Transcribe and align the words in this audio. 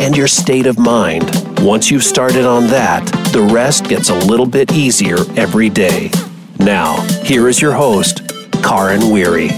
and 0.00 0.16
your 0.16 0.28
state 0.28 0.66
of 0.66 0.78
mind. 0.78 1.30
Once 1.60 1.90
you've 1.90 2.04
started 2.04 2.44
on 2.44 2.66
that, 2.68 3.04
the 3.32 3.42
rest 3.52 3.88
gets 3.88 4.10
a 4.10 4.14
little 4.14 4.46
bit 4.46 4.72
easier 4.72 5.18
every 5.36 5.68
day. 5.68 6.10
Now, 6.58 7.00
here 7.22 7.48
is 7.48 7.60
your 7.60 7.72
host, 7.72 8.22
Karin 8.62 9.10
Weary. 9.10 9.50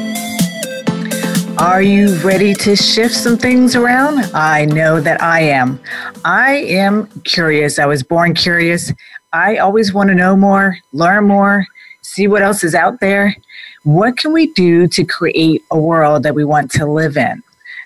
Are 1.58 1.82
you 1.82 2.16
ready 2.20 2.54
to 2.54 2.74
shift 2.74 3.14
some 3.14 3.36
things 3.36 3.76
around? 3.76 4.30
I 4.34 4.64
know 4.64 5.00
that 5.00 5.20
I 5.20 5.40
am. 5.42 5.78
I 6.24 6.52
am 6.52 7.06
curious. 7.24 7.78
I 7.78 7.84
was 7.84 8.02
born 8.02 8.34
curious. 8.34 8.92
I 9.32 9.59
always 9.59 9.92
want 9.92 10.09
to 10.09 10.14
know 10.14 10.36
more, 10.36 10.78
learn 10.92 11.26
more, 11.26 11.66
see 12.00 12.26
what 12.26 12.42
else 12.42 12.64
is 12.64 12.74
out 12.74 13.00
there. 13.00 13.36
What 13.84 14.16
can 14.16 14.32
we 14.32 14.48
do 14.54 14.88
to 14.88 15.04
create 15.04 15.62
a 15.70 15.78
world 15.78 16.22
that 16.22 16.34
we 16.34 16.45
want 16.45 16.70
to 16.72 16.86
live 16.86 17.16
in, 17.16 17.42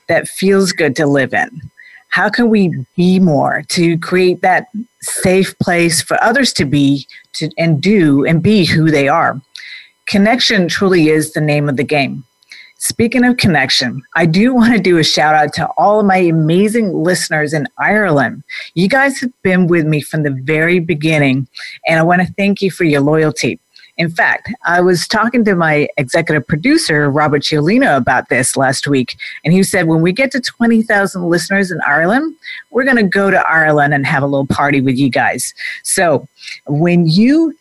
that 0.09 0.29
feels 0.29 0.73
good 0.73 0.97
to 0.97 1.07
live 1.07 1.35
in? 1.35 1.71
How 2.15 2.31
can 2.31 2.49
we 2.49 2.73
be 2.95 3.19
more 3.19 3.65
to 3.71 3.99
create 3.99 4.41
that 4.41 4.69
safe 5.03 5.59
place 5.59 6.01
for 6.01 6.17
others 6.23 6.53
to 6.53 6.65
be 6.65 7.09
to, 7.33 7.51
and 7.59 7.83
do 7.83 8.25
and 8.25 8.41
be 8.41 8.65
who 8.65 8.89
they 8.89 9.09
are? 9.09 9.43
Connection 10.07 10.69
truly 10.69 11.09
is 11.09 11.33
the 11.33 11.41
name 11.41 11.69
of 11.69 11.77
the 11.77 11.83
game. 11.83 12.23
Speaking 12.79 13.25
of 13.25 13.39
connection, 13.39 14.01
I 14.15 14.27
do 14.27 14.55
want 14.55 14.75
to 14.75 14.79
do 14.79 14.99
a 14.99 15.03
shout 15.03 15.35
out 15.35 15.53
to 15.55 15.67
all 15.77 15.99
of 15.99 16.07
my 16.07 16.19
amazing 16.19 16.93
listeners 17.03 17.53
in 17.53 17.67
Ireland. 17.79 18.45
You 18.75 18.89
guys 18.89 19.19
have 19.19 19.33
been 19.43 19.67
with 19.67 19.85
me 19.85 20.01
from 20.01 20.23
the 20.23 20.39
very 20.45 20.79
beginning, 20.79 21.49
and 21.89 21.99
I 21.99 22.05
want 22.05 22.23
to 22.23 22.33
thank 22.35 22.63
you 22.63 22.71
for 22.71 22.85
your 22.85 23.01
loyalty. 23.01 23.59
In 23.97 24.11
fact, 24.11 24.53
I 24.67 24.81
was 24.81 25.07
talking 25.07 25.45
to 25.45 25.55
my 25.55 25.89
executive 25.97 26.47
producer, 26.47 27.09
Robert 27.09 27.43
Ciolino, 27.43 27.97
about 27.97 28.29
this 28.29 28.57
last 28.57 28.89
week, 28.89 29.17
and 29.45 29.55
he 29.55 29.63
said, 29.63 29.87
when 29.87 30.03
we 30.03 30.13
get 30.13 30.33
to 30.33 30.41
20,000 30.41 31.23
listeners 31.23 31.71
in 31.71 31.81
Ireland, 31.87 32.35
we're 32.71 32.85
going 32.85 32.97
to 32.97 33.05
go 33.05 33.31
to 33.31 33.49
Ireland 33.49 33.95
and 33.95 34.05
have 34.05 34.23
a 34.23 34.27
little 34.27 34.47
party 34.47 34.81
with 34.81 34.97
you 34.97 35.11
guys. 35.11 35.55
So 35.85 36.27
when 36.67 37.07
you 37.07 37.55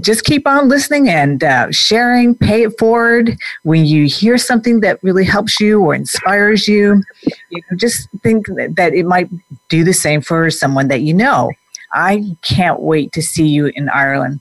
just 0.00 0.24
keep 0.24 0.46
on 0.46 0.68
listening 0.68 1.08
and 1.08 1.42
uh, 1.42 1.70
sharing, 1.70 2.34
pay 2.34 2.62
it 2.62 2.78
forward. 2.78 3.36
When 3.62 3.84
you 3.86 4.06
hear 4.06 4.38
something 4.38 4.80
that 4.80 5.02
really 5.02 5.24
helps 5.24 5.60
you 5.60 5.80
or 5.80 5.94
inspires 5.94 6.68
you, 6.68 7.02
you 7.50 7.62
know, 7.70 7.76
just 7.76 8.08
think 8.22 8.46
that 8.46 8.92
it 8.94 9.06
might 9.06 9.28
do 9.68 9.84
the 9.84 9.94
same 9.94 10.20
for 10.20 10.50
someone 10.50 10.88
that 10.88 11.00
you 11.02 11.14
know. 11.14 11.50
I 11.92 12.36
can't 12.42 12.80
wait 12.80 13.12
to 13.12 13.22
see 13.22 13.46
you 13.46 13.66
in 13.74 13.88
Ireland. 13.88 14.40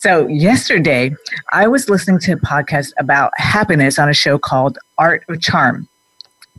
So, 0.00 0.28
yesterday, 0.28 1.10
I 1.52 1.66
was 1.66 1.88
listening 1.88 2.20
to 2.20 2.32
a 2.34 2.36
podcast 2.36 2.92
about 3.00 3.32
happiness 3.36 3.98
on 3.98 4.08
a 4.08 4.14
show 4.14 4.38
called 4.38 4.78
Art 4.96 5.24
of 5.28 5.40
Charm. 5.40 5.88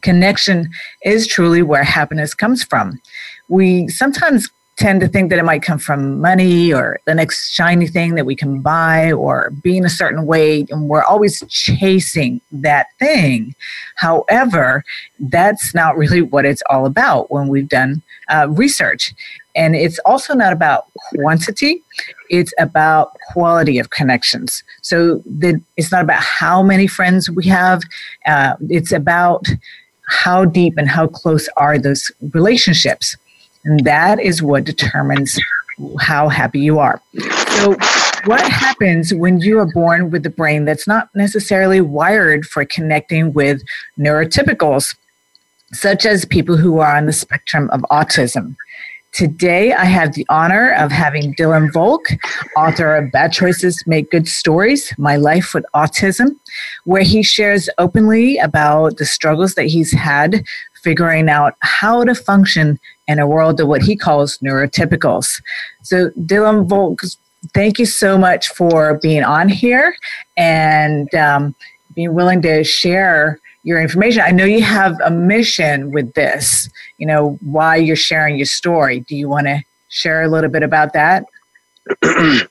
Connection 0.01 0.69
is 1.05 1.25
truly 1.25 1.61
where 1.61 1.85
happiness 1.85 2.33
comes 2.33 2.65
from. 2.65 2.99
We 3.47 3.87
sometimes 3.87 4.49
tend 4.75 4.99
to 5.01 5.07
think 5.07 5.29
that 5.29 5.39
it 5.39 5.45
might 5.45 5.61
come 5.61 5.79
from 5.79 6.19
money 6.19 6.73
or 6.73 6.99
the 7.05 7.13
next 7.13 7.51
shiny 7.51 7.87
thing 7.87 8.15
that 8.15 8.25
we 8.25 8.35
can 8.35 8.61
buy 8.61 9.13
or 9.13 9.51
being 9.63 9.85
a 9.85 9.89
certain 9.89 10.25
way, 10.25 10.65
and 10.69 10.89
we're 10.89 11.03
always 11.03 11.41
chasing 11.47 12.41
that 12.51 12.87
thing. 12.99 13.55
However, 13.95 14.83
that's 15.17 15.73
not 15.73 15.97
really 15.97 16.21
what 16.21 16.43
it's 16.43 16.63
all 16.69 16.85
about 16.85 17.31
when 17.31 17.47
we've 17.47 17.69
done 17.69 18.01
uh, 18.27 18.47
research. 18.49 19.13
And 19.59 19.75
it's 19.75 19.99
also 20.05 20.33
not 20.33 20.53
about 20.53 20.85
quantity, 21.13 21.83
it's 22.29 22.53
about 22.59 23.11
quality 23.33 23.77
of 23.77 23.89
connections. 23.89 24.63
So 24.81 25.21
the, 25.25 25.61
it's 25.75 25.91
not 25.91 26.01
about 26.01 26.23
how 26.23 26.63
many 26.63 26.87
friends 26.87 27.29
we 27.29 27.45
have, 27.47 27.81
uh, 28.25 28.55
it's 28.69 28.93
about 28.93 29.47
how 30.07 30.45
deep 30.45 30.75
and 30.77 30.87
how 30.87 31.07
close 31.07 31.49
are 31.57 31.77
those 31.77 32.09
relationships. 32.31 33.17
And 33.65 33.81
that 33.81 34.21
is 34.21 34.41
what 34.41 34.63
determines 34.63 35.37
how 35.99 36.29
happy 36.29 36.61
you 36.61 36.79
are. 36.79 37.01
So, 37.57 37.75
what 38.25 38.41
happens 38.41 39.13
when 39.13 39.41
you 39.41 39.59
are 39.59 39.65
born 39.65 40.09
with 40.09 40.25
a 40.25 40.29
brain 40.29 40.63
that's 40.65 40.87
not 40.87 41.09
necessarily 41.15 41.81
wired 41.81 42.45
for 42.45 42.63
connecting 42.63 43.33
with 43.33 43.61
neurotypicals, 43.97 44.95
such 45.73 46.05
as 46.05 46.25
people 46.25 46.55
who 46.55 46.79
are 46.79 46.95
on 46.95 47.05
the 47.05 47.13
spectrum 47.13 47.69
of 47.71 47.81
autism? 47.91 48.55
Today, 49.11 49.73
I 49.73 49.85
have 49.85 50.13
the 50.13 50.25
honor 50.29 50.71
of 50.73 50.91
having 50.91 51.33
Dylan 51.33 51.73
Volk, 51.73 52.07
author 52.55 52.95
of 52.95 53.11
Bad 53.11 53.33
Choices 53.33 53.83
Make 53.87 54.11
Good 54.11 54.27
Stories 54.27 54.93
My 54.97 55.15
Life 55.15 55.53
with 55.53 55.65
Autism, 55.75 56.35
where 56.85 57.01
he 57.01 57.23
shares 57.23 57.69
openly 57.79 58.37
about 58.37 58.97
the 58.97 59.05
struggles 59.05 59.55
that 59.55 59.65
he's 59.65 59.91
had 59.91 60.43
figuring 60.83 61.27
out 61.27 61.55
how 61.59 62.03
to 62.03 62.15
function 62.15 62.79
in 63.07 63.19
a 63.19 63.27
world 63.27 63.59
of 63.59 63.67
what 63.67 63.81
he 63.81 63.95
calls 63.95 64.37
neurotypicals. 64.39 65.41
So, 65.81 66.09
Dylan 66.11 66.67
Volk, 66.67 67.01
thank 67.53 67.79
you 67.79 67.85
so 67.85 68.17
much 68.17 68.47
for 68.49 68.99
being 69.01 69.23
on 69.23 69.49
here 69.49 69.95
and 70.37 71.13
um, 71.15 71.55
being 71.95 72.13
willing 72.13 72.41
to 72.43 72.63
share 72.63 73.39
your 73.63 73.81
information. 73.81 74.21
I 74.25 74.31
know 74.31 74.45
you 74.45 74.61
have 74.61 74.97
a 75.03 75.11
mission 75.11 75.91
with 75.91 76.13
this, 76.13 76.69
you 76.97 77.05
know, 77.05 77.37
why 77.41 77.75
you're 77.75 77.95
sharing 77.95 78.37
your 78.37 78.45
story. 78.45 79.01
Do 79.01 79.15
you 79.15 79.27
want 79.27 79.47
to 79.47 79.61
share 79.89 80.23
a 80.23 80.29
little 80.29 80.49
bit 80.49 80.63
about 80.63 80.93
that? 80.93 81.25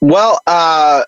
well, 0.00 0.40
uh, 0.46 1.04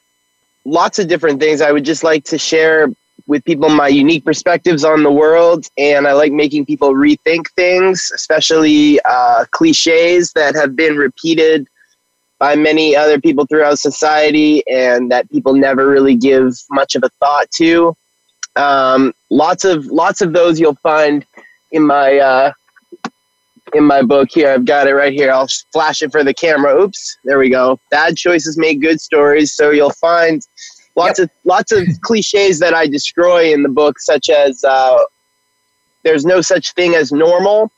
lots 0.64 0.98
of 0.98 1.08
different 1.08 1.40
things. 1.40 1.60
I 1.60 1.72
would 1.72 1.84
just 1.84 2.04
like 2.04 2.24
to 2.24 2.38
share 2.38 2.88
with 3.26 3.44
people 3.44 3.68
my 3.68 3.88
unique 3.88 4.24
perspectives 4.24 4.84
on 4.84 5.02
the 5.02 5.10
world, 5.10 5.66
and 5.76 6.06
I 6.06 6.12
like 6.12 6.32
making 6.32 6.66
people 6.66 6.94
rethink 6.94 7.48
things, 7.56 8.10
especially 8.14 9.00
uh, 9.04 9.46
cliches 9.50 10.32
that 10.34 10.54
have 10.54 10.76
been 10.76 10.96
repeated 10.96 11.66
by 12.38 12.54
many 12.54 12.94
other 12.94 13.20
people 13.20 13.46
throughout 13.46 13.78
society 13.78 14.62
and 14.68 15.10
that 15.10 15.30
people 15.30 15.54
never 15.54 15.88
really 15.88 16.14
give 16.14 16.54
much 16.70 16.94
of 16.94 17.02
a 17.02 17.08
thought 17.20 17.50
to. 17.52 17.96
Um, 18.56 19.14
lots 19.30 19.64
of 19.64 19.86
lots 19.86 20.20
of 20.20 20.32
those 20.32 20.58
you'll 20.58 20.76
find 20.76 21.24
in 21.72 21.86
my 21.86 22.18
uh, 22.18 22.52
in 23.74 23.84
my 23.84 24.02
book 24.02 24.28
here. 24.32 24.50
I've 24.50 24.64
got 24.64 24.86
it 24.86 24.94
right 24.94 25.12
here. 25.12 25.30
I'll 25.30 25.48
flash 25.72 26.02
it 26.02 26.10
for 26.10 26.24
the 26.24 26.34
camera. 26.34 26.80
Oops, 26.80 27.18
there 27.24 27.38
we 27.38 27.50
go. 27.50 27.78
Bad 27.90 28.16
choices 28.16 28.56
make 28.56 28.80
good 28.80 29.00
stories. 29.00 29.52
So 29.52 29.70
you'll 29.70 29.90
find 29.90 30.46
lots 30.94 31.18
yep. 31.18 31.28
of 31.28 31.30
lots 31.44 31.72
of 31.72 31.86
cliches 32.02 32.58
that 32.60 32.74
I 32.74 32.86
destroy 32.86 33.52
in 33.52 33.62
the 33.62 33.68
book, 33.68 33.98
such 33.98 34.30
as 34.30 34.64
uh, 34.64 34.98
there's 36.02 36.24
no 36.24 36.40
such 36.40 36.72
thing 36.72 36.94
as 36.94 37.12
normal. 37.12 37.70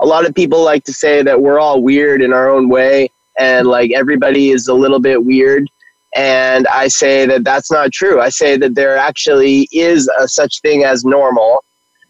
A 0.00 0.06
lot 0.06 0.26
of 0.26 0.34
people 0.34 0.62
like 0.62 0.84
to 0.84 0.92
say 0.92 1.22
that 1.22 1.40
we're 1.40 1.58
all 1.58 1.82
weird 1.82 2.22
in 2.22 2.32
our 2.32 2.50
own 2.50 2.68
way, 2.68 3.10
and 3.38 3.66
like 3.66 3.92
everybody 3.92 4.50
is 4.50 4.68
a 4.68 4.74
little 4.74 5.00
bit 5.00 5.24
weird. 5.24 5.68
And 6.14 6.66
I 6.68 6.88
say 6.88 7.26
that 7.26 7.44
that's 7.44 7.70
not 7.70 7.92
true. 7.92 8.20
I 8.20 8.30
say 8.30 8.56
that 8.56 8.74
there 8.74 8.96
actually 8.96 9.68
is 9.72 10.10
a 10.18 10.26
such 10.26 10.60
thing 10.60 10.84
as 10.84 11.04
normal 11.04 11.64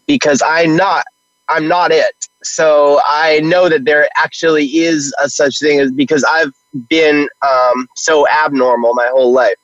because 0.07 0.41
I'm 0.45 0.75
not 0.75 1.05
I'm 1.49 1.67
not 1.67 1.91
it. 1.91 2.13
So 2.43 3.01
I 3.05 3.39
know 3.41 3.67
that 3.69 3.85
there 3.85 4.07
actually 4.15 4.65
is 4.65 5.13
a 5.21 5.29
such 5.29 5.59
thing 5.59 5.79
as 5.79 5.91
because 5.91 6.23
I've 6.23 6.53
been 6.89 7.27
um, 7.41 7.87
so 7.95 8.27
abnormal 8.29 8.93
my 8.93 9.07
whole 9.11 9.31
life. 9.31 9.55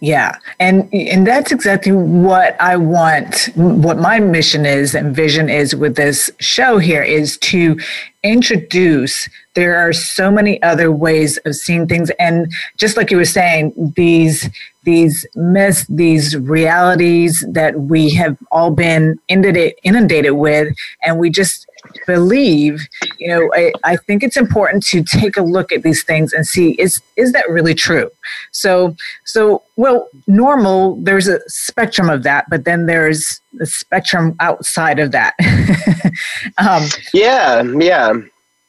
Yeah. 0.00 0.38
And 0.60 0.88
and 0.94 1.26
that's 1.26 1.50
exactly 1.50 1.92
what 1.92 2.58
I 2.60 2.76
want 2.76 3.50
what 3.54 3.98
my 3.98 4.20
mission 4.20 4.64
is 4.64 4.94
and 4.94 5.14
vision 5.14 5.48
is 5.48 5.74
with 5.74 5.96
this 5.96 6.30
show 6.38 6.78
here 6.78 7.02
is 7.02 7.36
to 7.38 7.78
introduce 8.22 9.28
there 9.60 9.76
are 9.76 9.92
so 9.92 10.30
many 10.30 10.62
other 10.62 10.90
ways 10.90 11.36
of 11.44 11.54
seeing 11.54 11.86
things 11.86 12.10
and 12.18 12.50
just 12.78 12.96
like 12.96 13.10
you 13.10 13.18
were 13.18 13.24
saying 13.26 13.92
these 13.94 14.48
these 14.84 15.26
myths 15.34 15.84
these 15.90 16.34
realities 16.38 17.44
that 17.46 17.78
we 17.78 18.08
have 18.08 18.38
all 18.50 18.70
been 18.70 19.20
inundated 19.28 19.74
inundated 19.82 20.32
with 20.32 20.74
and 21.02 21.18
we 21.18 21.28
just 21.28 21.66
believe, 22.06 22.86
you 23.18 23.28
know, 23.28 23.50
I, 23.54 23.72
I 23.84 23.96
think 23.96 24.22
it's 24.22 24.36
important 24.36 24.84
to 24.86 25.02
take 25.02 25.36
a 25.36 25.42
look 25.42 25.72
at 25.72 25.82
these 25.82 26.02
things 26.02 26.32
and 26.32 26.46
see 26.46 26.72
is 26.72 27.00
is 27.16 27.32
that 27.32 27.48
really 27.48 27.74
true? 27.74 28.10
So 28.52 28.96
so 29.24 29.62
well, 29.76 30.08
normal 30.26 30.96
there's 30.96 31.28
a 31.28 31.40
spectrum 31.48 32.10
of 32.10 32.22
that, 32.24 32.46
but 32.50 32.64
then 32.64 32.86
there's 32.86 33.40
a 33.60 33.66
spectrum 33.66 34.36
outside 34.40 34.98
of 34.98 35.12
that. 35.12 35.34
um, 36.58 36.86
yeah, 37.12 37.62
yeah, 37.62 38.14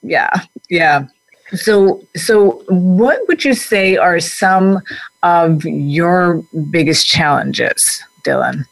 yeah, 0.02 0.42
yeah. 0.72 1.08
So, 1.54 2.02
so 2.16 2.64
what 2.70 3.20
would 3.28 3.44
you 3.44 3.54
say 3.54 3.98
are 3.98 4.22
some 4.22 4.80
of 5.22 5.66
your 5.66 6.42
biggest 6.72 7.06
challenges, 7.06 8.02
Dylan? 8.24 8.66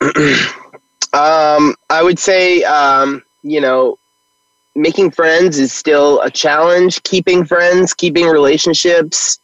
um, 1.14 1.74
I 1.88 2.02
would 2.02 2.18
say, 2.18 2.62
um, 2.64 3.22
you 3.42 3.60
know, 3.60 3.98
making 4.74 5.12
friends 5.12 5.58
is 5.58 5.72
still 5.72 6.20
a 6.20 6.30
challenge. 6.30 7.02
Keeping 7.04 7.46
friends, 7.46 7.94
keeping 7.94 8.26
relationships. 8.26 9.38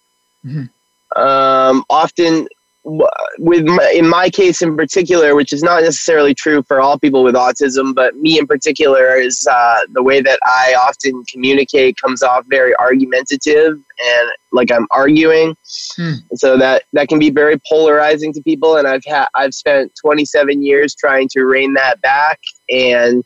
Mm-hmm. 0.45 1.19
Um, 1.19 1.85
often 1.89 2.47
with 2.85 3.65
my, 3.65 3.93
in 3.95 4.09
my 4.09 4.29
case 4.29 4.61
in 4.61 4.77
particular, 4.77 5.37
which 5.37 5.53
is 5.53 5.63
not 5.63 5.83
necessarily 5.83 6.35
true 6.35 6.63
for 6.63 6.81
all 6.81 6.99
people 6.99 7.23
with 7.23 7.35
autism, 7.35 7.95
but 7.95 8.17
me 8.17 8.39
in 8.39 8.47
particular 8.47 9.15
is 9.17 9.47
uh, 9.47 9.81
the 9.93 10.03
way 10.03 10.21
that 10.21 10.39
I 10.45 10.75
often 10.79 11.25
communicate 11.25 11.97
comes 11.97 12.23
off 12.23 12.45
very 12.49 12.75
argumentative 12.77 13.75
and 13.75 14.31
like 14.51 14.73
I'm 14.73 14.87
arguing. 14.91 15.57
Hmm. 15.97 16.15
So 16.35 16.59
that 16.59 16.83
that 16.93 17.09
can 17.09 17.19
be 17.19 17.31
very 17.31 17.61
polarizing 17.69 18.33
to 18.33 18.43
people. 18.43 18.77
And 18.77 18.89
I've 18.89 19.05
had 19.05 19.27
I've 19.35 19.55
spent 19.55 19.93
27 20.01 20.63
years 20.63 20.95
trying 20.95 21.29
to 21.31 21.45
rein 21.45 21.75
that 21.75 22.01
back 22.01 22.41
and 22.69 23.25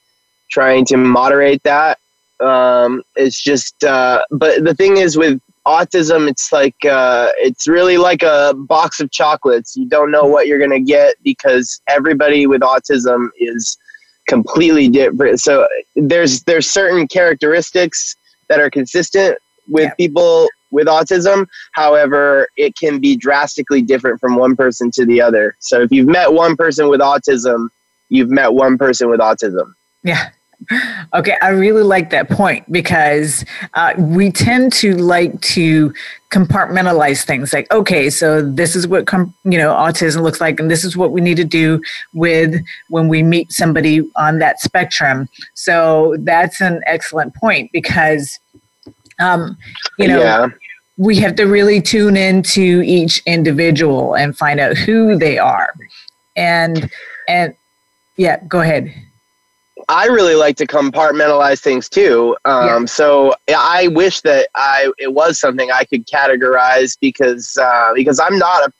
trying 0.50 0.84
to 0.86 0.96
moderate 0.96 1.62
that. 1.62 1.98
Um, 2.40 3.02
it's 3.14 3.42
just, 3.42 3.82
uh, 3.82 4.22
but 4.30 4.62
the 4.64 4.74
thing 4.74 4.98
is 4.98 5.16
with 5.16 5.40
autism 5.66 6.28
it's 6.28 6.52
like 6.52 6.76
uh, 6.84 7.30
it's 7.38 7.66
really 7.66 7.98
like 7.98 8.22
a 8.22 8.54
box 8.54 9.00
of 9.00 9.10
chocolates. 9.10 9.76
You 9.76 9.86
don't 9.86 10.10
know 10.10 10.24
what 10.24 10.46
you're 10.46 10.58
going 10.58 10.70
to 10.70 10.80
get 10.80 11.16
because 11.22 11.80
everybody 11.88 12.46
with 12.46 12.60
autism 12.60 13.28
is 13.38 13.76
completely 14.28 14.88
different. 14.88 15.40
So 15.40 15.66
there's 15.96 16.44
there's 16.44 16.70
certain 16.70 17.08
characteristics 17.08 18.14
that 18.48 18.60
are 18.60 18.70
consistent 18.70 19.38
with 19.68 19.84
yeah. 19.84 19.94
people 19.94 20.48
with 20.70 20.86
autism. 20.86 21.46
However 21.72 22.48
it 22.56 22.76
can 22.76 23.00
be 23.00 23.16
drastically 23.16 23.82
different 23.82 24.20
from 24.20 24.36
one 24.36 24.54
person 24.56 24.90
to 24.92 25.04
the 25.04 25.20
other. 25.20 25.56
So 25.58 25.82
if 25.82 25.90
you've 25.90 26.08
met 26.08 26.32
one 26.32 26.56
person 26.56 26.88
with 26.88 27.00
autism 27.00 27.68
you've 28.08 28.30
met 28.30 28.52
one 28.52 28.78
person 28.78 29.10
with 29.10 29.18
autism. 29.18 29.72
Yeah 30.04 30.30
Okay, 31.14 31.36
I 31.42 31.50
really 31.50 31.82
like 31.82 32.10
that 32.10 32.28
point 32.28 32.70
because 32.72 33.44
uh, 33.74 33.94
we 33.98 34.32
tend 34.32 34.72
to 34.74 34.96
like 34.96 35.40
to 35.42 35.94
compartmentalize 36.30 37.24
things. 37.24 37.52
Like, 37.52 37.70
okay, 37.72 38.10
so 38.10 38.42
this 38.42 38.74
is 38.74 38.86
what 38.88 39.06
com- 39.06 39.34
you 39.44 39.58
know 39.58 39.72
autism 39.72 40.22
looks 40.22 40.40
like, 40.40 40.58
and 40.58 40.70
this 40.70 40.84
is 40.84 40.96
what 40.96 41.12
we 41.12 41.20
need 41.20 41.36
to 41.36 41.44
do 41.44 41.80
with 42.14 42.60
when 42.88 43.08
we 43.08 43.22
meet 43.22 43.52
somebody 43.52 44.08
on 44.16 44.38
that 44.38 44.60
spectrum. 44.60 45.28
So 45.54 46.16
that's 46.20 46.60
an 46.60 46.82
excellent 46.86 47.34
point 47.34 47.70
because, 47.72 48.38
um, 49.20 49.56
you 49.98 50.08
know. 50.08 50.20
Yeah. 50.20 50.48
We 50.98 51.16
have 51.16 51.36
to 51.36 51.44
really 51.44 51.82
tune 51.82 52.16
into 52.16 52.82
each 52.82 53.22
individual 53.26 54.14
and 54.16 54.34
find 54.34 54.58
out 54.58 54.78
who 54.78 55.18
they 55.18 55.36
are, 55.36 55.74
and 56.36 56.90
and 57.28 57.54
yeah, 58.16 58.42
go 58.48 58.62
ahead. 58.62 58.94
I 59.88 60.06
really 60.06 60.34
like 60.34 60.56
to 60.56 60.66
compartmentalize 60.66 61.60
things 61.60 61.88
too. 61.88 62.36
Um, 62.44 62.66
yeah. 62.66 62.84
So 62.86 63.34
I 63.48 63.88
wish 63.88 64.20
that 64.22 64.48
I 64.56 64.90
it 64.98 65.12
was 65.12 65.38
something 65.38 65.70
I 65.70 65.84
could 65.84 66.06
categorize 66.06 66.96
because 67.00 67.56
uh, 67.56 67.92
because 67.94 68.18
I'm 68.18 68.38
not 68.38 68.68
a 68.68 68.72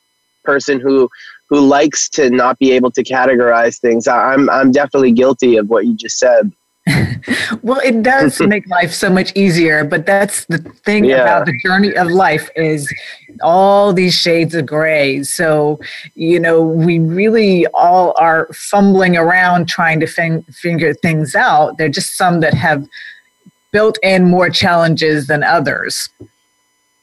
person 0.45 0.81
who 0.81 1.09
who 1.49 1.61
likes 1.61 2.09
to 2.11 2.31
not 2.31 2.59
be 2.59 2.73
able 2.73 2.91
to 2.93 3.05
categorize 3.05 3.79
things. 3.79 4.09
I'm 4.09 4.51
I'm 4.51 4.73
definitely 4.73 5.13
guilty 5.13 5.57
of 5.57 5.69
what 5.69 5.87
you 5.87 5.95
just 5.95 6.19
said. 6.19 6.53
well, 7.63 7.81
it 7.85 8.03
does 8.03 8.41
make 8.47 8.67
life 8.69 8.93
so 8.93 9.11
much 9.11 9.33
easier, 9.35 9.85
but 9.85 10.07
that's 10.07 10.45
the 10.47 10.59
thing 10.59 11.05
yeah. 11.05 11.23
about 11.23 11.47
the 11.47 11.59
journey 11.65 11.97
of 11.97 12.09
life 12.09 12.49
is 12.57 12.93
all 13.43 13.93
these 13.93 14.15
shades 14.15 14.55
of 14.55 14.67
gray. 14.67 15.23
So, 15.23 15.81
you 16.15 16.41
know, 16.41 16.63
we 16.63 16.99
really 16.99 17.67
all 17.75 18.15
are 18.19 18.49
fumbling 18.53 19.17
around 19.17 19.69
trying 19.69 20.01
to 20.01 20.07
fin- 20.07 20.43
figure 20.45 20.95
things 20.95 21.35
out. 21.35 21.79
There 21.79 21.87
are 21.87 21.91
just 21.91 22.17
some 22.17 22.41
that 22.41 22.55
have 22.55 22.87
built 23.73 23.99
in 24.03 24.25
more 24.25 24.51
challenges 24.51 25.27
than 25.27 25.43
others. 25.43 26.09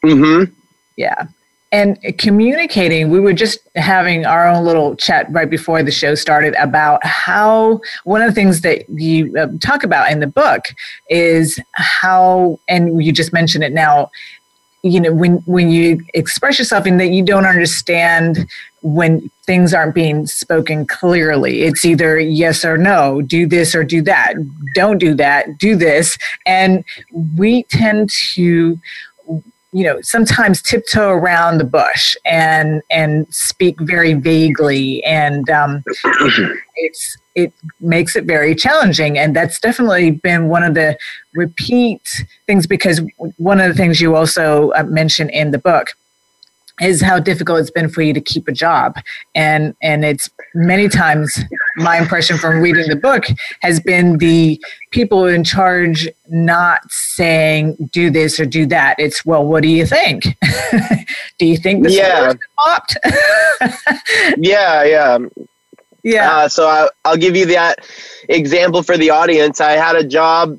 Mhm. 0.03 0.51
Yeah 0.95 1.27
and 1.73 1.97
communicating 2.19 3.09
we 3.09 3.19
were 3.19 3.33
just 3.33 3.57
having 3.75 4.25
our 4.25 4.47
own 4.47 4.63
little 4.63 4.95
chat 4.95 5.25
right 5.31 5.49
before 5.49 5.81
the 5.81 5.91
show 5.91 6.13
started 6.13 6.53
about 6.53 7.03
how 7.03 7.81
one 8.03 8.21
of 8.21 8.29
the 8.29 8.33
things 8.33 8.61
that 8.61 8.87
you 8.89 9.35
uh, 9.37 9.47
talk 9.59 9.83
about 9.83 10.09
in 10.09 10.19
the 10.19 10.27
book 10.27 10.65
is 11.09 11.59
how 11.73 12.59
and 12.69 13.03
you 13.03 13.11
just 13.11 13.33
mentioned 13.33 13.63
it 13.63 13.73
now 13.73 14.09
you 14.83 14.99
know 14.99 15.13
when 15.13 15.37
when 15.45 15.69
you 15.69 16.05
express 16.13 16.59
yourself 16.59 16.85
in 16.85 16.97
that 16.97 17.07
you 17.07 17.23
don't 17.23 17.45
understand 17.45 18.45
when 18.81 19.29
things 19.45 19.73
aren't 19.73 19.95
being 19.95 20.27
spoken 20.27 20.85
clearly. 20.85 21.63
It's 21.63 21.85
either 21.85 22.19
yes 22.19 22.65
or 22.65 22.77
no 22.77 23.21
do 23.21 23.47
this 23.47 23.73
or 23.73 23.83
do 23.85 24.01
that 24.03 24.35
don't 24.75 24.97
do 24.97 25.13
that 25.15 25.57
do 25.57 25.75
this. 25.75 26.17
And 26.45 26.83
we 27.35 27.63
tend 27.63 28.09
to 28.35 28.77
you 29.71 29.83
know 29.83 30.01
sometimes 30.01 30.61
tiptoe 30.61 31.09
around 31.09 31.57
the 31.57 31.63
bush 31.63 32.15
and 32.25 32.81
and 32.91 33.33
speak 33.33 33.79
very 33.79 34.13
vaguely. 34.13 35.03
And 35.05 35.49
um, 35.49 35.83
it's 36.75 37.17
it 37.35 37.53
makes 37.79 38.15
it 38.15 38.25
very 38.25 38.55
challenging. 38.55 39.17
And 39.17 39.35
that's 39.35 39.59
definitely 39.59 40.11
been 40.11 40.49
one 40.49 40.63
of 40.63 40.73
the 40.73 40.97
repeat 41.33 42.25
things 42.45 42.67
because 42.67 43.01
one 43.37 43.59
of 43.59 43.67
the 43.67 43.73
things 43.73 43.99
you 43.99 44.15
also 44.15 44.71
uh, 44.71 44.83
mention 44.83 45.29
in 45.29 45.51
the 45.51 45.57
book 45.57 45.89
is 46.81 47.01
how 47.01 47.19
difficult 47.19 47.59
it's 47.59 47.69
been 47.69 47.87
for 47.87 48.01
you 48.01 48.13
to 48.13 48.21
keep 48.21 48.47
a 48.47 48.51
job. 48.51 48.97
And 49.35 49.75
and 49.81 50.03
it's 50.03 50.29
many 50.55 50.89
times 50.89 51.39
my 51.75 51.97
impression 51.97 52.37
from 52.37 52.61
reading 52.61 52.89
the 52.89 52.95
book 52.95 53.25
has 53.61 53.79
been 53.79 54.17
the 54.17 54.59
people 54.91 55.25
in 55.25 55.43
charge 55.43 56.09
not 56.29 56.81
saying 56.91 57.89
do 57.91 58.09
this 58.09 58.39
or 58.39 58.45
do 58.45 58.65
that. 58.67 58.95
It's 58.97 59.23
well 59.23 59.45
what 59.45 59.61
do 59.61 59.69
you 59.69 59.85
think? 59.85 60.25
Do 61.39 61.45
you 61.45 61.57
think 61.57 61.83
this 61.83 61.95
yeah. 61.95 62.33
popped 62.57 62.97
yeah 64.37 64.83
yeah 64.83 65.17
yeah 66.03 66.37
uh, 66.37 66.49
so 66.49 66.67
I, 66.67 66.89
i'll 67.05 67.17
give 67.17 67.35
you 67.35 67.45
that 67.47 67.79
example 68.29 68.83
for 68.83 68.97
the 68.97 69.09
audience 69.09 69.61
i 69.61 69.71
had 69.71 69.95
a 69.95 70.03
job 70.03 70.57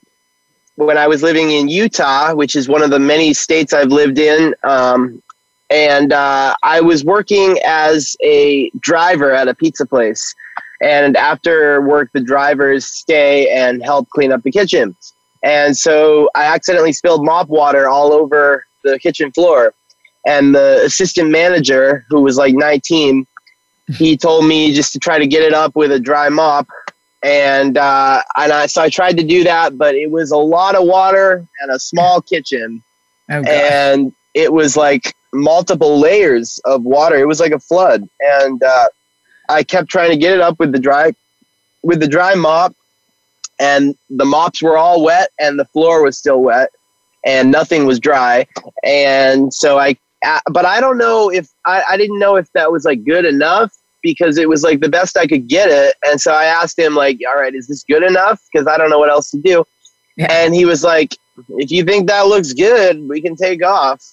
when 0.77 0.98
I 0.98 1.06
was 1.06 1.22
living 1.22 1.51
in 1.51 1.69
Utah, 1.69 2.34
which 2.34 2.56
is 2.56 2.69
one 2.69 2.82
of 2.82 2.91
the 2.91 2.98
many 2.98 3.32
states 3.32 3.72
I've 3.72 3.93
lived 3.93 4.19
in, 4.19 4.55
um, 4.65 5.22
and 5.70 6.13
uh, 6.13 6.56
I 6.63 6.81
was 6.81 7.05
working 7.05 7.58
as 7.65 8.17
a 8.22 8.70
driver 8.81 9.32
at 9.32 9.48
a 9.48 9.55
pizza 9.55 9.86
place. 9.86 10.34
And 10.82 11.17
after 11.17 11.81
work, 11.81 12.10
the 12.13 12.20
drivers 12.20 12.86
stay 12.86 13.48
and 13.51 13.82
help 13.82 14.08
clean 14.10 14.32
up 14.32 14.43
the 14.43 14.51
kitchen. 14.51 14.94
And 15.43 15.77
so 15.77 16.29
I 16.34 16.44
accidentally 16.44 16.93
spilled 16.93 17.24
mop 17.24 17.48
water 17.48 17.89
all 17.89 18.13
over 18.13 18.67
the 18.82 18.98
kitchen 18.98 19.32
floor. 19.32 19.72
And 20.27 20.55
the 20.55 20.82
assistant 20.84 21.31
manager, 21.31 22.05
who 22.08 22.20
was 22.20 22.36
like 22.36 22.55
19, 22.55 23.27
he 23.93 24.17
told 24.17 24.46
me 24.46 24.72
just 24.72 24.93
to 24.93 24.98
try 24.98 25.19
to 25.19 25.26
get 25.26 25.43
it 25.43 25.53
up 25.53 25.76
with 25.76 25.93
a 25.93 26.00
dry 26.00 26.29
mop. 26.29 26.69
And 27.22 27.79
uh, 27.79 28.22
and 28.36 28.53
I, 28.53 28.67
so 28.67 28.82
I 28.82 28.91
tried 28.91 29.17
to 29.17 29.24
do 29.24 29.44
that, 29.44 29.79
but 29.79 29.94
it 29.94 30.10
was 30.10 30.31
a 30.31 30.36
lot 30.36 30.74
of 30.74 30.86
water 30.86 31.46
and 31.60 31.70
a 31.70 31.79
small 31.79 32.20
kitchen. 32.20 32.82
Oh, 33.31 33.43
and 33.44 34.12
it 34.34 34.53
was 34.53 34.76
like 34.76 35.14
multiple 35.32 35.98
layers 35.98 36.60
of 36.67 36.82
water. 36.84 37.17
It 37.17 37.26
was 37.26 37.41
like 37.41 37.53
a 37.53 37.58
flood, 37.58 38.06
and 38.20 38.62
uh, 38.62 38.88
I 39.48 39.62
kept 39.62 39.88
trying 39.88 40.10
to 40.10 40.19
get 40.19 40.34
it 40.34 40.41
up 40.41 40.58
with 40.58 40.72
the 40.72 40.79
dry 40.79 41.14
with 41.82 42.00
the 42.00 42.06
dry 42.08 42.34
mop, 42.34 42.74
and 43.58 43.96
the 44.10 44.24
mops 44.24 44.62
were 44.62 44.76
all 44.76 45.03
wet, 45.03 45.31
and 45.38 45.58
the 45.58 45.64
floor 45.67 46.03
was 46.03 46.19
still 46.19 46.43
wet, 46.43 46.70
and 47.24 47.50
nothing 47.50 47.86
was 47.86 48.00
dry. 48.00 48.46
And 48.82 49.53
so 49.53 49.79
I, 49.79 49.96
but 50.51 50.65
I 50.65 50.81
don't 50.81 50.99
know 50.99 51.31
if 51.31 51.49
I, 51.67 51.83
I 51.91 51.97
didn't 51.97 52.19
know 52.19 52.37
if 52.37 52.51
that 52.53 52.71
was 52.71 52.85
like 52.85 53.05
good 53.05 53.25
enough 53.25 53.77
because 54.03 54.37
it 54.39 54.49
was 54.49 54.63
like 54.63 54.81
the 54.81 54.89
best 54.89 55.17
I 55.17 55.27
could 55.27 55.49
get 55.49 55.71
it. 55.71 55.97
And 56.07 56.21
so 56.21 56.33
I 56.33 56.45
asked 56.45 56.79
him 56.79 56.95
like, 56.95 57.19
all 57.29 57.41
right, 57.41 57.55
is 57.55 57.67
this 57.67 57.85
good 57.85 58.03
enough? 58.03 58.43
Because 58.53 58.67
I 58.67 58.77
don't 58.77 58.91
know 58.91 58.99
what 58.99 59.09
else 59.09 59.31
to 59.31 59.39
do. 59.39 59.65
Yeah. 60.17 60.27
And 60.31 60.55
he 60.55 60.65
was 60.65 60.85
like, 60.85 61.17
if 61.49 61.71
you 61.71 61.85
think 61.85 62.07
that 62.09 62.27
looks 62.27 62.53
good, 62.53 63.09
we 63.09 63.21
can 63.21 63.35
take 63.35 63.65
off 63.65 64.05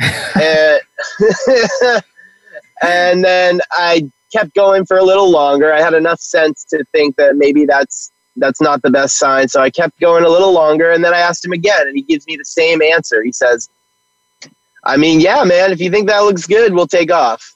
and, 0.40 0.80
and 2.82 3.24
then 3.24 3.60
I 3.70 4.10
kept 4.32 4.54
going 4.54 4.84
for 4.84 4.96
a 4.96 5.04
little 5.04 5.30
longer. 5.30 5.72
I 5.72 5.80
had 5.80 5.94
enough 5.94 6.20
sense 6.20 6.64
to 6.70 6.84
think 6.92 7.16
that 7.16 7.36
maybe 7.36 7.64
that's 7.64 8.10
that's 8.36 8.60
not 8.60 8.82
the 8.82 8.90
best 8.90 9.16
sign. 9.16 9.46
So 9.46 9.60
I 9.60 9.70
kept 9.70 10.00
going 10.00 10.24
a 10.24 10.28
little 10.28 10.52
longer, 10.52 10.90
and 10.90 11.04
then 11.04 11.14
I 11.14 11.18
asked 11.18 11.44
him 11.44 11.52
again, 11.52 11.86
and 11.86 11.96
he 11.96 12.02
gives 12.02 12.26
me 12.26 12.36
the 12.36 12.44
same 12.44 12.82
answer. 12.82 13.22
He 13.22 13.30
says, 13.30 13.68
"I 14.86 14.96
mean, 14.96 15.20
yeah, 15.20 15.44
man, 15.44 15.72
if 15.72 15.80
you 15.80 15.90
think 15.90 16.08
that 16.08 16.20
looks 16.20 16.46
good, 16.46 16.74
we'll 16.74 16.86
take 16.86 17.12
off." 17.12 17.54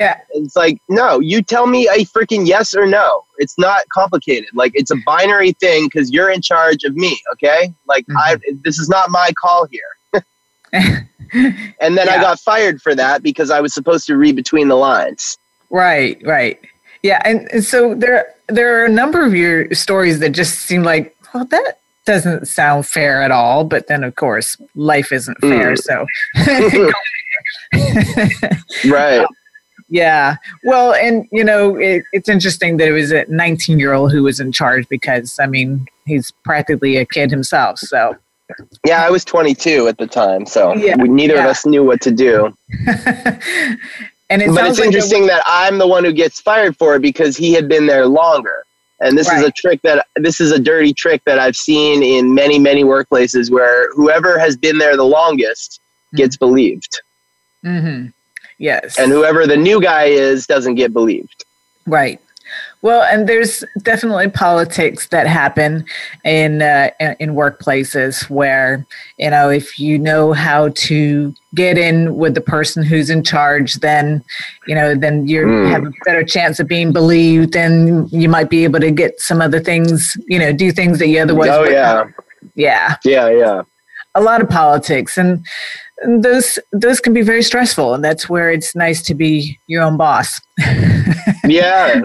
Yeah. 0.00 0.20
It's 0.30 0.56
like, 0.56 0.80
no, 0.88 1.20
you 1.20 1.42
tell 1.42 1.66
me 1.66 1.88
a 1.88 2.04
freaking 2.04 2.46
yes 2.46 2.74
or 2.74 2.86
no. 2.86 3.24
It's 3.38 3.58
not 3.58 3.82
complicated. 3.92 4.50
Like 4.54 4.72
it's 4.74 4.90
a 4.90 4.96
binary 5.06 5.52
thing 5.52 5.86
because 5.86 6.10
you're 6.10 6.30
in 6.30 6.42
charge 6.42 6.84
of 6.84 6.94
me. 6.96 7.18
Okay. 7.32 7.72
Like 7.86 8.06
mm-hmm. 8.06 8.16
I, 8.18 8.36
this 8.64 8.78
is 8.78 8.88
not 8.88 9.10
my 9.10 9.30
call 9.40 9.66
here. 9.66 10.22
and 11.32 11.96
then 11.96 12.06
yeah. 12.06 12.14
I 12.14 12.20
got 12.20 12.40
fired 12.40 12.82
for 12.82 12.94
that 12.94 13.22
because 13.22 13.50
I 13.50 13.60
was 13.60 13.72
supposed 13.72 14.06
to 14.06 14.16
read 14.16 14.36
between 14.36 14.68
the 14.68 14.76
lines. 14.76 15.38
Right. 15.70 16.20
Right. 16.24 16.60
Yeah. 17.02 17.20
And, 17.24 17.48
and 17.52 17.64
so 17.64 17.94
there, 17.94 18.34
there 18.48 18.80
are 18.80 18.84
a 18.84 18.90
number 18.90 19.24
of 19.24 19.34
your 19.34 19.72
stories 19.74 20.20
that 20.20 20.30
just 20.30 20.60
seem 20.60 20.82
like, 20.82 21.16
well, 21.32 21.44
that 21.46 21.78
doesn't 22.04 22.46
sound 22.46 22.86
fair 22.86 23.22
at 23.22 23.30
all. 23.30 23.64
But 23.64 23.86
then, 23.86 24.04
of 24.04 24.14
course, 24.16 24.56
life 24.74 25.12
isn't 25.12 25.38
fair. 25.40 25.74
Mm. 25.74 25.78
So, 25.78 26.90
right. 28.90 29.26
Yeah. 29.88 30.36
Well, 30.64 30.94
and 30.94 31.26
you 31.30 31.44
know, 31.44 31.76
it, 31.76 32.02
it's 32.12 32.28
interesting 32.28 32.78
that 32.78 32.88
it 32.88 32.92
was 32.92 33.12
a 33.12 33.24
19 33.28 33.78
year 33.78 33.92
old 33.92 34.12
who 34.12 34.22
was 34.22 34.40
in 34.40 34.52
charge 34.52 34.88
because, 34.88 35.38
I 35.38 35.46
mean, 35.46 35.86
he's 36.06 36.30
practically 36.44 36.96
a 36.96 37.06
kid 37.06 37.30
himself. 37.30 37.78
So. 37.78 38.16
Yeah, 38.84 39.04
I 39.04 39.10
was 39.10 39.24
22 39.24 39.88
at 39.88 39.96
the 39.96 40.06
time, 40.06 40.44
so 40.44 40.74
yeah, 40.74 40.96
we, 40.96 41.08
neither 41.08 41.34
yeah. 41.34 41.44
of 41.44 41.46
us 41.46 41.64
knew 41.64 41.82
what 41.82 42.02
to 42.02 42.10
do. 42.10 42.54
and 42.86 44.42
it 44.42 44.48
but 44.48 44.66
it's 44.66 44.78
like 44.78 44.86
interesting 44.86 45.26
that 45.26 45.42
I'm 45.46 45.78
the 45.78 45.86
one 45.86 46.04
who 46.04 46.12
gets 46.12 46.40
fired 46.40 46.76
for 46.76 46.94
it 46.96 47.00
because 47.00 47.38
he 47.38 47.54
had 47.54 47.68
been 47.70 47.86
there 47.86 48.06
longer. 48.06 48.64
And 49.04 49.18
this 49.18 49.28
right. 49.28 49.42
is 49.42 49.44
a 49.44 49.50
trick 49.50 49.82
that 49.82 50.06
this 50.16 50.40
is 50.40 50.50
a 50.50 50.58
dirty 50.58 50.94
trick 50.94 51.22
that 51.26 51.38
I've 51.38 51.56
seen 51.56 52.02
in 52.02 52.34
many, 52.34 52.58
many 52.58 52.84
workplaces 52.84 53.50
where 53.50 53.92
whoever 53.92 54.38
has 54.38 54.56
been 54.56 54.78
there 54.78 54.96
the 54.96 55.04
longest 55.04 55.80
mm-hmm. 55.80 56.16
gets 56.16 56.38
believed. 56.38 57.02
Mm-hmm. 57.64 58.06
Yes. 58.58 58.98
And 58.98 59.12
whoever 59.12 59.46
the 59.46 59.58
new 59.58 59.80
guy 59.82 60.04
is 60.04 60.46
doesn't 60.46 60.76
get 60.76 60.94
believed. 60.94 61.44
Right. 61.86 62.18
Well, 62.84 63.02
and 63.02 63.26
there's 63.26 63.64
definitely 63.78 64.28
politics 64.28 65.08
that 65.08 65.26
happen 65.26 65.86
in 66.22 66.60
uh, 66.60 66.90
in 67.18 67.30
workplaces 67.30 68.28
where 68.28 68.84
you 69.18 69.30
know 69.30 69.48
if 69.48 69.78
you 69.78 69.98
know 69.98 70.34
how 70.34 70.68
to 70.68 71.34
get 71.54 71.78
in 71.78 72.16
with 72.16 72.34
the 72.34 72.42
person 72.42 72.82
who's 72.82 73.08
in 73.08 73.24
charge, 73.24 73.76
then 73.76 74.22
you 74.66 74.74
know 74.74 74.94
then 74.94 75.26
you 75.26 75.46
mm. 75.46 75.70
have 75.70 75.86
a 75.86 75.92
better 76.04 76.22
chance 76.22 76.60
of 76.60 76.68
being 76.68 76.92
believed, 76.92 77.56
and 77.56 78.12
you 78.12 78.28
might 78.28 78.50
be 78.50 78.64
able 78.64 78.80
to 78.80 78.90
get 78.90 79.18
some 79.18 79.40
other 79.40 79.60
things, 79.60 80.14
you 80.28 80.38
know, 80.38 80.52
do 80.52 80.70
things 80.70 80.98
that 80.98 81.08
you 81.08 81.20
otherwise. 81.20 81.48
Oh 81.52 81.64
yeah. 81.64 82.04
Yeah. 82.54 82.96
Yeah, 83.02 83.30
yeah. 83.30 83.62
A 84.14 84.20
lot 84.20 84.42
of 84.42 84.50
politics, 84.50 85.16
and 85.16 85.42
those 86.06 86.58
those 86.70 87.00
can 87.00 87.14
be 87.14 87.22
very 87.22 87.42
stressful, 87.42 87.94
and 87.94 88.04
that's 88.04 88.28
where 88.28 88.50
it's 88.50 88.76
nice 88.76 89.00
to 89.04 89.14
be 89.14 89.58
your 89.68 89.82
own 89.82 89.96
boss. 89.96 90.38
yeah, 91.48 92.02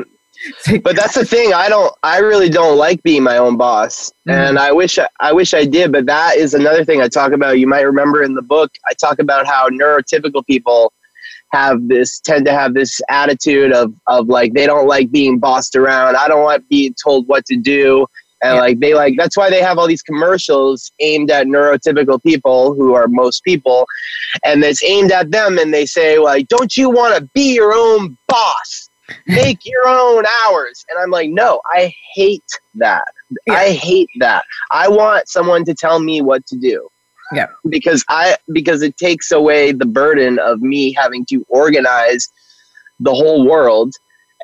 but 0.84 0.96
that's 0.96 1.16
the 1.16 1.26
thing. 1.26 1.54
I 1.54 1.70
don't. 1.70 1.94
I 2.04 2.20
really 2.20 2.50
don't 2.50 2.78
like 2.78 3.02
being 3.04 3.24
my 3.24 3.38
own 3.38 3.58
boss, 3.58 4.12
mm-hmm. 4.28 4.32
and 4.32 4.60
I 4.60 4.72
wish 4.72 5.00
I 5.20 5.34
wish 5.34 5.54
I 5.54 5.66
did. 5.66 5.92
But 5.92 6.06
that 6.06 6.38
is 6.38 6.54
another 6.54 6.86
thing 6.86 7.02
I 7.02 7.08
talk 7.08 7.32
about. 7.32 7.60
You 7.60 7.68
might 7.68 7.82
remember 7.82 8.24
in 8.24 8.34
the 8.34 8.42
book 8.42 8.72
I 8.88 8.94
talk 8.94 9.20
about 9.20 9.46
how 9.48 9.70
neurotypical 9.70 10.46
people 10.46 10.94
have 11.52 11.88
this 11.88 12.20
tend 12.20 12.46
to 12.46 12.54
have 12.54 12.74
this 12.74 13.02
attitude 13.10 13.74
of 13.74 13.94
of 14.08 14.28
like 14.28 14.54
they 14.54 14.66
don't 14.66 14.88
like 14.88 15.12
being 15.12 15.40
bossed 15.40 15.76
around. 15.76 16.16
I 16.16 16.28
don't 16.28 16.46
like 16.46 16.68
being 16.70 16.96
told 17.04 17.28
what 17.28 17.46
to 17.46 17.58
do 17.58 18.06
and 18.42 18.56
yeah. 18.56 18.62
like 18.62 18.80
they 18.80 18.94
like 18.94 19.16
that's 19.18 19.36
why 19.36 19.50
they 19.50 19.62
have 19.62 19.78
all 19.78 19.88
these 19.88 20.02
commercials 20.02 20.92
aimed 21.00 21.32
at 21.32 21.48
neurotypical 21.48 22.22
people 22.24 22.74
who 22.74 22.94
are 22.94 23.08
most 23.08 23.44
people 23.44 23.86
and 24.44 24.64
it's 24.64 24.84
aimed 24.84 25.12
at 25.12 25.32
them 25.32 25.58
and 25.58 25.74
they 25.74 25.86
say 25.86 26.18
like 26.18 26.48
don't 26.48 26.78
you 26.78 26.90
want 26.90 27.16
to 27.16 27.30
be 27.34 27.54
your 27.54 27.74
own 27.74 28.18
boss 28.28 28.89
make 29.28 29.66
your 29.66 29.88
own 29.88 30.24
hours 30.44 30.86
and 30.90 31.00
i'm 31.00 31.10
like 31.10 31.30
no 31.30 31.62
i 31.66 31.94
hate 32.14 32.44
that 32.76 33.06
yeah. 33.48 33.54
i 33.54 33.72
hate 33.72 34.10
that 34.20 34.44
i 34.72 34.88
want 34.88 35.28
someone 35.28 35.64
to 35.66 35.74
tell 35.74 36.00
me 36.00 36.22
what 36.22 36.46
to 36.46 36.58
do 36.58 36.88
yeah 37.32 37.48
because 37.70 38.04
i 38.10 38.36
because 38.52 38.82
it 38.82 38.98
takes 38.98 39.32
away 39.32 39.72
the 39.72 39.86
burden 39.86 40.40
of 40.40 40.62
me 40.62 40.94
having 40.94 41.26
to 41.26 41.46
organize 41.50 42.30
the 43.00 43.14
whole 43.14 43.48
world 43.48 43.94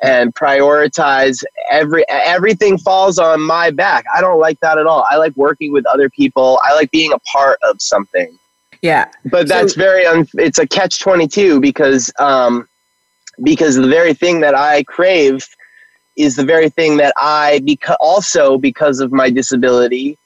and 0.02 0.34
prioritize 0.34 1.42
every 1.70 2.04
everything 2.08 2.78
falls 2.78 3.18
on 3.18 3.40
my 3.40 3.70
back. 3.70 4.04
I 4.14 4.20
don't 4.20 4.38
like 4.38 4.60
that 4.60 4.78
at 4.78 4.86
all. 4.86 5.06
I 5.10 5.16
like 5.16 5.34
working 5.36 5.72
with 5.72 5.86
other 5.86 6.10
people. 6.10 6.60
I 6.62 6.74
like 6.74 6.90
being 6.90 7.12
a 7.12 7.18
part 7.20 7.58
of 7.62 7.80
something. 7.80 8.38
Yeah. 8.82 9.06
But 9.24 9.48
that's 9.48 9.74
so, 9.74 9.80
very 9.80 10.06
un- 10.06 10.28
it's 10.34 10.58
a 10.58 10.66
catch 10.66 11.00
22 11.00 11.60
because 11.60 12.12
um 12.18 12.68
because 13.42 13.76
the 13.76 13.88
very 13.88 14.14
thing 14.14 14.40
that 14.40 14.54
I 14.54 14.82
crave 14.84 15.46
is 16.16 16.36
the 16.36 16.44
very 16.44 16.68
thing 16.68 16.96
that 16.96 17.12
I 17.16 17.60
because 17.64 17.96
also 18.00 18.58
because 18.58 19.00
of 19.00 19.12
my 19.12 19.30
disability 19.30 20.16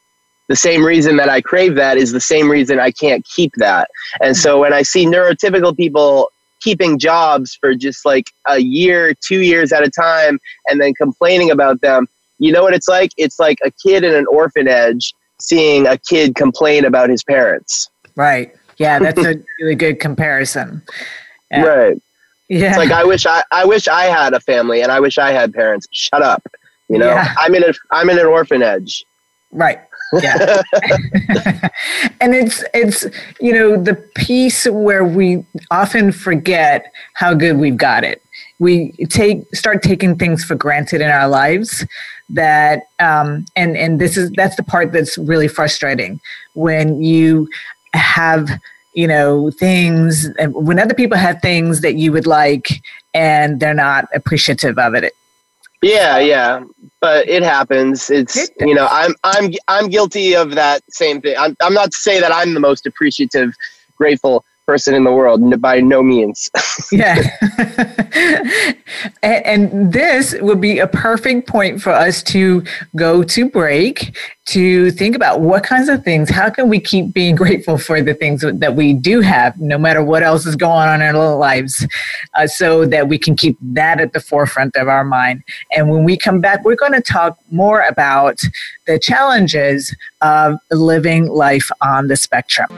the 0.51 0.57
same 0.57 0.85
reason 0.85 1.17
that 1.17 1.29
I 1.29 1.41
crave 1.41 1.77
that 1.77 1.97
is 1.97 2.11
the 2.11 2.21
same 2.21 2.51
reason 2.51 2.81
I 2.81 2.91
can't 2.91 3.25
keep 3.25 3.53
that. 3.59 3.89
And 4.21 4.37
so 4.37 4.59
when 4.59 4.73
I 4.73 4.83
see 4.83 5.07
neurotypical 5.07 5.77
people 5.77 6.29
keeping 6.61 6.99
jobs 6.99 7.55
for 7.55 7.73
just 7.73 8.05
like 8.05 8.33
a 8.49 8.59
year, 8.59 9.15
two 9.15 9.43
years 9.43 9.73
at 9.73 9.85
a 9.85 9.89
time, 9.89 10.41
and 10.67 10.81
then 10.81 10.93
complaining 10.95 11.53
about 11.53 11.81
them. 11.81 12.09
You 12.39 12.51
know 12.51 12.63
what 12.63 12.75
it's 12.75 12.89
like? 12.89 13.13
It's 13.17 13.39
like 13.39 13.59
a 13.65 13.71
kid 13.71 14.03
in 14.03 14.13
an 14.13 14.27
orphanage 14.27 15.15
seeing 15.39 15.87
a 15.87 15.97
kid 15.97 16.35
complain 16.35 16.85
about 16.85 17.11
his 17.11 17.23
parents. 17.23 17.89
Right. 18.17 18.53
Yeah, 18.77 18.99
that's 18.99 19.25
a 19.25 19.37
really 19.61 19.77
good 19.77 20.01
comparison. 20.01 20.83
Yeah. 21.53 21.63
Right. 21.63 22.03
Yeah. 22.51 22.69
It's 22.69 22.77
like 22.77 22.91
I 22.91 23.05
wish 23.05 23.25
I 23.25 23.43
I 23.51 23.65
wish 23.65 23.89
I 23.89 24.05
had 24.05 24.35
a 24.35 24.41
family 24.41 24.83
and 24.83 24.93
I 24.93 25.01
wish 25.01 25.17
I 25.17 25.31
had 25.33 25.55
parents. 25.55 25.87
Shut 25.93 26.21
up. 26.21 26.47
You 26.89 26.99
know, 26.99 27.07
yeah. 27.07 27.35
I'm 27.39 27.55
in 27.55 27.65
a 27.65 27.73
I'm 27.91 28.11
in 28.11 28.19
an 28.19 28.27
orphanage. 28.27 29.07
Right 29.53 29.81
yeah 30.21 30.63
and 32.21 32.35
it's 32.35 32.65
it's 32.75 33.07
you 33.41 33.53
know 33.53 33.81
the 33.81 33.95
piece 34.17 34.67
where 34.67 35.05
we 35.05 35.45
often 35.71 36.11
forget 36.11 36.93
how 37.15 37.33
good 37.33 37.59
we've 37.59 37.77
got 37.77 38.03
it 38.03 38.23
we 38.59 38.93
take 39.09 39.43
start 39.55 39.83
taking 39.83 40.17
things 40.17 40.45
for 40.45 40.55
granted 40.55 41.01
in 41.01 41.11
our 41.11 41.29
lives 41.29 41.87
that 42.29 42.85
um, 42.99 43.45
and 43.57 43.77
and 43.77 44.01
this 44.01 44.17
is 44.17 44.31
that's 44.33 44.57
the 44.57 44.63
part 44.63 44.93
that's 44.93 45.17
really 45.19 45.49
frustrating 45.49 46.21
when 46.55 47.03
you 47.03 47.49
have 47.95 48.49
you 48.93 49.07
know 49.07 49.51
things 49.51 50.29
when 50.49 50.79
other 50.79 50.95
people 50.95 51.17
have 51.17 51.41
things 51.41 51.81
that 51.81 51.95
you 51.95 52.13
would 52.13 52.27
like 52.27 52.83
and 53.15 53.61
they're 53.61 53.75
not 53.75 54.07
appreciative 54.15 54.79
of 54.79 54.95
it 54.95 55.15
yeah, 55.83 56.19
yeah, 56.19 56.63
but 57.01 57.27
it 57.27 57.43
happens. 57.43 58.11
It's 58.11 58.51
you 58.61 58.75
know, 58.75 58.87
I'm 58.91 59.15
I'm 59.25 59.51
I'm 59.67 59.89
guilty 59.89 60.37
of 60.37 60.55
that 60.55 60.83
same 60.91 61.23
thing. 61.23 61.35
I'm 61.39 61.57
I'm 61.63 61.73
not 61.73 61.93
to 61.93 61.97
say 61.97 62.21
that 62.21 62.33
I'm 62.33 62.53
the 62.53 62.61
most 62.61 62.85
appreciative, 62.85 63.55
grateful 63.97 64.45
person 64.67 64.95
in 64.95 65.05
the 65.05 65.13
world 65.13 65.61
by 65.61 65.81
no 65.81 66.03
means. 66.03 66.51
Yeah. 66.93 67.23
And, 69.23 69.93
this 69.93 70.35
would 70.41 70.61
be 70.61 70.79
a 70.79 70.87
perfect 70.87 71.47
point 71.47 71.81
for 71.81 71.91
us 71.91 72.23
to 72.25 72.65
go 72.97 73.23
to 73.23 73.49
break 73.49 74.17
to 74.47 74.91
think 74.91 75.15
about 75.15 75.41
what 75.41 75.63
kinds 75.63 75.89
of 75.89 76.03
things 76.03 76.29
how 76.31 76.51
can 76.51 76.69
we 76.69 76.81
keep 76.81 77.13
being 77.13 77.37
grateful 77.37 77.79
for 77.79 78.03
the 78.03 78.15
things 78.15 78.41
that 78.43 78.75
we 78.75 78.93
do 78.93 79.21
have 79.21 79.59
no 79.61 79.79
matter 79.79 80.03
what 80.03 80.23
else 80.23 80.47
is 80.47 80.57
going 80.57 80.89
on 80.89 81.03
in 81.03 81.15
our 81.15 81.37
lives 81.37 81.87
uh, 82.35 82.47
so 82.47 82.85
that 82.87 83.09
we 83.09 83.19
can 83.19 83.37
keep 83.37 83.57
that 83.61 84.01
at 84.01 84.13
the 84.13 84.21
forefront 84.21 84.75
of 84.77 84.89
our 84.89 85.05
mind. 85.05 85.43
And 85.77 85.91
when 85.91 86.05
we 86.05 86.17
come 86.17 86.41
back 86.41 86.65
we're 86.65 86.77
going 86.77 86.93
to 86.93 87.03
talk 87.03 87.39
more 87.51 87.83
about 87.83 88.41
the 88.87 88.99
challenges 88.99 89.95
of 90.21 90.59
living 90.71 91.29
life 91.29 91.71
on 91.81 92.09
the 92.09 92.17
spectrum 92.17 92.71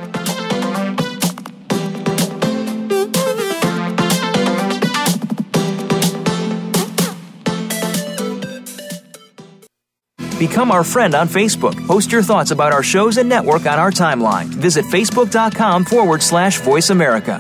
Become 10.43 10.73
our 10.73 10.83
friend 10.83 11.15
on 11.15 11.29
Facebook. 11.29 11.87
Post 11.87 12.11
your 12.11 12.21
thoughts 12.21 12.51
about 12.51 12.73
our 12.73 12.83
shows 12.83 13.17
and 13.17 13.29
network 13.29 13.65
on 13.65 13.79
our 13.79 13.93
timeline. 13.93 14.47
Visit 14.47 14.85
facebook.com 14.87 15.85
forward 15.85 16.21
slash 16.21 16.59
voice 16.59 16.91
America. 16.91 17.39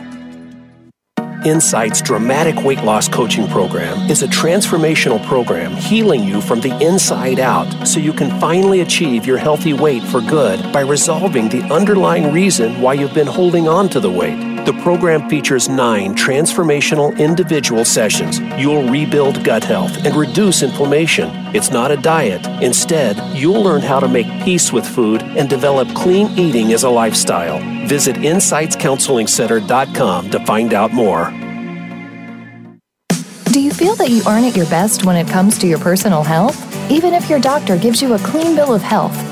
Insight's 1.45 2.01
dramatic 2.01 2.65
weight 2.65 2.85
loss 2.85 3.09
coaching 3.09 3.49
program 3.49 4.09
is 4.09 4.23
a 4.23 4.29
transformational 4.29 5.21
program 5.27 5.73
healing 5.73 6.23
you 6.23 6.41
from 6.41 6.61
the 6.61 6.71
inside 6.81 7.41
out 7.41 7.67
so 7.85 7.99
you 7.99 8.13
can 8.13 8.39
finally 8.39 8.83
achieve 8.83 9.27
your 9.27 9.37
healthy 9.37 9.73
weight 9.73 10.05
for 10.05 10.21
good 10.21 10.73
by 10.73 10.83
resolving 10.83 11.49
the 11.49 11.63
underlying 11.75 12.33
reason 12.33 12.81
why 12.81 12.95
you've 12.95 13.15
been 13.15 13.27
holding 13.27 13.67
on 13.67 13.89
to 13.89 13.99
the 13.99 14.09
weight. 14.09 14.52
The 14.65 14.73
program 14.75 15.29
features 15.29 15.69
nine 15.69 16.15
transformational 16.15 17.19
individual 17.19 17.85
sessions. 17.85 18.39
You'll 18.57 18.89
rebuild 18.89 19.43
gut 19.43 19.65
health 19.65 20.07
and 20.07 20.15
reduce 20.15 20.63
inflammation. 20.63 21.31
It's 21.53 21.73
not 21.73 21.91
a 21.91 21.97
diet. 21.97 22.47
Instead, 22.63 23.17
you'll 23.37 23.61
learn 23.61 23.81
how 23.81 23.99
to 23.99 24.07
make 24.07 24.29
peace 24.45 24.73
with 24.73 24.87
food 24.87 25.21
and 25.23 25.51
develop 25.51 25.93
clean 25.97 26.29
eating 26.39 26.73
as 26.73 26.85
a 26.85 26.89
lifestyle. 26.89 27.59
Visit 27.89 28.15
InsightsCounselingCenter.com 28.15 30.31
to 30.31 30.47
find 30.47 30.75
out 30.75 30.93
more. 30.93 31.31
Do 33.47 33.61
you 33.61 33.73
feel 33.73 33.97
that 33.97 34.11
you 34.11 34.23
aren't 34.25 34.47
at 34.47 34.57
your 34.57 34.67
best 34.67 35.05
when 35.05 35.17
it 35.17 35.27
comes 35.27 35.59
to 35.59 35.67
your 35.67 35.81
personal 35.81 36.23
health? 36.23 36.57
Even 36.89 37.15
if 37.15 37.29
your 37.29 37.41
doctor 37.41 37.77
gives 37.77 38.01
you 38.01 38.15
a 38.15 38.19
clean 38.21 38.55
bill 38.55 38.73
of 38.73 38.83
health 38.83 39.32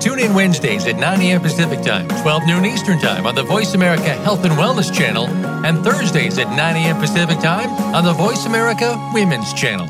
Tune 0.00 0.18
in 0.18 0.34
Wednesdays 0.34 0.86
at 0.86 0.96
9 0.96 1.20
a.m. 1.20 1.40
Pacific 1.40 1.82
Time, 1.82 2.08
12 2.22 2.46
noon 2.46 2.64
Eastern 2.64 2.98
Time 2.98 3.26
on 3.26 3.34
the 3.34 3.42
Voice 3.42 3.74
America 3.74 4.10
Health 4.10 4.44
and 4.44 4.54
Wellness 4.54 4.92
Channel, 4.92 5.26
and 5.64 5.84
Thursdays 5.84 6.38
at 6.38 6.48
9 6.48 6.58
a.m. 6.58 6.96
Pacific 7.00 7.38
Time 7.40 7.70
on 7.94 8.04
the 8.04 8.12
Voice 8.12 8.46
America 8.46 8.96
Women's 9.12 9.52
Channel. 9.54 9.86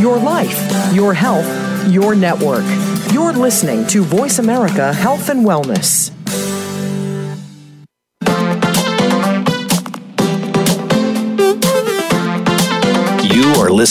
Your 0.00 0.18
life, 0.18 0.94
your 0.94 1.14
health, 1.14 1.46
your 1.88 2.14
network. 2.14 2.64
You're 3.12 3.32
listening 3.32 3.86
to 3.88 4.02
Voice 4.02 4.38
America 4.38 4.92
Health 4.92 5.28
and 5.28 5.44
Wellness. 5.44 6.10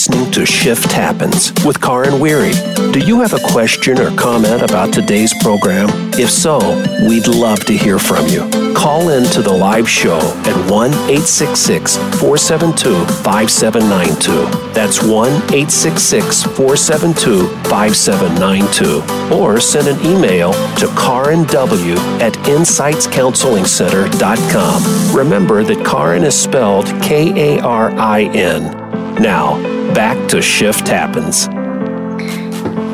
Listening 0.00 0.30
to 0.30 0.46
Shift 0.46 0.92
Happens 0.92 1.52
with 1.62 1.78
Karin 1.78 2.18
Weary. 2.18 2.52
Do 2.90 3.00
you 3.00 3.20
have 3.20 3.34
a 3.34 3.40
question 3.52 4.00
or 4.00 4.10
comment 4.16 4.62
about 4.62 4.94
today's 4.94 5.34
program? 5.42 5.90
If 6.14 6.30
so, 6.30 6.58
we'd 7.06 7.28
love 7.28 7.66
to 7.66 7.76
hear 7.76 7.98
from 7.98 8.26
you. 8.28 8.48
Call 8.72 9.10
in 9.10 9.24
to 9.24 9.42
the 9.42 9.52
live 9.52 9.86
show 9.86 10.16
at 10.16 10.70
1 10.70 10.90
866 10.90 11.98
472 12.18 13.04
5792. 13.22 14.72
That's 14.72 15.02
1 15.02 15.28
866 15.52 16.44
472 16.44 17.46
5792. 17.68 19.36
Or 19.36 19.60
send 19.60 19.86
an 19.86 20.00
email 20.06 20.54
to 20.76 20.86
Karin 20.96 21.44
W 21.44 21.96
at 22.24 22.32
InsightsCounselingCenter.com. 22.48 25.14
Remember 25.14 25.62
that 25.62 25.84
Karin 25.84 26.24
is 26.24 26.40
spelled 26.40 26.86
K 27.02 27.58
A 27.58 27.60
R 27.60 27.90
I 27.90 28.22
N. 28.32 28.80
Now, 29.20 29.79
back 29.94 30.28
to 30.30 30.40
Shift 30.40 30.88
Happens. 30.88 31.46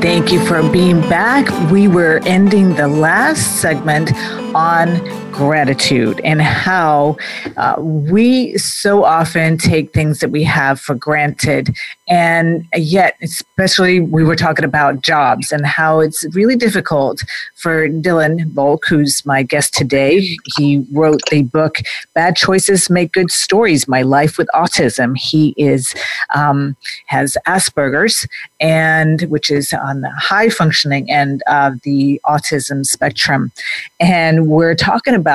Thank 0.03 0.31
you 0.33 0.45
for 0.47 0.62
being 0.71 1.00
back. 1.03 1.49
We 1.71 1.88
were 1.88 2.21
ending 2.25 2.75
the 2.75 2.88
last 2.88 3.61
segment 3.61 4.12
on 4.55 4.97
gratitude 5.37 6.19
and 6.25 6.40
how 6.40 7.14
uh, 7.59 7.75
we 7.78 8.57
so 8.57 9.05
often 9.05 9.59
take 9.59 9.93
things 9.93 10.21
that 10.21 10.31
we 10.31 10.43
have 10.43 10.81
for 10.81 10.95
granted. 10.95 11.76
And 12.09 12.66
yet, 12.75 13.16
especially 13.21 14.00
we 14.00 14.25
were 14.25 14.37
talking 14.37 14.64
about 14.64 15.02
jobs 15.02 15.52
and 15.52 15.66
how 15.66 16.00
it's 16.00 16.25
really 16.35 16.57
difficult 16.57 17.23
for 17.55 17.87
Dylan 17.87 18.50
Volk, 18.52 18.87
who's 18.88 19.26
my 19.26 19.43
guest 19.43 19.75
today. 19.75 20.39
He 20.56 20.87
wrote 20.91 21.21
the 21.30 21.43
book 21.43 21.78
Bad 22.15 22.37
Choices 22.37 22.89
Make 22.89 23.13
Good 23.13 23.30
Stories 23.30 23.87
My 23.87 24.00
Life 24.02 24.39
with 24.39 24.49
Autism. 24.54 25.19
He 25.19 25.52
is 25.58 25.95
um, 26.34 26.76
has 27.06 27.37
Asperger's, 27.47 28.26
and 28.58 29.23
which 29.23 29.50
is 29.50 29.75
on 29.75 30.00
the 30.00 30.10
high 30.10 30.49
functioning 30.49 31.10
end 31.10 31.43
of 31.47 31.82
the 31.82 32.21
autism 32.25 32.87
spectrum. 32.87 33.52
And 34.00 34.47
we're 34.49 34.75
talking 34.75 35.15
about 35.15 35.25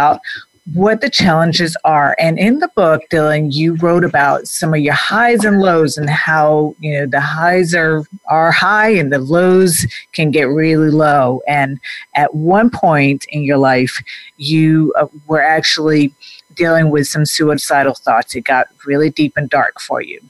what 0.73 1.01
the 1.01 1.10
challenges 1.10 1.75
are. 1.84 2.15
And 2.19 2.38
in 2.38 2.60
the 2.60 2.69
book, 2.69 3.01
Dylan, 3.12 3.54
you 3.54 3.75
wrote 3.77 4.04
about 4.04 4.47
some 4.47 4.73
of 4.73 4.80
your 4.80 4.93
highs 4.93 5.43
and 5.43 5.60
lows 5.60 5.97
and 5.97 6.10
how, 6.10 6.75
you 6.80 6.93
know, 6.93 7.06
the 7.08 7.19
highs 7.19 7.73
are 7.73 8.04
are 8.27 8.51
high 8.51 8.89
and 8.89 9.12
the 9.12 9.19
lows 9.19 9.86
can 10.13 10.32
get 10.32 10.43
really 10.43 10.91
low. 10.91 11.41
And 11.47 11.80
at 12.15 12.36
one 12.36 12.69
point 12.69 13.25
in 13.30 13.43
your 13.43 13.58
life, 13.58 14.01
you 14.38 14.93
uh, 14.97 15.08
were 15.27 15.41
actually 15.41 16.13
dealing 16.56 16.89
with 16.89 17.08
some 17.08 17.25
suicidal 17.25 17.95
thoughts. 17.95 18.36
It 18.36 18.41
got 18.41 18.67
really 18.86 19.10
deep 19.10 19.34
and 19.36 19.49
dark 19.49 19.80
for 19.80 20.01
you. 20.01 20.21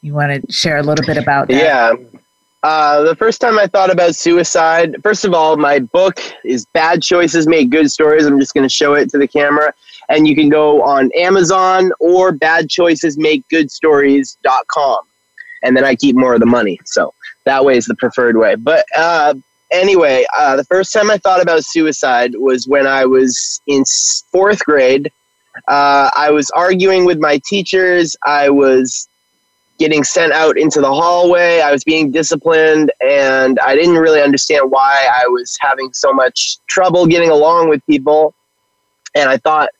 You 0.00 0.14
want 0.14 0.32
to 0.32 0.52
share 0.52 0.78
a 0.78 0.82
little 0.82 1.06
bit 1.06 1.16
about 1.16 1.48
that? 1.48 1.56
Yeah. 1.56 1.92
Uh, 2.62 3.02
the 3.02 3.16
first 3.16 3.40
time 3.40 3.58
I 3.58 3.66
thought 3.66 3.90
about 3.90 4.14
suicide, 4.14 4.94
first 5.02 5.24
of 5.24 5.34
all, 5.34 5.56
my 5.56 5.80
book 5.80 6.20
is 6.44 6.64
Bad 6.66 7.02
Choices 7.02 7.48
Make 7.48 7.70
Good 7.70 7.90
Stories. 7.90 8.24
I'm 8.24 8.38
just 8.38 8.54
going 8.54 8.62
to 8.62 8.72
show 8.72 8.94
it 8.94 9.10
to 9.10 9.18
the 9.18 9.26
camera. 9.26 9.74
And 10.08 10.28
you 10.28 10.36
can 10.36 10.48
go 10.48 10.80
on 10.82 11.10
Amazon 11.16 11.90
or 11.98 12.32
badchoicesmakegoodstories.com. 12.32 14.98
And 15.64 15.76
then 15.76 15.84
I 15.84 15.94
keep 15.96 16.16
more 16.16 16.34
of 16.34 16.40
the 16.40 16.46
money. 16.46 16.78
So 16.84 17.12
that 17.44 17.64
way 17.64 17.76
is 17.76 17.86
the 17.86 17.96
preferred 17.96 18.36
way. 18.36 18.54
But 18.54 18.86
uh, 18.96 19.34
anyway, 19.72 20.24
uh, 20.38 20.54
the 20.54 20.62
first 20.64 20.92
time 20.92 21.10
I 21.10 21.18
thought 21.18 21.42
about 21.42 21.64
suicide 21.64 22.36
was 22.36 22.68
when 22.68 22.86
I 22.86 23.06
was 23.06 23.60
in 23.66 23.82
fourth 24.30 24.64
grade. 24.64 25.10
Uh, 25.66 26.10
I 26.14 26.30
was 26.30 26.48
arguing 26.50 27.06
with 27.06 27.18
my 27.18 27.40
teachers. 27.44 28.14
I 28.24 28.50
was 28.50 29.08
getting 29.78 30.04
sent 30.04 30.32
out 30.32 30.56
into 30.58 30.80
the 30.80 30.92
hallway. 30.92 31.60
I 31.60 31.72
was 31.72 31.82
being 31.84 32.10
disciplined, 32.10 32.92
and 33.04 33.58
I 33.60 33.74
didn't 33.74 33.96
really 33.96 34.20
understand 34.20 34.70
why 34.70 35.08
I 35.12 35.26
was 35.28 35.56
having 35.60 35.92
so 35.92 36.12
much 36.12 36.58
trouble 36.68 37.06
getting 37.06 37.30
along 37.30 37.68
with 37.68 37.84
people. 37.86 38.34
And 39.14 39.28
I 39.28 39.36
thought, 39.38 39.70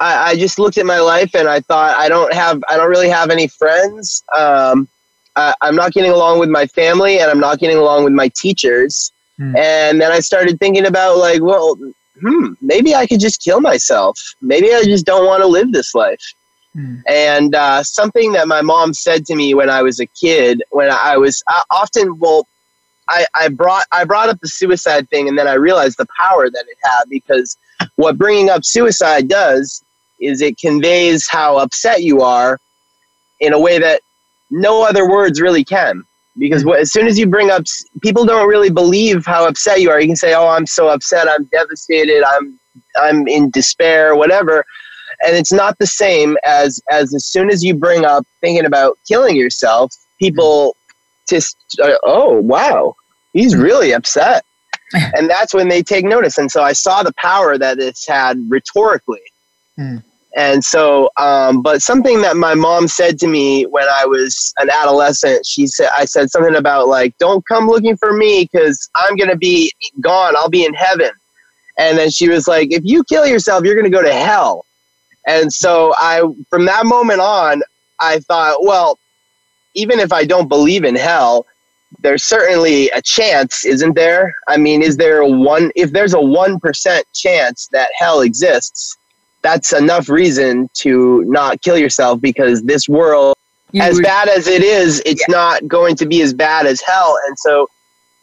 I, 0.00 0.30
I 0.30 0.36
just 0.36 0.58
looked 0.58 0.78
at 0.78 0.86
my 0.86 0.98
life 0.98 1.34
and 1.34 1.46
I 1.48 1.60
thought, 1.60 1.96
I 1.98 2.08
don't 2.08 2.32
have, 2.32 2.62
I 2.70 2.76
don't 2.76 2.88
really 2.88 3.10
have 3.10 3.30
any 3.30 3.46
friends. 3.46 4.24
Um, 4.34 4.88
I, 5.36 5.54
I'm 5.60 5.76
not 5.76 5.92
getting 5.92 6.10
along 6.10 6.38
with 6.38 6.48
my 6.48 6.66
family, 6.66 7.18
and 7.20 7.30
I'm 7.30 7.40
not 7.40 7.58
getting 7.58 7.76
along 7.76 8.04
with 8.04 8.12
my 8.12 8.28
teachers. 8.34 9.12
Hmm. 9.36 9.54
And 9.56 10.00
then 10.00 10.10
I 10.10 10.20
started 10.20 10.58
thinking 10.58 10.86
about, 10.86 11.18
like, 11.18 11.42
well, 11.42 11.76
hmm, 12.20 12.52
maybe 12.60 12.94
I 12.94 13.06
could 13.06 13.20
just 13.20 13.42
kill 13.42 13.60
myself. 13.60 14.18
Maybe 14.40 14.72
I 14.74 14.82
just 14.84 15.06
don't 15.06 15.26
want 15.26 15.42
to 15.42 15.46
live 15.46 15.72
this 15.72 15.94
life. 15.94 16.20
Mm. 16.76 17.02
And 17.08 17.54
uh, 17.54 17.82
something 17.82 18.32
that 18.32 18.46
my 18.46 18.62
mom 18.62 18.94
said 18.94 19.26
to 19.26 19.34
me 19.34 19.54
when 19.54 19.68
I 19.70 19.82
was 19.82 19.98
a 20.00 20.06
kid, 20.06 20.62
when 20.70 20.90
I 20.90 21.16
was 21.16 21.42
I 21.48 21.62
often, 21.70 22.18
well, 22.18 22.46
I, 23.08 23.26
I 23.34 23.48
brought 23.48 23.84
I 23.92 24.04
brought 24.04 24.28
up 24.28 24.40
the 24.40 24.48
suicide 24.48 25.08
thing, 25.10 25.28
and 25.28 25.36
then 25.36 25.48
I 25.48 25.54
realized 25.54 25.98
the 25.98 26.06
power 26.18 26.48
that 26.48 26.64
it 26.68 26.78
had 26.84 27.04
because 27.08 27.56
what 27.96 28.16
bringing 28.16 28.50
up 28.50 28.64
suicide 28.64 29.28
does 29.28 29.82
is 30.20 30.40
it 30.40 30.58
conveys 30.58 31.28
how 31.28 31.56
upset 31.58 32.02
you 32.02 32.20
are 32.20 32.58
in 33.40 33.52
a 33.52 33.58
way 33.58 33.78
that 33.78 34.02
no 34.50 34.86
other 34.86 35.08
words 35.08 35.40
really 35.40 35.64
can. 35.64 36.04
Because 36.38 36.64
what, 36.64 36.78
as 36.78 36.92
soon 36.92 37.06
as 37.06 37.18
you 37.18 37.26
bring 37.26 37.50
up, 37.50 37.64
people 38.02 38.24
don't 38.24 38.48
really 38.48 38.70
believe 38.70 39.26
how 39.26 39.46
upset 39.46 39.80
you 39.80 39.90
are. 39.90 40.00
You 40.00 40.06
can 40.06 40.16
say, 40.16 40.34
"Oh, 40.34 40.46
I'm 40.46 40.66
so 40.66 40.88
upset. 40.88 41.28
I'm 41.28 41.44
devastated. 41.46 42.22
I'm 42.22 42.58
I'm 42.96 43.26
in 43.26 43.50
despair. 43.50 44.14
Whatever." 44.14 44.64
And 45.22 45.36
it's 45.36 45.52
not 45.52 45.78
the 45.78 45.86
same 45.86 46.36
as 46.44 46.80
as 46.90 47.14
as 47.14 47.24
soon 47.24 47.50
as 47.50 47.62
you 47.64 47.74
bring 47.74 48.04
up 48.04 48.26
thinking 48.40 48.64
about 48.64 48.98
killing 49.06 49.36
yourself 49.36 49.92
people 50.18 50.76
just 51.28 51.56
uh, 51.82 51.92
oh 52.04 52.40
wow 52.40 52.94
he's 53.32 53.54
hmm. 53.54 53.60
really 53.60 53.92
upset 53.92 54.44
and 55.14 55.30
that's 55.30 55.54
when 55.54 55.68
they 55.68 55.82
take 55.82 56.04
notice 56.04 56.38
and 56.38 56.50
so 56.50 56.62
i 56.62 56.72
saw 56.72 57.02
the 57.02 57.14
power 57.14 57.56
that 57.56 57.78
it's 57.78 58.06
had 58.06 58.36
rhetorically 58.50 59.22
mm. 59.78 60.02
and 60.36 60.64
so 60.64 61.08
um, 61.16 61.62
but 61.62 61.80
something 61.80 62.20
that 62.22 62.36
my 62.36 62.54
mom 62.54 62.88
said 62.88 63.16
to 63.16 63.28
me 63.28 63.64
when 63.66 63.86
i 63.88 64.04
was 64.04 64.52
an 64.58 64.68
adolescent 64.68 65.46
she 65.46 65.66
said 65.68 65.88
i 65.96 66.04
said 66.04 66.28
something 66.28 66.56
about 66.56 66.88
like 66.88 67.16
don't 67.18 67.46
come 67.46 67.68
looking 67.68 67.96
for 67.96 68.12
me 68.12 68.48
because 68.50 68.90
i'm 68.96 69.14
going 69.14 69.30
to 69.30 69.36
be 69.36 69.72
gone 70.00 70.34
i'll 70.36 70.50
be 70.50 70.64
in 70.64 70.74
heaven 70.74 71.10
And 71.80 71.96
then 71.96 72.10
she 72.10 72.28
was 72.28 72.46
like, 72.46 72.72
if 72.72 72.82
you 72.84 73.02
kill 73.04 73.26
yourself, 73.26 73.64
you're 73.64 73.74
going 73.74 73.90
to 73.90 73.96
go 73.96 74.02
to 74.02 74.12
hell. 74.12 74.66
And 75.30 75.52
so 75.52 75.94
I, 75.96 76.24
from 76.48 76.64
that 76.64 76.86
moment 76.86 77.20
on, 77.20 77.62
I 78.00 78.18
thought, 78.18 78.64
well, 78.64 78.98
even 79.74 80.00
if 80.00 80.12
I 80.12 80.24
don't 80.24 80.48
believe 80.48 80.82
in 80.82 80.96
hell, 80.96 81.46
there's 82.00 82.24
certainly 82.24 82.90
a 82.90 83.00
chance, 83.00 83.64
isn't 83.64 83.94
there? 83.94 84.34
I 84.48 84.56
mean, 84.56 84.82
is 84.82 84.96
there 84.96 85.20
a 85.20 85.28
one, 85.28 85.70
if 85.76 85.92
there's 85.92 86.14
a 86.14 86.18
1% 86.18 87.02
chance 87.14 87.68
that 87.68 87.90
hell 87.96 88.22
exists, 88.22 88.96
that's 89.42 89.72
enough 89.72 90.08
reason 90.08 90.68
to 90.74 91.24
not 91.26 91.62
kill 91.62 91.78
yourself 91.78 92.20
because 92.20 92.64
this 92.64 92.88
world, 92.88 93.36
you 93.70 93.82
as 93.82 93.94
would, 93.94 94.02
bad 94.02 94.28
as 94.28 94.48
it 94.48 94.64
is, 94.64 95.00
it's 95.06 95.24
yeah. 95.28 95.32
not 95.32 95.68
going 95.68 95.94
to 95.96 96.06
be 96.06 96.22
as 96.22 96.34
bad 96.34 96.66
as 96.66 96.80
hell. 96.80 97.16
And 97.28 97.38
so, 97.38 97.68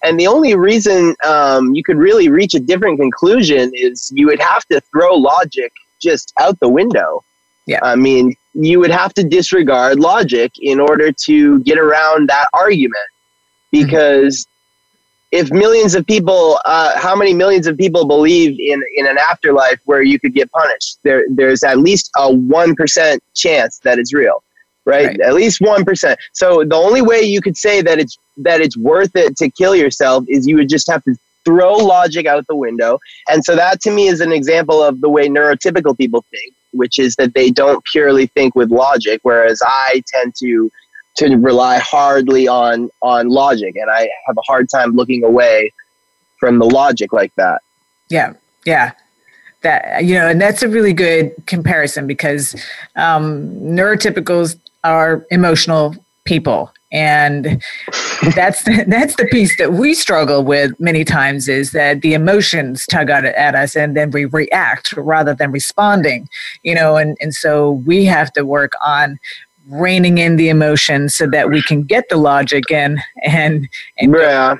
and 0.03 0.19
the 0.19 0.27
only 0.27 0.55
reason 0.55 1.15
um, 1.25 1.73
you 1.73 1.83
could 1.85 1.97
really 1.97 2.27
reach 2.27 2.53
a 2.53 2.59
different 2.59 2.99
conclusion 2.99 3.71
is 3.73 4.11
you 4.13 4.27
would 4.27 4.41
have 4.41 4.65
to 4.65 4.81
throw 4.81 5.15
logic 5.15 5.71
just 5.99 6.33
out 6.39 6.60
the 6.60 6.69
window. 6.69 7.23
Yeah. 7.65 7.79
I 7.83 7.95
mean, 7.95 8.36
you 8.53 8.79
would 8.79 8.91
have 8.91 9.13
to 9.15 9.23
disregard 9.23 9.99
logic 9.99 10.53
in 10.60 10.79
order 10.79 11.12
to 11.12 11.60
get 11.60 11.77
around 11.77 12.29
that 12.29 12.47
argument 12.53 12.95
mm-hmm. 13.73 13.86
because 13.86 14.45
mm-hmm. 14.45 15.38
if 15.39 15.51
millions 15.51 15.93
of 15.93 16.05
people 16.07 16.60
uh, 16.65 16.97
how 16.97 17.15
many 17.15 17.33
millions 17.33 17.67
of 17.67 17.77
people 17.77 18.05
believe 18.05 18.60
in 18.60 18.81
in 18.95 19.05
an 19.05 19.17
afterlife 19.29 19.79
where 19.86 20.01
you 20.01 20.19
could 20.19 20.33
get 20.33 20.51
punished 20.51 20.97
there 21.03 21.25
there's 21.29 21.63
at 21.63 21.77
least 21.77 22.10
a 22.17 22.29
1% 22.29 23.19
chance 23.36 23.79
that 23.79 23.99
it's 23.99 24.13
real 24.13 24.43
right? 24.86 25.07
right. 25.07 25.19
at 25.21 25.33
least 25.33 25.62
1% 25.62 26.15
so 26.33 26.63
the 26.63 26.75
only 26.75 27.01
way 27.01 27.21
you 27.21 27.41
could 27.41 27.57
say 27.57 27.81
that 27.81 27.99
it's 27.99 28.17
that 28.38 28.62
it's 28.62 28.77
worth 28.77 29.15
it 29.15 29.36
to 29.38 29.49
kill 29.49 29.75
yourself 29.75 30.23
is 30.27 30.47
you 30.47 30.55
would 30.55 30.69
just 30.69 30.89
have 30.89 31.03
to 31.03 31.15
throw 31.47 31.75
logic 31.75 32.25
out 32.25 32.45
the 32.47 32.55
window. 32.55 32.99
And 33.29 33.45
so 33.45 33.55
that 33.55 33.79
to 33.81 33.91
me 33.91 34.07
is 34.10 34.19
an 34.19 34.33
example 34.33 34.83
of 34.83 34.99
the 34.99 35.10
way 35.10 35.29
neurotypical 35.29 35.97
people 35.97 36.25
think, 36.29 36.53
which 36.71 36.99
is 36.99 37.15
that 37.15 37.33
they 37.33 37.49
don't 37.49 37.81
purely 37.86 38.27
think 38.27 38.53
with 38.53 38.69
logic, 38.69 39.21
whereas 39.23 39.62
I 39.65 40.03
tend 40.07 40.36
to 40.39 40.69
to 41.17 41.36
rely 41.38 41.79
hardly 41.79 42.47
on 42.47 42.89
on 43.01 43.29
logic 43.29 43.75
and 43.77 43.89
I 43.89 44.10
have 44.27 44.38
a 44.38 44.41
hard 44.45 44.69
time 44.69 44.91
looking 44.91 45.23
away 45.23 45.73
from 46.38 46.60
the 46.60 46.65
logic 46.65 47.13
like 47.13 47.33
that. 47.36 47.62
Yeah. 48.10 48.33
Yeah 48.65 48.91
that 49.62 50.05
you 50.05 50.13
know 50.13 50.27
and 50.27 50.39
that's 50.39 50.62
a 50.62 50.67
really 50.67 50.93
good 50.93 51.33
comparison 51.47 52.05
because 52.05 52.55
um, 52.95 53.49
neurotypicals 53.60 54.55
are 54.83 55.25
emotional 55.31 55.95
people 56.25 56.71
and 56.91 57.62
that's 58.36 58.63
the, 58.63 58.86
that's 58.88 59.15
the 59.15 59.26
piece 59.26 59.58
that 59.58 59.73
we 59.73 59.93
struggle 59.93 60.43
with 60.43 60.71
many 60.80 61.04
times 61.04 61.47
is 61.47 61.71
that 61.71 62.02
the 62.02 62.13
emotions 62.13 62.86
tug 62.86 63.10
at, 63.10 63.26
at 63.26 63.56
us 63.56 63.76
and 63.76 63.95
then 63.95 64.12
we 64.12 64.26
react 64.26 64.93
rather 64.93 65.34
than 65.34 65.52
responding 65.52 66.30
you 66.63 66.73
know 66.73 66.95
and, 66.95 67.17
and 67.21 67.34
so 67.34 67.71
we 67.71 68.06
have 68.06 68.32
to 68.34 68.45
work 68.45 68.71
on 68.86 69.19
reining 69.67 70.17
in 70.17 70.38
the 70.38 70.47
emotions 70.47 71.13
so 71.13 71.28
that 71.28 71.50
we 71.50 71.62
can 71.62 71.84
get 71.84 72.08
the 72.10 72.15
logic 72.15 72.71
in 72.71 72.97
and, 73.23 73.67
and 73.97 74.15
yeah. 74.15 74.56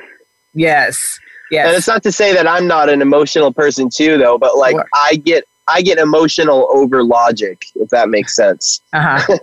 yes 0.54 1.20
yes 1.50 1.68
and 1.68 1.78
it's 1.78 1.88
not 1.88 2.04
to 2.04 2.12
say 2.12 2.34
that 2.34 2.46
i'm 2.46 2.68
not 2.68 2.90
an 2.90 3.02
emotional 3.02 3.54
person 3.54 3.90
too 3.90 4.18
though 4.18 4.38
but 4.38 4.58
like 4.58 4.76
sure. 4.76 4.86
i 4.94 5.16
get 5.16 5.46
I 5.68 5.82
get 5.82 5.98
emotional 5.98 6.68
over 6.72 7.04
logic, 7.04 7.66
if 7.76 7.90
that 7.90 8.10
makes 8.10 8.36
sense. 8.36 8.82
Uh-huh. 8.94 9.38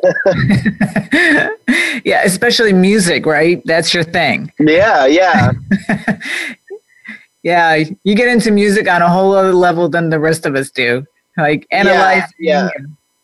yeah, 2.05 2.23
especially 2.25 2.73
music, 2.73 3.27
right? 3.27 3.63
That's 3.65 3.93
your 3.93 4.05
thing. 4.05 4.53
Yeah, 4.59 5.07
yeah. 5.07 5.53
yeah, 7.43 7.85
you 8.05 8.15
get 8.15 8.29
into 8.29 8.51
music 8.51 8.89
on 8.89 9.03
a 9.03 9.09
whole 9.09 9.35
other 9.35 9.53
level 9.53 9.89
than 9.89 10.11
the 10.11 10.19
rest 10.19 10.47
of 10.47 10.55
us 10.55 10.71
do. 10.71 11.07
Like 11.37 11.67
analyze. 11.71 12.23
Yeah. 12.39 12.69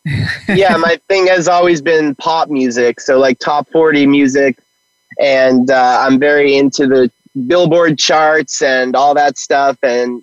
Yeah. 0.05 0.27
yeah, 0.55 0.77
my 0.77 0.99
thing 1.07 1.27
has 1.27 1.47
always 1.47 1.81
been 1.81 2.15
pop 2.15 2.49
music, 2.49 2.99
so 2.99 3.19
like 3.19 3.37
top 3.39 3.69
40 3.69 4.07
music 4.07 4.57
and 5.19 5.69
uh, 5.69 5.99
I'm 6.01 6.19
very 6.19 6.57
into 6.57 6.87
the 6.87 7.11
Billboard 7.47 7.97
charts 7.97 8.61
and 8.61 8.95
all 8.95 9.13
that 9.13 9.37
stuff 9.37 9.77
and 9.83 10.21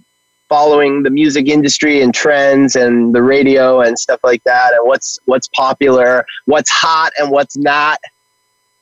following 0.49 1.03
the 1.03 1.11
music 1.11 1.47
industry 1.47 2.01
and 2.01 2.15
trends 2.15 2.75
and 2.75 3.15
the 3.15 3.23
radio 3.23 3.81
and 3.81 3.99
stuff 3.99 4.21
like 4.25 4.43
that 4.45 4.73
and 4.73 4.87
what's 4.87 5.19
what's 5.27 5.49
popular 5.49 6.25
what's 6.47 6.71
hot 6.71 7.13
and 7.19 7.31
what's 7.31 7.57
not 7.57 7.99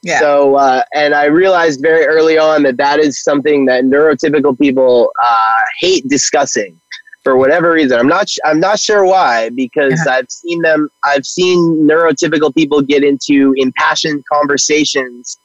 yeah. 0.02 0.20
so 0.20 0.54
uh, 0.56 0.82
and 0.94 1.14
i 1.14 1.24
realized 1.24 1.80
very 1.80 2.06
early 2.06 2.38
on 2.38 2.62
that 2.62 2.76
that 2.76 2.98
is 3.00 3.22
something 3.22 3.66
that 3.66 3.84
neurotypical 3.84 4.58
people 4.58 5.10
uh, 5.22 5.60
hate 5.80 6.06
discussing 6.08 6.78
for 7.24 7.36
whatever 7.36 7.72
reason 7.72 7.98
i'm 7.98 8.06
not 8.06 8.28
i'm 8.44 8.60
not 8.60 8.78
sure 8.78 9.04
why 9.04 9.50
because 9.50 9.94
uh-huh. 10.06 10.18
i've 10.18 10.30
seen 10.30 10.62
them 10.62 10.88
i've 11.02 11.26
seen 11.26 11.58
neurotypical 11.88 12.54
people 12.54 12.80
get 12.80 13.02
into 13.02 13.52
impassioned 13.56 14.24
conversations 14.32 15.36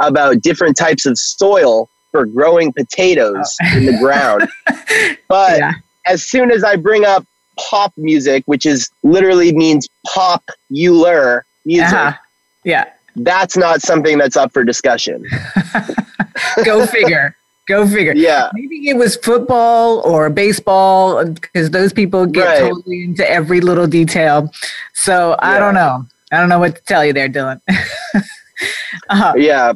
about 0.00 0.40
different 0.40 0.76
types 0.76 1.04
of 1.06 1.18
soil 1.18 1.88
for 2.16 2.24
growing 2.24 2.72
potatoes 2.72 3.56
oh. 3.62 3.76
in 3.76 3.86
the 3.86 3.98
ground. 3.98 4.48
But 5.28 5.58
yeah. 5.58 5.72
as 6.06 6.24
soon 6.24 6.52
as 6.52 6.62
I 6.62 6.76
bring 6.76 7.04
up 7.04 7.24
pop 7.58 7.92
music, 7.96 8.44
which 8.46 8.64
is 8.64 8.88
literally 9.02 9.52
means 9.52 9.88
popular 10.06 11.44
music, 11.64 11.92
uh-huh. 11.92 12.16
yeah, 12.64 12.84
that's 13.16 13.56
not 13.56 13.82
something 13.82 14.16
that's 14.16 14.36
up 14.36 14.52
for 14.52 14.62
discussion. 14.62 15.26
Go 16.64 16.86
figure. 16.86 17.36
Go 17.66 17.86
figure. 17.86 18.14
Yeah. 18.14 18.50
Maybe 18.54 18.88
it 18.88 18.96
was 18.96 19.16
football 19.16 19.98
or 20.00 20.30
baseball 20.30 21.24
because 21.24 21.70
those 21.70 21.92
people 21.92 22.24
get 22.24 22.44
right. 22.46 22.60
totally 22.60 23.04
into 23.04 23.28
every 23.28 23.60
little 23.60 23.88
detail. 23.88 24.50
So 24.94 25.30
yeah. 25.30 25.36
I 25.40 25.58
don't 25.58 25.74
know. 25.74 26.06
I 26.30 26.38
don't 26.38 26.48
know 26.48 26.60
what 26.60 26.76
to 26.76 26.82
tell 26.82 27.04
you 27.04 27.12
there, 27.12 27.28
Dylan. 27.28 27.60
uh-huh. 29.08 29.34
Yeah. 29.36 29.72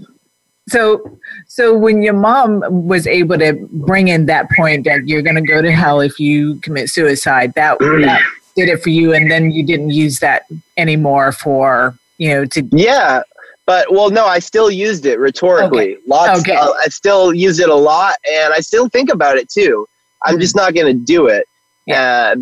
So 0.68 1.18
so 1.60 1.76
when 1.76 2.00
your 2.00 2.14
mom 2.14 2.62
was 2.88 3.06
able 3.06 3.36
to 3.36 3.52
bring 3.70 4.08
in 4.08 4.24
that 4.24 4.50
point 4.56 4.86
that 4.86 5.06
you're 5.06 5.20
going 5.20 5.36
to 5.36 5.42
go 5.42 5.60
to 5.60 5.70
hell 5.70 6.00
if 6.00 6.18
you 6.18 6.54
commit 6.60 6.88
suicide, 6.88 7.52
that, 7.52 7.78
that 7.80 8.22
did 8.56 8.70
it 8.70 8.82
for 8.82 8.88
you, 8.88 9.12
and 9.12 9.30
then 9.30 9.50
you 9.50 9.62
didn't 9.62 9.90
use 9.90 10.20
that 10.20 10.44
anymore 10.78 11.32
for 11.32 11.98
you 12.16 12.30
know 12.30 12.46
to 12.46 12.66
yeah. 12.72 13.22
But 13.66 13.92
well, 13.92 14.08
no, 14.08 14.24
I 14.24 14.38
still 14.38 14.70
used 14.70 15.04
it 15.04 15.18
rhetorically. 15.18 15.96
Okay. 15.96 16.02
Lots. 16.06 16.40
Okay. 16.40 16.56
Uh, 16.56 16.72
I 16.82 16.86
still 16.88 17.34
use 17.34 17.58
it 17.58 17.68
a 17.68 17.74
lot, 17.74 18.14
and 18.32 18.54
I 18.54 18.60
still 18.60 18.88
think 18.88 19.12
about 19.12 19.36
it 19.36 19.50
too. 19.50 19.86
I'm 20.22 20.36
mm-hmm. 20.36 20.40
just 20.40 20.56
not 20.56 20.74
going 20.74 20.86
to 20.86 21.04
do 21.04 21.26
it. 21.26 21.46
Yeah. 21.84 22.34
Uh, 22.34 22.36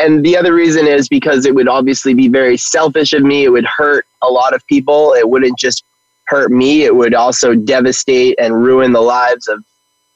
and 0.00 0.24
the 0.24 0.34
other 0.34 0.54
reason 0.54 0.86
is 0.86 1.10
because 1.10 1.44
it 1.44 1.54
would 1.54 1.68
obviously 1.68 2.14
be 2.14 2.28
very 2.28 2.56
selfish 2.56 3.12
of 3.12 3.22
me. 3.22 3.44
It 3.44 3.50
would 3.50 3.66
hurt 3.66 4.06
a 4.22 4.30
lot 4.30 4.54
of 4.54 4.66
people. 4.66 5.12
It 5.12 5.28
wouldn't 5.28 5.58
just 5.58 5.84
hurt 6.32 6.50
me, 6.50 6.84
it 6.84 6.96
would 6.96 7.14
also 7.14 7.54
devastate 7.54 8.34
and 8.38 8.64
ruin 8.64 8.92
the 8.92 9.02
lives 9.02 9.48
of 9.48 9.62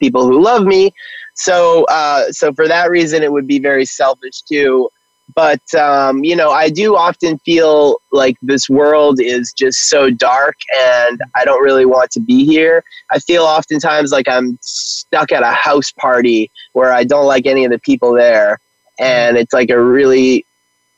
people 0.00 0.24
who 0.24 0.42
love 0.42 0.64
me. 0.64 0.90
So, 1.35 1.85
uh, 1.90 2.33
so 2.33 2.55
for 2.55 2.66
that 2.66 2.90
reason, 2.90 3.22
it 3.22 3.31
would 3.31 3.46
be 3.46 3.59
very 3.59 3.85
selfish 3.85 4.40
too. 4.40 4.88
But 5.35 5.74
um, 5.74 6.24
you 6.24 6.35
know, 6.35 6.50
I 6.50 6.70
do 6.70 6.96
often 6.96 7.38
feel 7.40 8.00
like 8.12 8.37
this 8.40 8.70
world 8.70 9.20
is 9.20 9.52
just 9.52 9.90
so 9.90 10.09
dark, 10.09 10.57
and 10.74 11.20
I 11.35 11.44
don't 11.44 11.62
really 11.62 11.85
want 11.85 12.11
to 12.12 12.20
be 12.20 12.46
here. 12.46 12.83
I 13.11 13.18
feel 13.18 13.42
oftentimes 13.42 14.11
like 14.11 14.29
I'm 14.29 14.59
stuck 14.62 15.33
at 15.33 15.42
a 15.42 15.52
house 15.52 15.92
party 15.92 16.50
where 16.72 16.92
I 16.94 17.05
don't 17.05 17.26
like 17.26 17.44
any 17.44 17.64
of 17.66 17.72
the 17.72 17.81
people 17.81 18.14
there, 18.14 18.59
and 18.98 19.37
it's 19.37 19.52
like 19.52 19.68
a 19.68 19.83
really 19.83 20.46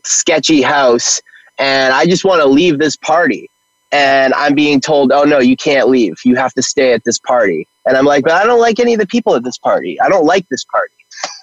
sketchy 0.05 0.63
house, 0.63 1.21
and 1.59 1.93
I 1.93 2.05
just 2.05 2.25
want 2.25 2.41
to 2.41 2.47
leave 2.47 2.79
this 2.79 2.95
party 2.97 3.51
and 3.93 4.35
I'm 4.35 4.55
being 4.55 4.81
told, 4.81 5.13
"Oh 5.13 5.25
no, 5.25 5.39
you 5.39 5.57
can't 5.57 5.89
leave. 5.89 6.17
You 6.25 6.37
have 6.37 6.53
to 6.55 6.63
stay 6.63 6.93
at 6.93 7.05
this 7.05 7.19
party." 7.19 7.67
And 7.87 7.97
I'm 7.97 8.05
like, 8.05 8.25
"But 8.25 8.33
I 8.33 8.45
don't 8.45 8.61
like 8.61 8.81
any 8.81 8.95
of 8.95 9.01
the 9.01 9.07
people 9.07 9.35
at 9.35 9.45
this 9.45 9.59
party. 9.59 10.01
I 10.01 10.09
don't 10.09 10.27
like 10.27 10.49
this 10.49 10.65
party." 10.65 10.95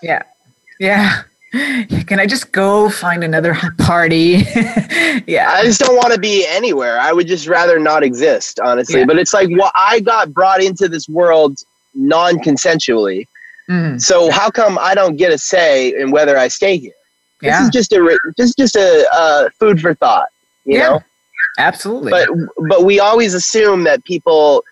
Yeah, 0.01 0.23
yeah. 0.79 1.23
Can 2.07 2.19
I 2.19 2.25
just 2.25 2.51
go 2.51 2.89
find 2.89 3.23
another 3.23 3.55
party? 3.77 4.19
yeah. 5.25 5.51
I 5.51 5.63
just 5.63 5.79
don't 5.79 5.95
want 5.95 6.13
to 6.13 6.19
be 6.19 6.45
anywhere. 6.47 6.99
I 6.99 7.13
would 7.13 7.27
just 7.27 7.47
rather 7.47 7.79
not 7.79 8.03
exist, 8.03 8.59
honestly. 8.59 9.01
Yeah. 9.01 9.05
But 9.05 9.19
it's 9.19 9.33
like, 9.33 9.49
well, 9.51 9.71
I 9.73 10.01
got 10.01 10.33
brought 10.33 10.61
into 10.61 10.89
this 10.89 11.07
world 11.07 11.57
non-consensually. 11.93 13.27
Mm. 13.69 14.01
So 14.01 14.31
how 14.31 14.49
come 14.51 14.77
I 14.79 14.95
don't 14.95 15.15
get 15.15 15.31
a 15.31 15.37
say 15.37 15.97
in 15.97 16.11
whether 16.11 16.37
I 16.37 16.49
stay 16.49 16.77
here? 16.77 16.93
Yeah. 17.41 17.59
This 17.59 17.67
is 17.67 17.71
just 17.71 17.93
a 17.93 18.19
this 18.37 18.49
is 18.49 18.55
just 18.55 18.75
a 18.75 19.05
uh, 19.13 19.49
food 19.59 19.81
for 19.81 19.93
thought. 19.93 20.29
You 20.65 20.77
yeah. 20.77 20.89
know. 20.89 21.03
Absolutely. 21.57 22.11
But 22.11 22.29
but 22.69 22.83
we 22.83 22.99
always 22.99 23.33
assume 23.33 23.83
that 23.85 24.03
people 24.03 24.63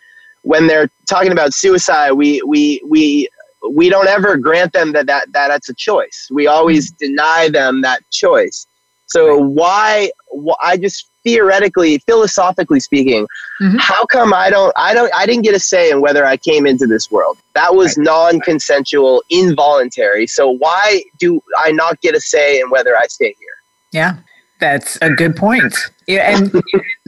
when 0.44 0.68
they're 0.68 0.90
talking 1.08 1.32
about 1.32 1.54
suicide, 1.54 2.12
we 2.12 2.42
we 2.44 2.82
we 2.86 3.30
we 3.72 3.90
don't 3.90 4.08
ever 4.08 4.38
grant 4.38 4.74
them 4.74 4.92
that, 4.94 5.06
that, 5.08 5.32
that 5.32 5.48
that's 5.48 5.70
a 5.70 5.74
choice. 5.74 6.28
We 6.32 6.48
always 6.48 6.92
mm-hmm. 6.92 7.08
deny 7.08 7.50
them 7.50 7.82
that 7.82 8.02
choice. 8.12 8.68
So 9.06 9.38
right. 9.38 9.46
why, 9.46 10.12
why 10.32 10.56
I 10.62 10.78
just 10.78 11.08
theoretically, 11.24 12.00
philosophically 12.00 12.80
speaking, 12.80 13.26
mm-hmm. 13.62 13.78
how 13.78 14.06
come 14.06 14.34
I 14.34 14.50
don't, 14.50 14.74
I 14.76 14.94
don't, 14.94 15.14
I 15.16 15.26
didn't 15.26 15.44
get 15.44 15.56
a 15.56 15.60
say 15.60 15.92
in 15.92 16.02
whether 16.02 16.26
I 16.26 16.36
came 16.36 16.66
into 16.66 16.88
this 16.88 17.10
world? 17.10 17.38
That 17.54 17.76
was 17.76 17.98
right. 17.98 18.06
non-consensual, 18.06 19.24
involuntary. 19.30 20.28
So 20.28 20.50
why 20.50 21.04
do 21.20 21.42
I 21.58 21.72
not 21.72 22.02
get 22.02 22.16
a 22.16 22.20
say 22.20 22.60
in 22.60 22.70
whether 22.70 22.98
I 22.98 23.08
stay 23.08 23.36
here? 23.40 23.56
Yeah. 23.92 24.18
That's 24.64 24.98
a 25.02 25.10
good 25.10 25.36
point. 25.36 25.76
Yeah, 26.08 26.38
and 26.38 26.64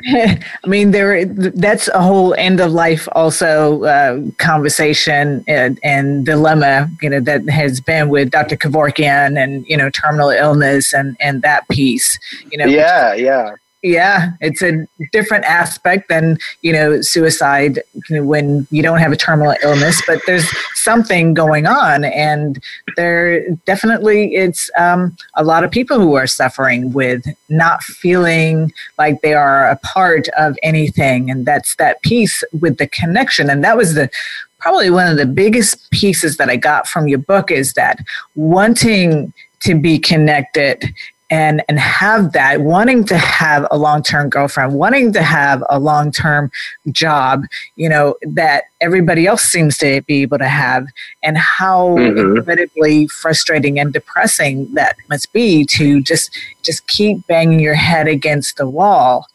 I 0.66 0.68
mean, 0.68 0.92
there. 0.92 1.24
That's 1.24 1.88
a 1.88 2.02
whole 2.02 2.34
end 2.34 2.60
of 2.60 2.74
life 2.74 3.08
also 3.14 3.86
uh, 3.86 4.20
conversation 4.40 5.46
and, 5.48 5.80
and, 5.82 6.26
dilemma. 6.26 6.90
You 7.02 7.12
know 7.12 7.22
that 7.22 7.48
has 7.48 7.80
been 7.80 8.10
with 8.10 8.30
Dr. 8.30 8.58
Kevorkian 8.58 9.42
and 9.42 9.66
you 9.70 9.78
know 9.78 9.90
terminal 9.90 10.32
illness 10.32 10.94
and 10.94 11.16
and 11.22 11.44
that 11.44 11.66
piece. 11.70 12.20
You 12.52 12.58
know. 12.58 12.66
Yeah, 12.66 13.14
yeah 13.14 13.56
yeah 13.86 14.32
it's 14.42 14.64
a 14.64 14.88
different 15.12 15.46
aspect 15.46 16.10
than 16.10 16.38
you 16.64 16.74
know 16.74 17.02
suicide 17.02 17.80
when 18.10 18.68
you 18.72 18.82
don't 18.82 18.98
have 18.98 19.12
a 19.12 19.16
terminal 19.16 19.56
illness 19.62 20.02
but 20.08 20.20
there's 20.26 20.50
something 20.74 21.36
going 21.36 21.68
on 21.68 22.04
and 22.04 22.62
there 22.96 23.48
definitely 23.66 24.34
it's 24.34 24.72
um, 24.78 25.16
a 25.36 25.44
lot 25.44 25.64
of 25.64 25.70
people 25.70 26.00
who 26.00 26.16
are 26.16 26.26
suffering 26.26 26.92
with 26.94 27.24
not 27.48 27.84
feeling 27.84 28.74
like 28.98 29.22
they 29.22 29.36
are 29.36 29.70
a 29.70 29.76
part 29.78 30.28
of 30.30 30.58
anything 30.64 31.30
and 31.30 31.46
that's 31.46 31.76
that 31.76 32.02
piece 32.02 32.44
with 32.60 32.78
the 32.78 32.88
connection 32.88 33.52
and 33.52 33.64
that 33.64 33.78
was 33.78 33.94
the 33.94 34.10
probably 34.58 34.90
one 34.90 35.08
of 35.08 35.18
the 35.18 35.28
biggest 35.28 35.92
pieces 35.92 36.38
that 36.38 36.50
i 36.50 36.56
got 36.56 36.88
from 36.88 37.08
your 37.08 37.20
book 37.20 37.52
is 37.52 37.74
that 37.74 38.00
wanting 38.34 39.32
to 39.60 39.76
be 39.76 40.00
connected 40.00 40.94
and 41.30 41.64
and 41.68 41.80
have 41.80 42.34
that 42.34 42.62
wanting 42.62 43.04
to 43.04 43.18
have 43.18 43.68
a 43.72 43.78
long-term 43.78 44.30
girlfriend 44.30 44.74
wanting 44.74 45.12
to 45.12 45.24
have 45.24 45.64
a 45.70 45.80
long-term 45.80 46.52
job 46.92 47.46
you 47.76 47.90
know 47.90 48.16
that 48.22 48.66
everybody 48.82 49.26
else 49.26 49.42
seems 49.42 49.78
to 49.78 50.02
be 50.04 50.22
able 50.22 50.38
to 50.38 50.48
have 50.48 50.86
and 51.24 51.38
how 51.38 51.90
mm-hmm. 51.90 52.38
incredibly 52.38 53.08
frustrating 53.08 53.80
and 53.80 53.92
depressing 53.92 54.72
that 54.74 54.96
must 55.10 55.34
be 55.34 55.66
to 55.66 56.02
just 56.02 56.30
just 56.62 56.86
keep 56.88 57.26
banging 57.28 57.60
your 57.60 57.76
head 57.76 58.08
against 58.08 58.58
the 58.58 58.70
wall 58.70 59.28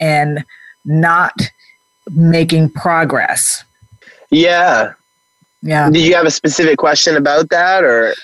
and 0.00 0.44
not 0.84 1.34
making 2.10 2.70
progress. 2.70 3.64
Yeah. 4.30 4.92
Yeah. 5.62 5.90
Did 5.90 6.02
you 6.02 6.14
have 6.14 6.26
a 6.26 6.30
specific 6.30 6.78
question 6.78 7.16
about 7.16 7.48
that 7.50 7.84
or 7.84 8.14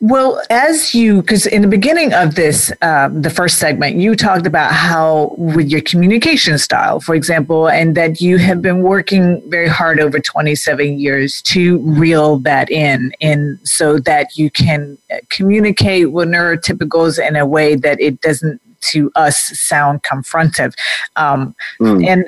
well, 0.00 0.42
as 0.50 0.94
you, 0.94 1.22
because 1.22 1.46
in 1.46 1.62
the 1.62 1.68
beginning 1.68 2.12
of 2.12 2.34
this, 2.34 2.70
um, 2.82 3.22
the 3.22 3.30
first 3.30 3.58
segment, 3.58 3.96
you 3.96 4.14
talked 4.14 4.46
about 4.46 4.72
how 4.72 5.34
with 5.38 5.68
your 5.68 5.80
communication 5.80 6.58
style, 6.58 7.00
for 7.00 7.14
example, 7.14 7.68
and 7.68 7.94
that 7.96 8.20
you 8.20 8.36
have 8.36 8.60
been 8.60 8.82
working 8.82 9.42
very 9.48 9.68
hard 9.68 9.98
over 9.98 10.20
27 10.20 10.98
years 10.98 11.40
to 11.42 11.78
reel 11.78 12.38
that 12.40 12.70
in, 12.70 13.12
in 13.20 13.58
so 13.64 13.98
that 14.00 14.36
you 14.36 14.50
can 14.50 14.98
uh, 15.10 15.16
communicate 15.30 16.12
with 16.12 16.28
neurotypicals 16.28 17.18
in 17.18 17.34
a 17.34 17.46
way 17.46 17.74
that 17.74 17.98
it 17.98 18.20
doesn't 18.20 18.60
to 18.82 19.10
us 19.16 19.38
sound 19.58 20.02
confrontive. 20.02 20.74
Um, 21.16 21.54
mm. 21.80 22.06
And 22.06 22.24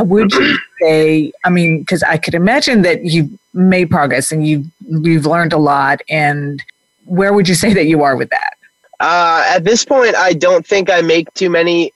would 0.00 0.32
you 0.32 0.58
say, 0.82 1.32
I 1.44 1.50
mean, 1.50 1.80
because 1.80 2.02
I 2.02 2.18
could 2.18 2.34
imagine 2.34 2.82
that 2.82 3.04
you've 3.04 3.30
made 3.54 3.90
progress 3.90 4.30
and 4.30 4.46
you've, 4.46 4.66
you've 4.80 5.24
learned 5.24 5.54
a 5.54 5.58
lot 5.58 6.02
and 6.10 6.62
where 7.06 7.32
would 7.32 7.48
you 7.48 7.54
say 7.54 7.72
that 7.74 7.86
you 7.86 8.02
are 8.02 8.16
with 8.16 8.30
that? 8.30 8.56
Uh, 9.00 9.44
at 9.48 9.64
this 9.64 9.84
point, 9.84 10.14
I 10.14 10.32
don't 10.32 10.66
think 10.66 10.90
I 10.90 11.00
make 11.00 11.32
too 11.34 11.50
many 11.50 11.92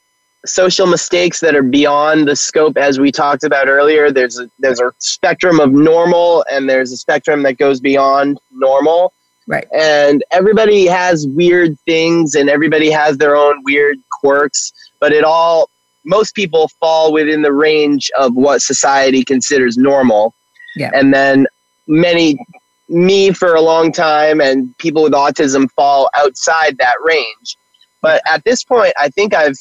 social 0.46 0.86
mistakes 0.86 1.40
that 1.40 1.54
are 1.54 1.62
beyond 1.62 2.26
the 2.26 2.36
scope 2.36 2.76
as 2.76 2.98
we 2.98 3.12
talked 3.12 3.44
about 3.44 3.68
earlier. 3.68 4.10
There's 4.10 4.38
a, 4.38 4.50
there's 4.58 4.80
a 4.80 4.92
spectrum 4.98 5.60
of 5.60 5.72
normal 5.72 6.44
and 6.50 6.68
there's 6.68 6.92
a 6.92 6.96
spectrum 6.96 7.42
that 7.42 7.58
goes 7.58 7.80
beyond 7.80 8.38
normal. 8.52 9.12
Right. 9.46 9.66
And 9.72 10.24
everybody 10.30 10.86
has 10.86 11.26
weird 11.26 11.78
things 11.80 12.34
and 12.34 12.48
everybody 12.48 12.90
has 12.90 13.18
their 13.18 13.36
own 13.36 13.62
weird 13.64 13.98
quirks, 14.20 14.72
but 14.98 15.12
it 15.12 15.24
all 15.24 15.68
most 16.04 16.34
people 16.34 16.68
fall 16.80 17.12
within 17.12 17.42
the 17.42 17.52
range 17.52 18.10
of 18.18 18.34
what 18.34 18.62
society 18.62 19.22
considers 19.24 19.76
normal. 19.76 20.34
Yeah. 20.76 20.90
And 20.94 21.12
then 21.12 21.46
many 21.86 22.38
me 22.90 23.32
for 23.32 23.54
a 23.54 23.60
long 23.60 23.92
time 23.92 24.40
and 24.40 24.76
people 24.78 25.02
with 25.02 25.12
autism 25.12 25.70
fall 25.72 26.10
outside 26.16 26.76
that 26.78 26.96
range. 27.02 27.56
But 28.02 28.20
at 28.30 28.44
this 28.44 28.64
point, 28.64 28.92
I 28.98 29.08
think 29.08 29.32
I've 29.32 29.56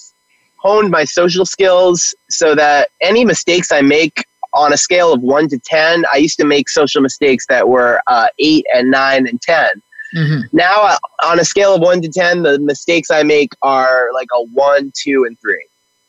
honed 0.57 0.89
my 0.89 1.05
social 1.05 1.45
skills 1.45 2.13
so 2.29 2.55
that 2.55 2.89
any 3.01 3.23
mistakes 3.23 3.71
I 3.71 3.81
make 3.81 4.25
on 4.53 4.73
a 4.73 4.77
scale 4.77 5.13
of 5.13 5.21
one 5.21 5.47
to 5.49 5.59
10, 5.59 6.05
I 6.11 6.17
used 6.17 6.37
to 6.37 6.45
make 6.45 6.69
social 6.69 7.01
mistakes 7.01 7.45
that 7.47 7.69
were 7.69 8.01
uh, 8.07 8.27
eight 8.39 8.65
and 8.73 8.89
nine 8.89 9.27
and 9.27 9.39
10. 9.41 9.81
Mm-hmm. 10.15 10.57
Now, 10.57 10.81
uh, 10.81 10.97
on 11.23 11.39
a 11.39 11.45
scale 11.45 11.75
of 11.75 11.81
one 11.81 12.01
to 12.01 12.09
10, 12.09 12.41
the 12.41 12.57
mistakes 12.59 13.11
I 13.11 13.21
make 13.21 13.53
are 13.61 14.09
like 14.13 14.27
a 14.33 14.43
one, 14.45 14.91
two, 14.95 15.25
and 15.25 15.39
three. 15.39 15.65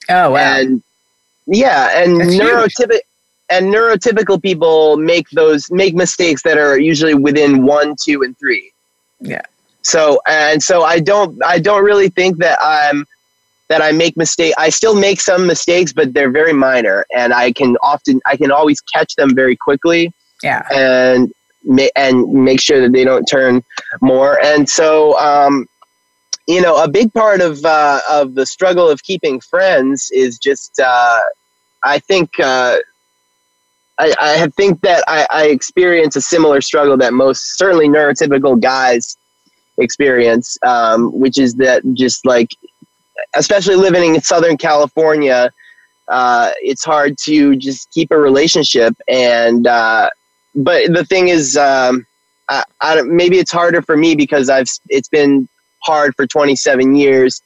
Oh, 0.09 0.30
wow. 0.30 0.37
And 0.38 0.83
yeah, 1.46 2.02
and 2.02 2.18
neurotypical 2.18 3.00
and 3.50 3.66
neurotypical 3.66 4.40
people 4.40 4.96
make 4.96 5.28
those 5.30 5.70
make 5.70 5.94
mistakes 5.94 6.42
that 6.42 6.58
are 6.58 6.78
usually 6.78 7.14
within 7.14 7.64
one, 7.64 7.96
two, 8.02 8.22
and 8.22 8.38
three. 8.38 8.72
Yeah. 9.20 9.42
So 9.82 10.20
and 10.26 10.62
so 10.62 10.82
I 10.82 11.00
don't 11.00 11.42
I 11.44 11.58
don't 11.58 11.84
really 11.84 12.08
think 12.08 12.38
that 12.38 12.58
I'm 12.60 13.06
that 13.68 13.80
I 13.82 13.92
make 13.92 14.16
mistake. 14.16 14.52
I 14.58 14.68
still 14.68 14.94
make 14.94 15.20
some 15.20 15.46
mistakes, 15.46 15.92
but 15.92 16.12
they're 16.12 16.30
very 16.30 16.52
minor, 16.52 17.06
and 17.14 17.32
I 17.32 17.52
can 17.52 17.76
often 17.82 18.20
I 18.26 18.36
can 18.36 18.50
always 18.50 18.80
catch 18.80 19.14
them 19.16 19.34
very 19.34 19.56
quickly. 19.56 20.12
Yeah. 20.42 20.66
And 20.74 21.32
and 21.94 22.32
make 22.32 22.60
sure 22.60 22.80
that 22.80 22.92
they 22.92 23.04
don't 23.04 23.24
turn 23.26 23.62
more. 24.00 24.42
And 24.42 24.68
so, 24.68 25.18
um, 25.18 25.66
you 26.48 26.60
know, 26.60 26.82
a 26.82 26.88
big 26.88 27.12
part 27.12 27.40
of 27.40 27.64
uh, 27.64 28.00
of 28.10 28.34
the 28.34 28.46
struggle 28.46 28.88
of 28.88 29.02
keeping 29.02 29.40
friends 29.40 30.10
is 30.12 30.38
just 30.38 30.80
uh, 30.80 31.20
I 31.82 31.98
think 31.98 32.30
uh, 32.40 32.78
I, 34.00 34.14
I 34.18 34.48
think 34.48 34.80
that 34.80 35.04
I, 35.06 35.26
I 35.30 35.46
experience 35.48 36.16
a 36.16 36.22
similar 36.22 36.60
struggle 36.62 36.96
that 36.96 37.12
most 37.12 37.58
certainly 37.58 37.86
neurotypical 37.86 38.60
guys 38.60 39.18
experience, 39.76 40.56
um, 40.62 41.12
which 41.18 41.38
is 41.38 41.54
that 41.56 41.82
just 41.92 42.24
like, 42.24 42.48
especially 43.34 43.76
living 43.76 44.14
in 44.14 44.22
Southern 44.22 44.56
California, 44.56 45.50
uh, 46.08 46.50
it's 46.62 46.82
hard 46.82 47.18
to 47.24 47.54
just 47.56 47.90
keep 47.90 48.10
a 48.10 48.18
relationship. 48.18 48.94
And, 49.06 49.66
uh, 49.66 50.08
but 50.54 50.92
the 50.92 51.04
thing 51.04 51.28
is, 51.28 51.56
um, 51.58 52.06
I, 52.48 52.64
I, 52.80 53.02
maybe 53.02 53.38
it's 53.38 53.52
harder 53.52 53.82
for 53.82 53.98
me 53.98 54.14
because 54.14 54.48
I've, 54.48 54.68
it's 54.88 55.08
been 55.08 55.46
hard 55.82 56.14
for 56.16 56.26
27 56.26 56.96
years 56.96 57.42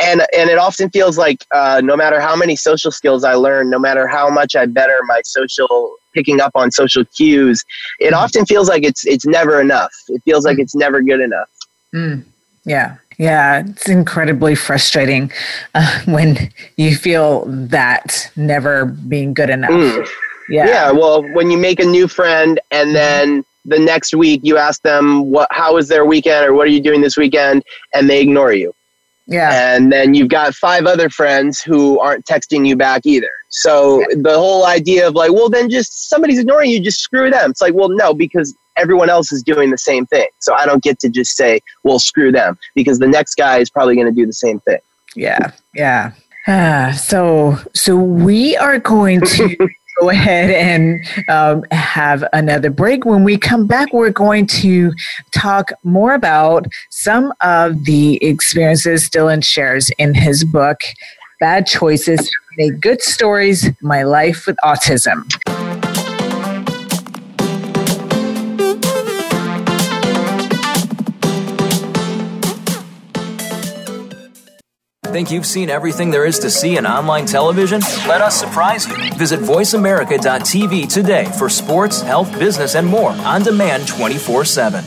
and 0.00 0.22
and 0.36 0.50
it 0.50 0.58
often 0.58 0.90
feels 0.90 1.16
like 1.18 1.44
uh, 1.54 1.80
no 1.84 1.96
matter 1.96 2.20
how 2.20 2.34
many 2.34 2.56
social 2.56 2.90
skills 2.90 3.24
I 3.24 3.34
learn, 3.34 3.70
no 3.70 3.78
matter 3.78 4.06
how 4.06 4.28
much 4.30 4.56
I 4.56 4.66
better 4.66 4.98
my 5.06 5.20
social 5.24 5.96
picking 6.14 6.40
up 6.40 6.52
on 6.54 6.70
social 6.70 7.04
cues, 7.04 7.64
it 8.00 8.12
mm. 8.12 8.16
often 8.16 8.46
feels 8.46 8.68
like 8.68 8.84
it's 8.84 9.06
it's 9.06 9.26
never 9.26 9.60
enough. 9.60 9.92
It 10.08 10.22
feels 10.24 10.44
like 10.44 10.58
mm. 10.58 10.62
it's 10.62 10.74
never 10.74 11.00
good 11.00 11.20
enough. 11.20 11.48
Mm. 11.94 12.24
Yeah, 12.64 12.96
yeah, 13.18 13.62
it's 13.66 13.88
incredibly 13.88 14.54
frustrating 14.54 15.30
uh, 15.74 16.00
when 16.06 16.50
you 16.76 16.96
feel 16.96 17.44
that 17.46 18.30
never 18.36 18.86
being 18.86 19.34
good 19.34 19.50
enough. 19.50 19.70
Mm. 19.70 20.08
Yeah. 20.48 20.66
Yeah. 20.66 20.90
Well, 20.90 21.22
when 21.32 21.50
you 21.50 21.56
make 21.56 21.80
a 21.80 21.86
new 21.86 22.06
friend 22.06 22.60
and 22.70 22.88
mm-hmm. 22.88 22.94
then 22.94 23.44
the 23.64 23.78
next 23.78 24.14
week 24.14 24.40
you 24.44 24.58
ask 24.58 24.82
them 24.82 25.30
what 25.30 25.48
how 25.50 25.74
was 25.74 25.88
their 25.88 26.04
weekend 26.04 26.46
or 26.46 26.52
what 26.52 26.66
are 26.66 26.70
you 26.70 26.82
doing 26.82 27.00
this 27.00 27.16
weekend 27.16 27.62
and 27.94 28.10
they 28.10 28.20
ignore 28.20 28.52
you 28.52 28.74
yeah. 29.26 29.74
And 29.74 29.90
then 29.90 30.14
you've 30.14 30.28
got 30.28 30.54
five 30.54 30.84
other 30.84 31.08
friends 31.08 31.60
who 31.60 31.98
aren't 31.98 32.26
texting 32.26 32.66
you 32.66 32.76
back 32.76 33.06
either. 33.06 33.30
So 33.48 34.00
yeah. 34.00 34.16
the 34.18 34.34
whole 34.34 34.66
idea 34.66 35.08
of 35.08 35.14
like, 35.14 35.32
well, 35.32 35.48
then 35.48 35.70
just 35.70 36.08
somebody's 36.08 36.38
ignoring 36.38 36.70
you, 36.70 36.80
just 36.80 37.00
screw 37.00 37.30
them. 37.30 37.50
It's 37.50 37.60
like, 37.60 37.74
well, 37.74 37.88
no, 37.88 38.12
because 38.12 38.54
everyone 38.76 39.08
else 39.08 39.32
is 39.32 39.42
doing 39.42 39.70
the 39.70 39.78
same 39.78 40.04
thing. 40.06 40.26
So 40.40 40.54
I 40.54 40.66
don't 40.66 40.82
get 40.82 40.98
to 41.00 41.08
just 41.08 41.36
say, 41.36 41.60
well, 41.84 41.98
screw 41.98 42.32
them 42.32 42.58
because 42.74 42.98
the 42.98 43.08
next 43.08 43.36
guy 43.36 43.58
is 43.58 43.70
probably 43.70 43.94
going 43.94 44.08
to 44.08 44.12
do 44.12 44.26
the 44.26 44.32
same 44.32 44.60
thing. 44.60 44.80
Yeah. 45.16 45.52
Yeah. 45.74 46.12
Uh, 46.46 46.92
so, 46.92 47.58
so 47.72 47.96
we 47.96 48.56
are 48.56 48.78
going 48.78 49.20
to 49.22 49.56
go 50.04 50.10
ahead 50.10 50.50
and 50.50 51.00
um, 51.30 51.64
have 51.70 52.22
another 52.34 52.68
break. 52.68 53.06
When 53.06 53.24
we 53.24 53.38
come 53.38 53.66
back, 53.66 53.90
we're 53.94 54.10
going 54.10 54.46
to 54.48 54.92
talk 55.30 55.72
more 55.82 56.12
about 56.12 56.66
some 56.90 57.32
of 57.40 57.86
the 57.86 58.22
experiences 58.22 59.08
Dylan 59.08 59.42
shares 59.42 59.90
in 59.96 60.12
his 60.12 60.44
book, 60.44 60.80
Bad 61.40 61.66
Choices 61.66 62.30
Make 62.58 62.80
Good 62.80 63.00
Stories 63.00 63.70
My 63.80 64.02
Life 64.02 64.46
with 64.46 64.56
Autism. 64.62 65.24
Think 75.14 75.30
you've 75.30 75.46
seen 75.46 75.70
everything 75.70 76.10
there 76.10 76.26
is 76.26 76.40
to 76.40 76.50
see 76.50 76.76
in 76.76 76.86
online 76.86 77.24
television? 77.24 77.78
Let 78.08 78.20
us 78.20 78.36
surprise 78.36 78.84
you. 78.88 78.96
Visit 79.14 79.38
VoiceAmerica.tv 79.38 80.92
today 80.92 81.26
for 81.38 81.48
sports, 81.48 82.00
health, 82.00 82.36
business, 82.36 82.74
and 82.74 82.84
more 82.84 83.10
on 83.10 83.44
demand 83.44 83.86
24 83.86 84.44
7. 84.44 84.84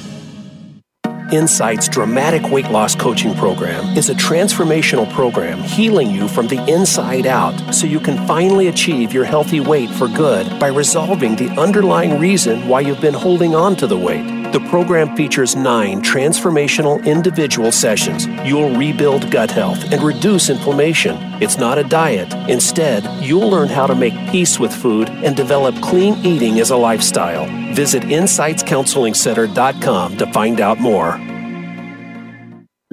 Insight's 1.32 1.88
dramatic 1.88 2.52
weight 2.52 2.70
loss 2.70 2.94
coaching 2.94 3.36
program 3.36 3.98
is 3.98 4.10
a 4.10 4.16
transformational 4.16 5.10
program 5.14 5.60
healing 5.60 6.12
you 6.12 6.28
from 6.28 6.50
the 6.50 6.60
inside 6.70 7.26
out 7.26 7.74
so 7.74 7.88
you 7.88 8.02
can 8.02 8.28
finally 8.28 8.68
achieve 8.68 9.14
your 9.14 9.24
healthy 9.24 9.62
weight 9.62 9.90
for 9.92 10.10
good 10.10 10.60
by 10.60 10.68
resolving 10.68 11.38
the 11.38 11.50
underlying 11.52 12.20
reason 12.20 12.68
why 12.68 12.82
you've 12.82 13.00
been 13.00 13.14
holding 13.14 13.56
on 13.56 13.78
to 13.78 13.88
the 13.88 13.98
weight. 13.98 14.37
The 14.54 14.66
program 14.70 15.14
features 15.18 15.58
nine 15.58 16.02
transformational 16.02 17.06
individual 17.06 17.70
sessions. 17.72 18.28
You'll 18.48 18.74
rebuild 18.78 19.30
gut 19.30 19.52
health 19.52 19.92
and 19.92 20.02
reduce 20.02 20.50
inflammation. 20.50 21.18
It's 21.42 21.58
not 21.58 21.78
a 21.78 21.84
diet. 21.84 22.34
Instead, 22.50 23.04
you'll 23.22 23.50
learn 23.50 23.68
how 23.68 23.88
to 23.88 23.94
make 23.94 24.14
peace 24.32 24.58
with 24.58 24.74
food 24.74 25.10
and 25.10 25.36
develop 25.36 25.76
clean 25.82 26.16
eating 26.26 26.62
as 26.62 26.70
a 26.72 26.78
lifestyle. 26.78 27.46
Visit 27.76 28.04
InsightsCounselingCenter.com 28.04 30.18
to 30.18 30.32
find 30.32 30.62
out 30.62 30.80
more. 30.80 31.20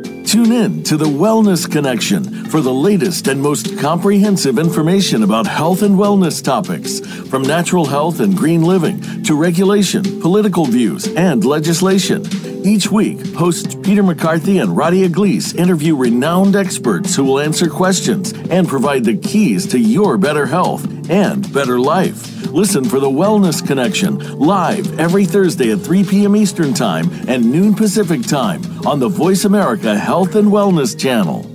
Tune 0.02 0.50
in 0.50 0.82
to 0.82 0.96
the 0.96 1.04
Wellness 1.04 1.70
Connection 1.70 2.46
for 2.46 2.60
the 2.60 2.74
latest 2.74 3.28
and 3.28 3.40
most 3.40 3.78
comprehensive 3.78 4.58
information 4.58 5.22
about 5.22 5.46
health 5.46 5.82
and 5.82 5.94
wellness 5.94 6.42
topics, 6.42 6.98
from 7.28 7.42
natural 7.42 7.84
health 7.86 8.18
and 8.18 8.36
green 8.36 8.62
living 8.62 9.22
to 9.22 9.36
regulation, 9.36 10.20
political 10.20 10.66
views, 10.66 11.06
and 11.14 11.44
legislation. 11.44 12.26
Each 12.66 12.90
week, 12.90 13.24
hosts 13.36 13.76
Peter 13.76 14.02
McCarthy 14.02 14.58
and 14.58 14.70
Radia 14.70 15.08
Gleese 15.08 15.54
interview 15.54 15.94
renowned 15.94 16.56
experts 16.56 17.14
who 17.14 17.22
will 17.22 17.38
answer 17.38 17.70
questions 17.70 18.32
and 18.50 18.66
provide 18.66 19.04
the 19.04 19.16
keys 19.16 19.64
to 19.68 19.78
your 19.78 20.18
better 20.18 20.46
health 20.46 20.84
and 21.08 21.52
better 21.52 21.78
life. 21.78 22.33
Listen 22.54 22.84
for 22.84 23.00
the 23.00 23.10
Wellness 23.10 23.66
Connection 23.66 24.38
live 24.38 25.00
every 25.00 25.24
Thursday 25.24 25.72
at 25.72 25.80
3 25.80 26.04
p.m. 26.04 26.36
Eastern 26.36 26.72
Time 26.72 27.10
and 27.26 27.50
noon 27.50 27.74
Pacific 27.74 28.22
Time 28.22 28.62
on 28.86 29.00
the 29.00 29.08
Voice 29.08 29.44
America 29.44 29.98
Health 29.98 30.36
and 30.36 30.52
Wellness 30.52 30.96
Channel. 30.96 31.50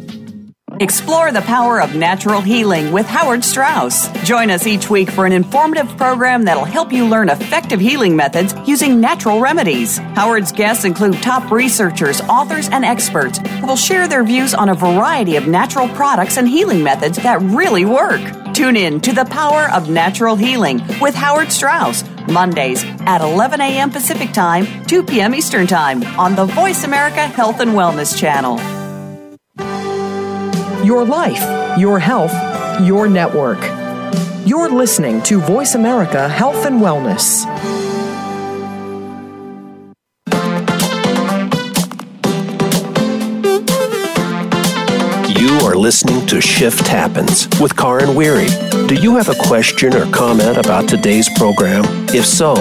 Explore 0.81 1.31
the 1.31 1.41
power 1.43 1.81
of 1.81 1.95
natural 1.95 2.41
healing 2.41 2.91
with 2.91 3.05
Howard 3.05 3.45
Straus. 3.45 4.09
Join 4.25 4.51
us 4.51 4.67
each 4.67 4.89
week 4.89 5.09
for 5.09 5.25
an 5.25 5.31
informative 5.31 5.87
program 5.95 6.43
that'll 6.43 6.65
help 6.65 6.91
you 6.91 7.07
learn 7.07 7.29
effective 7.29 7.79
healing 7.79 8.17
methods 8.17 8.53
using 8.67 8.99
natural 8.99 9.39
remedies. 9.39 9.99
Howard's 9.99 10.51
guests 10.51 10.83
include 10.83 11.23
top 11.23 11.49
researchers, 11.49 12.19
authors, 12.23 12.67
and 12.67 12.83
experts 12.83 13.37
who 13.37 13.67
will 13.67 13.77
share 13.77 14.09
their 14.09 14.25
views 14.25 14.53
on 14.53 14.67
a 14.67 14.75
variety 14.75 15.37
of 15.37 15.47
natural 15.47 15.87
products 15.89 16.35
and 16.35 16.47
healing 16.47 16.83
methods 16.83 17.17
that 17.19 17.41
really 17.41 17.85
work. 17.85 18.19
Tune 18.53 18.75
in 18.75 18.99
to 19.01 19.13
The 19.13 19.25
Power 19.25 19.69
of 19.71 19.89
Natural 19.89 20.35
Healing 20.35 20.81
with 20.99 21.15
Howard 21.15 21.51
Straus, 21.51 22.03
Mondays 22.27 22.83
at 23.05 23.21
11 23.21 23.61
a.m. 23.61 23.89
Pacific 23.89 24.31
Time, 24.33 24.85
2 24.85 25.03
p.m. 25.03 25.33
Eastern 25.33 25.67
Time 25.67 26.03
on 26.19 26.35
the 26.35 26.45
Voice 26.45 26.83
America 26.83 27.25
Health 27.27 27.59
and 27.59 27.71
Wellness 27.71 28.17
Channel. 28.17 28.57
Your 30.85 31.05
life, 31.05 31.79
your 31.79 31.99
health, 31.99 32.33
your 32.81 33.07
network. 33.07 33.59
You're 34.45 34.69
listening 34.69 35.21
to 35.23 35.39
Voice 35.39 35.75
America 35.75 36.27
Health 36.27 36.65
and 36.65 36.81
Wellness. 36.81 37.78
Listening 45.89 46.21
to 46.27 46.37
Shift 46.39 46.87
Happens 46.87 47.49
with 47.59 47.75
Karin 47.75 48.13
Weary. 48.13 48.45
Do 48.85 48.93
you 48.93 49.15
have 49.15 49.27
a 49.27 49.33
question 49.47 49.95
or 49.95 50.05
comment 50.11 50.55
about 50.55 50.87
today's 50.87 51.27
program? 51.35 51.83
If 52.09 52.27
so, 52.27 52.53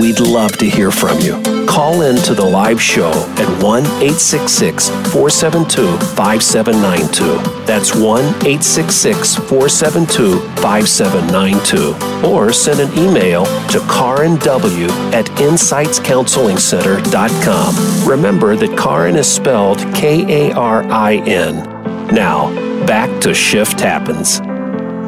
we'd 0.00 0.20
love 0.20 0.56
to 0.58 0.70
hear 0.70 0.92
from 0.92 1.18
you. 1.18 1.42
Call 1.66 2.02
in 2.02 2.14
to 2.18 2.32
the 2.32 2.44
live 2.44 2.80
show 2.80 3.10
at 3.10 3.48
1 3.60 3.84
866 3.84 4.88
472 4.88 5.98
5792. 6.14 7.64
That's 7.66 7.92
1 7.92 8.24
866 8.24 9.34
472 9.34 10.38
5792. 10.62 12.24
Or 12.24 12.52
send 12.52 12.78
an 12.78 12.96
email 12.96 13.46
to 13.70 13.80
Karin 13.90 14.36
W 14.36 14.86
at 15.12 15.26
InsightsCounselingCenter.com. 15.42 18.08
Remember 18.08 18.54
that 18.54 18.78
Karin 18.78 19.16
is 19.16 19.26
spelled 19.26 19.78
K 19.92 20.50
A 20.50 20.54
R 20.54 20.84
I 20.84 21.16
N. 21.26 21.75
Now, 22.12 22.54
back 22.86 23.20
to 23.22 23.34
Shift 23.34 23.80
Happens. 23.80 24.40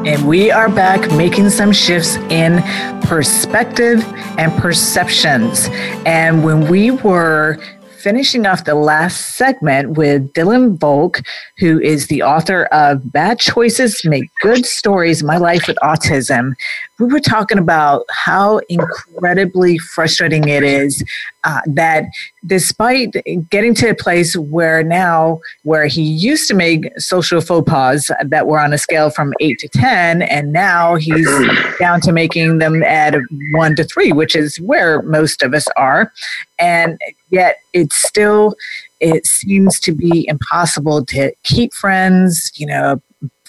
And 0.05 0.27
we 0.27 0.51
are 0.51 0.69
back 0.69 1.11
making 1.13 1.49
some 1.49 1.71
shifts 1.71 2.17
in 2.29 2.61
perspective 3.03 4.03
and 4.37 4.51
perceptions. 4.61 5.69
And 6.05 6.43
when 6.43 6.67
we 6.67 6.91
were 6.91 7.57
finishing 7.99 8.45
off 8.45 8.65
the 8.65 8.75
last 8.75 9.35
segment 9.35 9.97
with 9.97 10.31
Dylan 10.33 10.77
Volk, 10.77 11.21
who 11.57 11.79
is 11.79 12.07
the 12.07 12.21
author 12.21 12.63
of 12.65 13.11
Bad 13.11 13.39
Choices 13.39 14.03
Make 14.05 14.29
Good 14.41 14.65
Stories 14.65 15.23
My 15.23 15.37
Life 15.37 15.67
with 15.67 15.77
Autism. 15.83 16.53
We 16.99 17.05
were 17.05 17.19
talking 17.19 17.57
about 17.57 18.05
how 18.09 18.59
incredibly 18.69 19.77
frustrating 19.77 20.49
it 20.49 20.63
is 20.63 21.03
uh, 21.43 21.61
that 21.67 22.05
despite 22.45 23.15
getting 23.49 23.73
to 23.75 23.89
a 23.89 23.95
place 23.95 24.35
where 24.35 24.83
now, 24.83 25.39
where 25.63 25.87
he 25.87 26.01
used 26.01 26.47
to 26.49 26.53
make 26.53 26.89
social 26.99 27.41
faux 27.41 27.69
pas 27.69 28.11
that 28.25 28.47
were 28.47 28.59
on 28.59 28.73
a 28.73 28.77
scale 28.77 29.09
from 29.09 29.33
eight 29.39 29.59
to 29.59 29.69
10, 29.69 30.21
and 30.23 30.51
now 30.51 30.95
he's 30.95 31.27
down 31.79 32.01
to 32.01 32.11
making 32.11 32.57
them 32.57 32.83
at 32.83 33.15
one 33.53 33.75
to 33.75 33.83
three, 33.83 34.11
which 34.11 34.35
is 34.35 34.59
where 34.59 35.01
most 35.03 35.41
of 35.41 35.53
us 35.53 35.67
are. 35.77 36.11
And 36.59 36.99
yet 37.29 37.57
it's 37.73 37.95
still 37.95 38.55
it 38.99 39.25
seems 39.25 39.79
to 39.79 39.93
be 39.93 40.27
impossible 40.27 41.05
to 41.05 41.31
keep 41.43 41.73
friends 41.73 42.51
you 42.55 42.65
know 42.65 43.01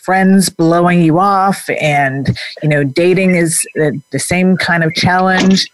friends 0.04 0.48
blowing 0.48 1.02
you 1.02 1.18
off 1.18 1.68
and 1.80 2.36
you 2.62 2.68
know 2.68 2.84
dating 2.84 3.34
is 3.34 3.66
the, 3.74 4.00
the 4.10 4.18
same 4.18 4.56
kind 4.56 4.82
of 4.84 4.94
challenge 4.94 5.70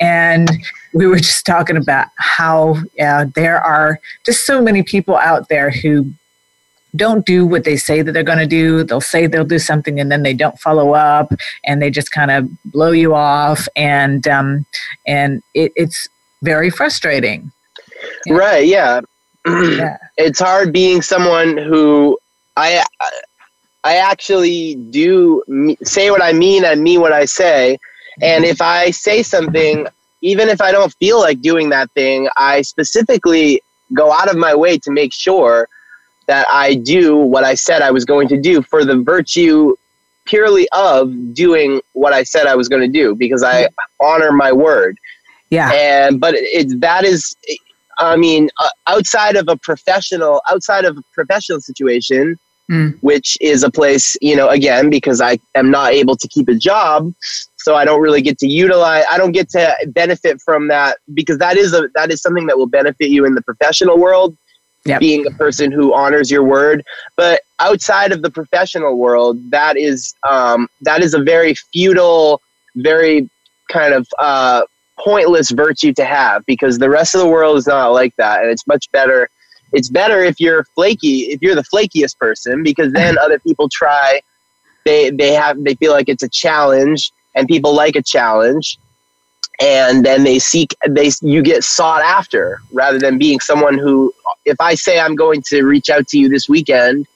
and 0.00 0.50
we 0.92 1.06
were 1.06 1.18
just 1.18 1.44
talking 1.44 1.76
about 1.76 2.08
how 2.16 2.76
uh, 3.00 3.26
there 3.34 3.60
are 3.60 4.00
just 4.24 4.46
so 4.46 4.60
many 4.60 4.82
people 4.82 5.16
out 5.16 5.48
there 5.48 5.70
who 5.70 6.10
don't 6.96 7.26
do 7.26 7.46
what 7.46 7.64
they 7.64 7.76
say 7.76 8.00
that 8.02 8.12
they're 8.12 8.22
going 8.22 8.38
to 8.38 8.46
do. 8.46 8.82
They'll 8.82 9.00
say 9.00 9.26
they'll 9.26 9.44
do 9.44 9.58
something 9.58 10.00
and 10.00 10.10
then 10.10 10.22
they 10.22 10.34
don't 10.34 10.58
follow 10.58 10.94
up, 10.94 11.32
and 11.64 11.82
they 11.82 11.90
just 11.90 12.10
kind 12.12 12.30
of 12.30 12.48
blow 12.64 12.92
you 12.92 13.14
off, 13.14 13.68
and 13.76 14.26
um, 14.26 14.64
and 15.06 15.42
it, 15.54 15.72
it's 15.76 16.08
very 16.42 16.70
frustrating. 16.70 17.52
Right. 18.28 18.66
Yeah. 18.66 19.00
yeah. 19.46 19.98
It's 20.16 20.40
hard 20.40 20.72
being 20.72 21.00
someone 21.00 21.56
who 21.56 22.18
I 22.56 22.84
I 23.88 23.96
actually 23.96 24.74
do 24.74 25.42
say 25.82 26.10
what 26.10 26.22
I 26.22 26.34
mean 26.34 26.62
and 26.66 26.82
mean 26.82 27.00
what 27.00 27.14
I 27.14 27.24
say. 27.24 27.78
And 28.20 28.44
if 28.44 28.60
I 28.60 28.90
say 28.90 29.22
something, 29.22 29.86
even 30.20 30.50
if 30.50 30.60
I 30.60 30.72
don't 30.72 30.92
feel 30.96 31.18
like 31.18 31.40
doing 31.40 31.70
that 31.70 31.90
thing, 31.92 32.28
I 32.36 32.60
specifically 32.60 33.62
go 33.94 34.12
out 34.12 34.28
of 34.28 34.36
my 34.36 34.54
way 34.54 34.76
to 34.80 34.90
make 34.90 35.14
sure 35.14 35.70
that 36.26 36.46
I 36.50 36.74
do 36.74 37.16
what 37.16 37.44
I 37.44 37.54
said 37.54 37.80
I 37.80 37.90
was 37.90 38.04
going 38.04 38.28
to 38.28 38.38
do 38.38 38.60
for 38.60 38.84
the 38.84 38.96
virtue 38.96 39.74
purely 40.26 40.68
of 40.72 41.32
doing 41.32 41.80
what 41.94 42.12
I 42.12 42.24
said 42.24 42.46
I 42.46 42.56
was 42.56 42.68
going 42.68 42.82
to 42.82 42.92
do 43.02 43.14
because 43.14 43.42
I 43.42 43.68
honor 44.00 44.32
my 44.32 44.52
word. 44.52 44.98
Yeah. 45.48 45.72
And 45.72 46.20
but 46.20 46.34
it, 46.34 46.78
that 46.82 47.04
is 47.04 47.34
I 47.96 48.16
mean 48.16 48.50
uh, 48.60 48.68
outside 48.86 49.36
of 49.36 49.48
a 49.48 49.56
professional 49.56 50.42
outside 50.50 50.84
of 50.84 50.98
a 50.98 51.02
professional 51.14 51.62
situation 51.62 52.38
mm. 52.70 52.96
which 53.00 53.38
is 53.40 53.62
a 53.62 53.70
place, 53.70 54.16
you 54.20 54.36
know, 54.36 54.48
again 54.48 54.90
because 54.90 55.20
I 55.20 55.38
am 55.54 55.70
not 55.70 55.92
able 55.92 56.16
to 56.16 56.28
keep 56.28 56.48
a 56.48 56.54
job, 56.54 57.12
so 57.56 57.74
I 57.74 57.84
don't 57.84 58.00
really 58.00 58.22
get 58.22 58.38
to 58.38 58.48
utilize 58.48 59.04
I 59.10 59.18
don't 59.18 59.32
get 59.32 59.48
to 59.50 59.76
benefit 59.88 60.40
from 60.40 60.68
that 60.68 60.98
because 61.14 61.38
that 61.38 61.56
is 61.56 61.72
a 61.72 61.88
that 61.94 62.10
is 62.10 62.20
something 62.20 62.46
that 62.46 62.58
will 62.58 62.66
benefit 62.66 63.10
you 63.10 63.24
in 63.24 63.34
the 63.34 63.42
professional 63.42 63.98
world. 63.98 64.36
Yep. 64.84 65.00
Being 65.00 65.26
a 65.26 65.30
person 65.32 65.70
who 65.70 65.92
honors 65.92 66.30
your 66.30 66.44
word, 66.44 66.82
but 67.16 67.42
outside 67.58 68.10
of 68.10 68.22
the 68.22 68.30
professional 68.30 68.96
world, 68.96 69.50
that 69.50 69.76
is 69.76 70.14
um, 70.26 70.68
that 70.82 71.02
is 71.02 71.12
a 71.12 71.18
very 71.18 71.54
futile, 71.54 72.40
very 72.76 73.28
kind 73.68 73.92
of 73.92 74.08
uh, 74.18 74.62
pointless 74.98 75.50
virtue 75.50 75.92
to 75.92 76.04
have 76.04 76.44
because 76.46 76.78
the 76.78 76.90
rest 76.90 77.14
of 77.14 77.20
the 77.20 77.28
world 77.28 77.56
is 77.56 77.66
not 77.66 77.88
like 77.88 78.14
that 78.16 78.40
and 78.40 78.50
it's 78.50 78.66
much 78.66 78.90
better 78.92 79.28
it's 79.72 79.88
better 79.88 80.22
if 80.22 80.40
you're 80.40 80.64
flaky 80.74 81.30
if 81.32 81.42
you're 81.42 81.54
the 81.54 81.64
flakiest 81.64 82.18
person 82.18 82.62
because 82.62 82.92
then 82.92 83.16
other 83.22 83.38
people 83.38 83.68
try 83.68 84.20
they 84.84 85.10
they 85.10 85.32
have 85.32 85.62
they 85.64 85.74
feel 85.74 85.92
like 85.92 86.08
it's 86.08 86.22
a 86.22 86.28
challenge 86.28 87.12
and 87.34 87.46
people 87.48 87.74
like 87.74 87.96
a 87.96 88.02
challenge 88.02 88.78
and 89.60 90.04
then 90.06 90.24
they 90.24 90.38
seek 90.38 90.74
they 90.88 91.10
you 91.20 91.42
get 91.42 91.64
sought 91.64 92.02
after 92.02 92.60
rather 92.72 92.98
than 92.98 93.18
being 93.18 93.40
someone 93.40 93.76
who 93.76 94.12
if 94.44 94.56
i 94.60 94.74
say 94.74 94.98
i'm 95.00 95.14
going 95.16 95.42
to 95.42 95.62
reach 95.64 95.90
out 95.90 96.06
to 96.06 96.18
you 96.18 96.28
this 96.28 96.48
weekend 96.48 97.06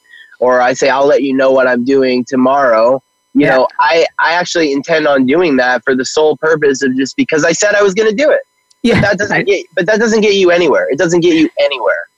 or 0.41 0.61
I 0.61 0.73
say 0.73 0.89
I'll 0.89 1.07
let 1.07 1.23
you 1.23 1.35
know 1.35 1.53
what 1.53 1.69
I'm 1.69 1.85
doing 1.85 2.25
tomorrow. 2.25 3.01
You 3.33 3.47
Yeah. 3.47 3.51
know, 3.59 3.69
I 3.79 4.05
I 4.19 4.33
actually 4.33 4.73
intend 4.73 5.07
on 5.07 5.25
doing 5.25 5.55
that 5.59 5.85
for 5.85 5.95
the 5.95 6.05
sole 6.05 6.37
purpose 6.37 6.83
of 6.83 6.97
just 6.97 7.15
because 7.17 7.45
I 7.45 7.53
said 7.53 7.77
I 7.77 7.83
was 7.83 7.95
going 7.95 8.11
to 8.11 8.17
do 8.17 8.29
it. 8.29 8.41
Yeah. 8.83 9.01
That 9.03 9.19
doesn't 9.19 9.37
I- 9.37 9.43
get, 9.43 9.67
but 9.77 9.87
that 9.87 10.01
doesn't 10.01 10.21
get 10.21 10.35
you 10.35 10.51
anywhere. 10.51 10.89
It 10.91 10.99
doesn't 10.99 11.21
get 11.21 11.35
you 11.37 11.49
anywhere. 11.61 12.09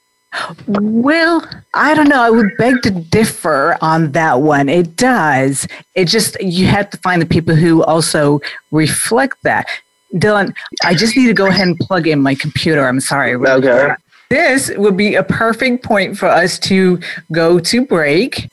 Well, 0.66 1.48
I 1.74 1.94
don't 1.94 2.08
know. 2.08 2.22
I 2.22 2.30
would 2.30 2.56
beg 2.58 2.82
to 2.82 2.90
differ 2.90 3.76
on 3.80 4.12
that 4.12 4.40
one. 4.40 4.68
It 4.68 4.96
does. 4.96 5.66
It 5.94 6.06
just, 6.06 6.40
you 6.40 6.66
have 6.66 6.90
to 6.90 6.98
find 6.98 7.20
the 7.22 7.26
people 7.26 7.54
who 7.54 7.82
also 7.84 8.40
reflect 8.70 9.42
that. 9.42 9.66
Dylan, 10.14 10.54
I 10.84 10.94
just 10.94 11.16
need 11.16 11.26
to 11.26 11.34
go 11.34 11.46
ahead 11.46 11.66
and 11.66 11.78
plug 11.78 12.06
in 12.06 12.20
my 12.20 12.34
computer. 12.34 12.86
I'm 12.86 13.00
sorry. 13.00 13.34
Okay. 13.34 13.94
This 14.30 14.70
would 14.76 14.96
be 14.96 15.14
a 15.16 15.22
perfect 15.22 15.84
point 15.84 16.16
for 16.16 16.26
us 16.26 16.58
to 16.60 16.98
go 17.32 17.58
to 17.58 17.84
break. 17.84 18.48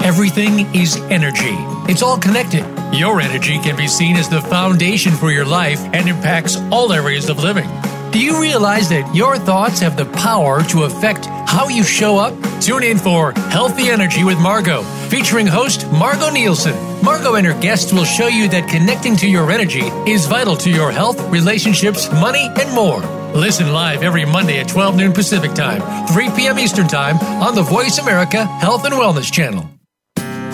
Everything 0.00 0.74
is 0.74 0.96
energy. 1.10 1.54
It's 1.86 2.02
all 2.02 2.16
connected. 2.16 2.64
Your 2.94 3.20
energy 3.20 3.58
can 3.58 3.76
be 3.76 3.88
seen 3.88 4.16
as 4.16 4.30
the 4.30 4.40
foundation 4.40 5.12
for 5.12 5.30
your 5.30 5.44
life 5.44 5.80
and 5.92 6.08
impacts 6.08 6.56
all 6.70 6.94
areas 6.94 7.28
of 7.28 7.44
living. 7.44 7.68
Do 8.10 8.18
you 8.18 8.40
realize 8.40 8.88
that 8.90 9.14
your 9.14 9.38
thoughts 9.38 9.80
have 9.80 9.96
the 9.96 10.04
power 10.04 10.62
to 10.64 10.84
affect 10.84 11.26
how 11.46 11.68
you 11.68 11.84
show 11.84 12.18
up? 12.18 12.34
Tune 12.60 12.82
in 12.82 12.98
for 12.98 13.32
Healthy 13.32 13.88
Energy 13.88 14.24
with 14.24 14.38
Margot, 14.38 14.82
featuring 15.08 15.46
host 15.46 15.90
Margot 15.92 16.30
Nielsen. 16.30 16.74
Margot 17.04 17.34
and 17.34 17.46
her 17.46 17.60
guests 17.60 17.92
will 17.92 18.04
show 18.04 18.28
you 18.28 18.48
that 18.48 18.68
connecting 18.68 19.16
to 19.16 19.28
your 19.28 19.50
energy 19.50 19.82
is 20.10 20.26
vital 20.26 20.56
to 20.56 20.70
your 20.70 20.90
health, 20.90 21.20
relationships, 21.30 22.10
money, 22.12 22.48
and 22.60 22.72
more. 22.74 23.00
Listen 23.34 23.72
live 23.72 24.02
every 24.02 24.24
Monday 24.24 24.58
at 24.58 24.68
12 24.68 24.96
noon 24.96 25.12
Pacific 25.12 25.54
Time, 25.54 25.80
3 26.08 26.30
p.m. 26.30 26.58
Eastern 26.58 26.86
Time 26.86 27.18
on 27.42 27.54
the 27.54 27.62
Voice 27.62 27.98
America 27.98 28.44
Health 28.44 28.84
and 28.84 28.94
Wellness 28.94 29.32
Channel. 29.32 29.68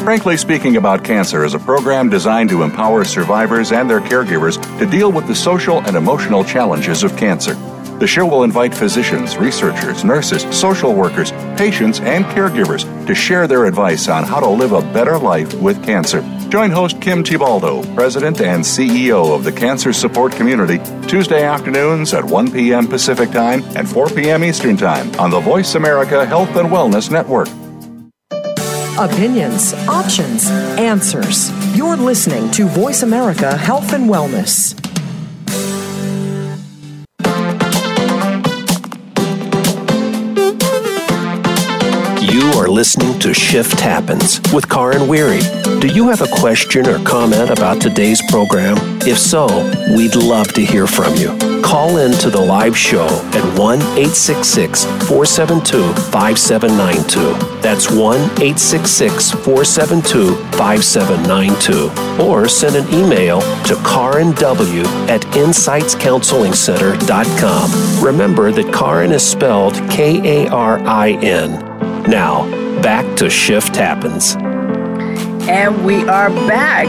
Frankly 0.08 0.36
Speaking 0.36 0.76
About 0.76 1.04
Cancer 1.04 1.44
is 1.44 1.54
a 1.54 1.58
program 1.58 2.08
designed 2.08 2.48
to 2.50 2.62
empower 2.62 3.04
survivors 3.04 3.72
and 3.72 3.90
their 3.90 4.00
caregivers 4.00 4.56
to 4.78 4.86
deal 4.86 5.12
with 5.12 5.26
the 5.26 5.34
social 5.34 5.80
and 5.82 5.96
emotional 5.96 6.44
challenges 6.44 7.02
of 7.02 7.16
cancer. 7.16 7.54
The 7.98 8.06
show 8.06 8.26
will 8.26 8.44
invite 8.44 8.72
physicians, 8.72 9.36
researchers, 9.36 10.04
nurses, 10.04 10.42
social 10.56 10.94
workers, 10.94 11.32
patients, 11.56 11.98
and 11.98 12.24
caregivers 12.26 12.84
to 13.08 13.14
share 13.14 13.48
their 13.48 13.64
advice 13.66 14.08
on 14.08 14.22
how 14.22 14.38
to 14.38 14.48
live 14.48 14.70
a 14.70 14.82
better 14.92 15.18
life 15.18 15.52
with 15.54 15.82
cancer. 15.82 16.20
Join 16.48 16.70
host 16.70 17.00
Kim 17.00 17.24
Thiboldeaux, 17.24 17.96
President 17.96 18.40
and 18.40 18.62
CEO 18.62 19.34
of 19.34 19.42
the 19.42 19.50
Cancer 19.50 19.92
Support 19.92 20.32
Community, 20.32 20.78
Tuesday 21.08 21.42
afternoons 21.42 22.14
at 22.14 22.24
1 22.24 22.52
p.m. 22.52 22.86
Pacific 22.86 23.32
Time 23.32 23.64
and 23.76 23.88
4 23.88 24.10
p.m. 24.10 24.44
Eastern 24.44 24.76
Time 24.76 25.12
on 25.18 25.30
the 25.30 25.40
Voice 25.40 25.74
America 25.74 26.24
Health 26.24 26.54
and 26.54 26.68
Wellness 26.68 27.10
Network. 27.10 27.48
Opinions, 28.96 29.74
options, 29.88 30.48
answers. 30.78 31.50
You're 31.76 31.96
listening 31.96 32.50
to 32.52 32.68
Voice 32.68 33.02
America 33.02 33.56
Health 33.56 33.92
and 33.92 34.08
Wellness. 34.08 34.76
Are 42.58 42.68
listening 42.68 43.16
to 43.20 43.32
Shift 43.32 43.78
Happens 43.78 44.40
with 44.52 44.68
Karin 44.68 45.06
Weary. 45.06 45.38
Do 45.80 45.86
you 45.86 46.08
have 46.08 46.22
a 46.22 46.26
question 46.40 46.88
or 46.88 46.98
comment 47.04 47.50
about 47.50 47.80
today's 47.80 48.20
program? 48.30 48.76
If 49.02 49.16
so, 49.16 49.46
we'd 49.94 50.16
love 50.16 50.48
to 50.54 50.64
hear 50.64 50.88
from 50.88 51.14
you. 51.14 51.38
Call 51.62 51.98
in 51.98 52.10
to 52.18 52.30
the 52.30 52.40
live 52.40 52.76
show 52.76 53.06
at 53.06 53.58
1 53.58 53.78
866 53.78 54.84
472 54.84 55.94
5792. 56.10 57.60
That's 57.60 57.88
1 57.90 58.16
866 58.16 59.30
472 59.30 60.34
5792. 60.56 62.22
Or 62.22 62.48
send 62.48 62.74
an 62.74 62.92
email 62.92 63.40
to 63.64 63.76
Karin 63.84 64.32
W 64.32 64.82
at 65.06 65.20
InsightsCounselingCenter.com. 65.20 68.04
Remember 68.04 68.50
that 68.50 68.72
Karin 68.74 69.12
is 69.12 69.22
spelled 69.22 69.74
K 69.90 70.44
A 70.44 70.48
R 70.48 70.80
I 70.80 71.10
N. 71.22 71.67
Now, 72.08 72.48
back 72.80 73.16
to 73.18 73.28
Shift 73.28 73.76
Happens. 73.76 74.34
And 75.48 75.84
we 75.84 76.02
are 76.08 76.30
back. 76.48 76.86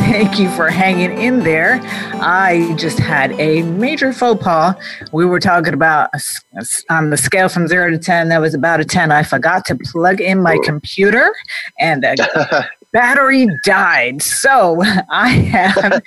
Thank 0.00 0.38
you 0.38 0.50
for 0.50 0.68
hanging 0.70 1.16
in 1.20 1.40
there. 1.40 1.80
I 2.22 2.74
just 2.78 2.98
had 2.98 3.32
a 3.40 3.62
major 3.62 4.12
faux 4.12 4.42
pas. 4.42 4.74
We 5.12 5.24
were 5.26 5.40
talking 5.40 5.74
about 5.74 6.08
a 6.12 6.16
s- 6.16 6.40
a 6.56 6.60
s- 6.60 6.84
on 6.90 7.10
the 7.10 7.16
scale 7.16 7.48
from 7.48 7.68
zero 7.68 7.90
to 7.90 7.98
10, 7.98 8.28
that 8.30 8.40
was 8.40 8.54
about 8.54 8.80
a 8.80 8.84
10. 8.84 9.12
I 9.12 9.22
forgot 9.22 9.64
to 9.66 9.76
plug 9.76 10.20
in 10.20 10.40
my 10.42 10.58
computer 10.64 11.30
and 11.78 12.02
the 12.02 12.66
battery 12.92 13.48
died. 13.64 14.22
So 14.22 14.82
I 15.10 15.28
have 15.28 16.02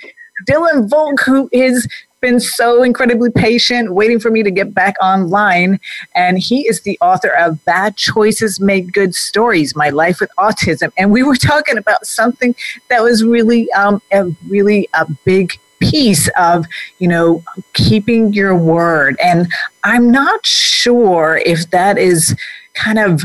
Dylan 0.48 0.88
Volk, 0.88 1.20
who 1.24 1.48
has 1.54 1.86
been 2.26 2.40
so 2.40 2.82
incredibly 2.82 3.30
patient, 3.30 3.94
waiting 3.94 4.18
for 4.18 4.32
me 4.32 4.42
to 4.42 4.50
get 4.50 4.74
back 4.74 4.96
online. 5.00 5.78
And 6.16 6.40
he 6.40 6.66
is 6.66 6.80
the 6.80 6.98
author 7.00 7.28
of 7.28 7.64
Bad 7.64 7.96
Choices 7.96 8.58
Make 8.58 8.90
Good 8.90 9.14
Stories 9.14 9.76
My 9.76 9.90
Life 9.90 10.18
with 10.18 10.30
Autism. 10.36 10.90
And 10.98 11.12
we 11.12 11.22
were 11.22 11.36
talking 11.36 11.78
about 11.78 12.04
something 12.04 12.56
that 12.90 13.00
was 13.00 13.22
really, 13.22 13.70
um, 13.74 14.02
a 14.12 14.24
really 14.48 14.88
a 14.94 15.06
big 15.24 15.52
piece 15.78 16.28
of 16.36 16.64
you 16.98 17.06
know 17.06 17.44
keeping 17.74 18.32
your 18.32 18.56
word 18.56 19.14
and 19.22 19.46
i'm 19.84 20.10
not 20.10 20.44
sure 20.46 21.42
if 21.44 21.70
that 21.70 21.98
is 21.98 22.34
kind 22.72 22.98
of 22.98 23.22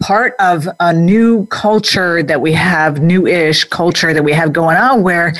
part 0.00 0.34
of 0.40 0.66
a 0.80 0.92
new 0.92 1.46
culture 1.46 2.22
that 2.22 2.40
we 2.40 2.52
have, 2.52 3.02
new-ish 3.02 3.64
culture 3.64 4.14
that 4.14 4.24
we 4.24 4.32
have 4.32 4.52
going 4.52 4.76
on, 4.76 5.02
where 5.02 5.34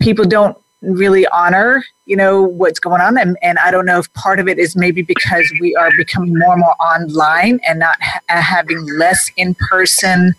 people 0.00 0.24
don't 0.24 0.58
really 0.82 1.26
honor, 1.28 1.84
you 2.06 2.16
know, 2.16 2.42
what's 2.42 2.78
going 2.78 3.00
on, 3.00 3.16
and 3.16 3.38
and 3.42 3.58
I 3.58 3.70
don't 3.70 3.86
know 3.86 3.98
if 3.98 4.12
part 4.14 4.40
of 4.40 4.48
it 4.48 4.58
is 4.58 4.76
maybe 4.76 5.02
because 5.02 5.50
we 5.60 5.74
are 5.76 5.90
becoming 5.96 6.38
more 6.38 6.52
and 6.52 6.60
more 6.60 6.74
online 6.80 7.60
and 7.66 7.78
not 7.78 7.96
ha- 8.00 8.20
having 8.28 8.84
less 8.98 9.30
in-person 9.36 10.34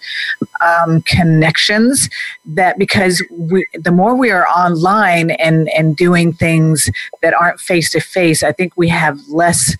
um, 0.62 1.02
connections. 1.04 2.10
That 2.46 2.78
because 2.78 3.24
we, 3.32 3.66
the 3.74 3.92
more 3.92 4.16
we 4.16 4.32
are 4.32 4.48
online 4.48 5.32
and 5.32 5.70
and 5.70 5.96
doing 5.96 6.34
things 6.34 6.90
that 7.22 7.34
aren't 7.34 7.60
face 7.60 7.92
to 7.92 8.00
face, 8.00 8.44
I 8.44 8.52
think 8.52 8.74
we 8.76 8.90
have 8.90 9.20
less 9.30 9.76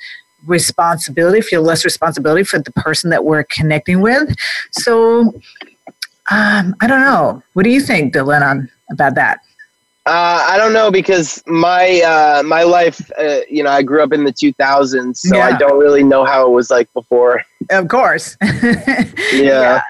responsibility, 0.46 1.42
feel 1.42 1.62
less 1.62 1.86
responsibility 1.86 2.44
for 2.44 2.60
the 2.60 2.72
person 2.72 3.10
that 3.10 3.24
we're 3.26 3.44
connecting 3.44 4.02
with. 4.02 4.36
So 4.72 5.34
um, 6.32 6.76
I 6.82 6.88
don't 6.88 7.02
know. 7.02 7.44
What 7.54 7.64
do 7.64 7.70
you 7.70 7.82
think, 7.82 8.14
Dylan, 8.14 8.42
on 8.42 8.70
about 8.90 9.16
that? 9.16 9.40
Uh, 10.06 10.46
I 10.50 10.58
don't 10.58 10.74
know 10.74 10.92
because 10.92 11.42
my 11.48 12.02
uh, 12.02 12.44
my 12.44 12.64
life, 12.64 13.10
uh, 13.18 13.40
you 13.50 13.64
know, 13.64 13.70
I 13.70 13.84
grew 13.84 14.04
up 14.04 14.12
in 14.12 14.26
the 14.26 14.34
2000s, 14.34 15.16
so 15.16 15.40
I 15.40 15.56
don't 15.58 15.80
really 15.80 16.04
know 16.04 16.26
how 16.26 16.46
it 16.46 16.52
was 16.52 16.70
like 16.70 16.92
before. 16.94 17.44
Of 17.70 17.88
course. 17.88 18.38
Yeah. 19.34 19.82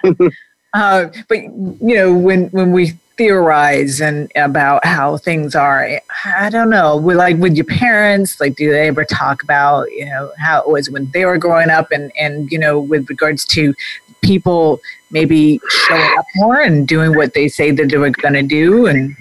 Uh, 0.74 1.07
but 1.28 1.38
you 1.38 1.95
know, 1.95 2.14
when 2.14 2.47
when 2.47 2.72
we 2.72 2.93
theorize 3.18 4.01
and 4.01 4.32
about 4.36 4.84
how 4.86 5.18
things 5.18 5.53
are, 5.55 5.99
I 6.26 6.49
don't 6.49 6.70
know. 6.70 6.97
With 6.97 7.18
like 7.18 7.38
with 7.38 7.55
your 7.55 7.66
parents, 7.66 8.39
like 8.39 8.55
do 8.55 8.72
they 8.72 8.88
ever 8.88 9.05
talk 9.05 9.43
about 9.43 9.91
you 9.91 10.05
know 10.05 10.32
how 10.39 10.61
it 10.61 10.70
was 10.70 10.89
when 10.89 11.11
they 11.11 11.26
were 11.26 11.38
growing 11.38 11.70
up, 11.70 11.91
and 11.91 12.11
and 12.20 12.51
you 12.51 12.57
know 12.57 12.80
with 12.80 13.09
regards 13.09 13.45
to 13.45 13.74
people 14.22 14.80
maybe 15.11 15.59
showing 15.70 16.18
up 16.18 16.26
more 16.36 16.61
and 16.61 16.88
doing 16.88 17.16
what 17.16 17.34
they 17.34 17.47
say 17.47 17.70
that 17.70 17.89
they 17.89 17.97
were 17.97 18.09
going 18.09 18.34
to 18.34 18.41
do, 18.41 18.88
and 18.88 19.16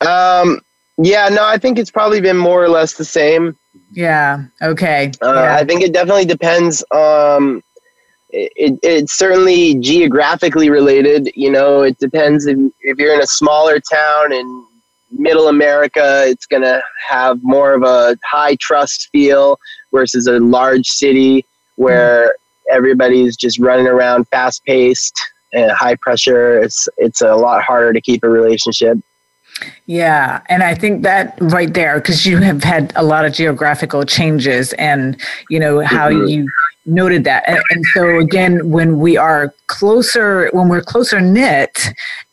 Um, 0.00 0.60
Yeah, 0.96 1.28
no, 1.28 1.44
I 1.44 1.58
think 1.58 1.78
it's 1.78 1.90
probably 1.90 2.20
been 2.20 2.36
more 2.36 2.62
or 2.62 2.68
less 2.68 2.94
the 2.94 3.04
same. 3.04 3.56
Yeah. 3.92 4.44
Okay. 4.62 5.12
Uh, 5.22 5.32
yeah. 5.34 5.56
I 5.56 5.64
think 5.64 5.82
it 5.82 5.92
definitely 5.92 6.24
depends. 6.24 6.84
Um, 6.92 7.62
it, 8.30 8.52
it, 8.56 8.78
it's 8.82 9.12
certainly 9.12 9.76
geographically 9.76 10.70
related. 10.70 11.30
You 11.34 11.50
know, 11.50 11.82
it 11.82 11.98
depends 11.98 12.46
if, 12.46 12.58
if 12.82 12.98
you're 12.98 13.14
in 13.14 13.20
a 13.20 13.26
smaller 13.26 13.80
town 13.80 14.32
in 14.32 14.66
middle 15.10 15.48
America, 15.48 16.24
it's 16.26 16.46
going 16.46 16.62
to 16.62 16.82
have 17.08 17.42
more 17.42 17.72
of 17.72 17.82
a 17.82 18.16
high 18.24 18.56
trust 18.56 19.08
feel 19.10 19.58
versus 19.92 20.26
a 20.26 20.38
large 20.40 20.86
city 20.86 21.44
where 21.76 22.26
mm. 22.26 22.30
everybody's 22.74 23.36
just 23.36 23.58
running 23.58 23.86
around 23.86 24.28
fast 24.28 24.64
paced 24.64 25.14
and 25.52 25.70
high 25.70 25.94
pressure. 25.96 26.60
It's, 26.60 26.88
it's 26.98 27.20
a 27.20 27.34
lot 27.34 27.62
harder 27.62 27.92
to 27.92 28.00
keep 28.00 28.24
a 28.24 28.28
relationship. 28.28 28.98
Yeah, 29.86 30.40
and 30.48 30.62
I 30.62 30.74
think 30.74 31.02
that 31.02 31.36
right 31.40 31.72
there, 31.72 32.00
because 32.00 32.26
you 32.26 32.38
have 32.38 32.64
had 32.64 32.92
a 32.96 33.02
lot 33.02 33.24
of 33.24 33.32
geographical 33.32 34.04
changes, 34.04 34.72
and 34.74 35.20
you 35.50 35.58
know 35.58 35.80
how 35.80 36.10
mm-hmm. 36.10 36.26
you 36.26 36.48
noted 36.86 37.24
that, 37.24 37.44
and, 37.46 37.62
and, 37.70 37.84
so 37.94 38.18
again, 38.18 38.70
when 38.70 38.98
we 38.98 39.16
are 39.16 39.54
closer, 39.68 40.50
when 40.52 40.68
we're 40.68 40.82
closer 40.82 41.20
knit, 41.20 41.88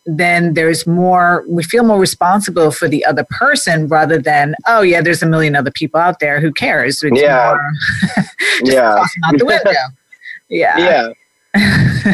then 0.06 0.56
there's 0.56 0.88
more. 0.88 1.46
We 1.48 1.64
feel 1.64 1.84
more 1.84 2.00
responsible 2.00 2.72
for 2.72 2.88
the 2.88 3.06
other 3.06 3.26
person 3.30 3.88
rather 3.88 4.18
than, 4.18 4.56
oh 4.68 4.82
yeah, 4.82 5.02
there's 5.02 5.22
a 5.22 5.28
million 5.28 5.56
other 5.56 5.72
people 5.72 6.00
out 6.00 6.20
there. 6.20 6.40
Who 6.40 6.52
cares? 6.52 7.04
It's 7.04 7.22
yeah, 7.22 7.56
yeah, 8.64 9.06
out 9.26 9.38
the 9.38 9.46
window. 9.46 9.72
Yeah, 10.50 10.78
yeah. 10.78 11.14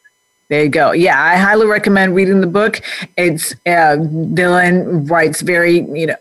There 0.50 0.64
you 0.64 0.70
go. 0.70 0.92
Yeah, 0.92 1.22
I 1.22 1.38
highly 1.38 1.66
recommend 1.66 2.14
reading 2.14 2.42
the 2.42 2.48
book. 2.48 2.82
It's 3.18 3.54
uh, 3.66 3.98
Dylan 3.98 5.10
writes 5.10 5.42
very, 5.42 5.78
you 5.78 6.08
know, 6.08 6.16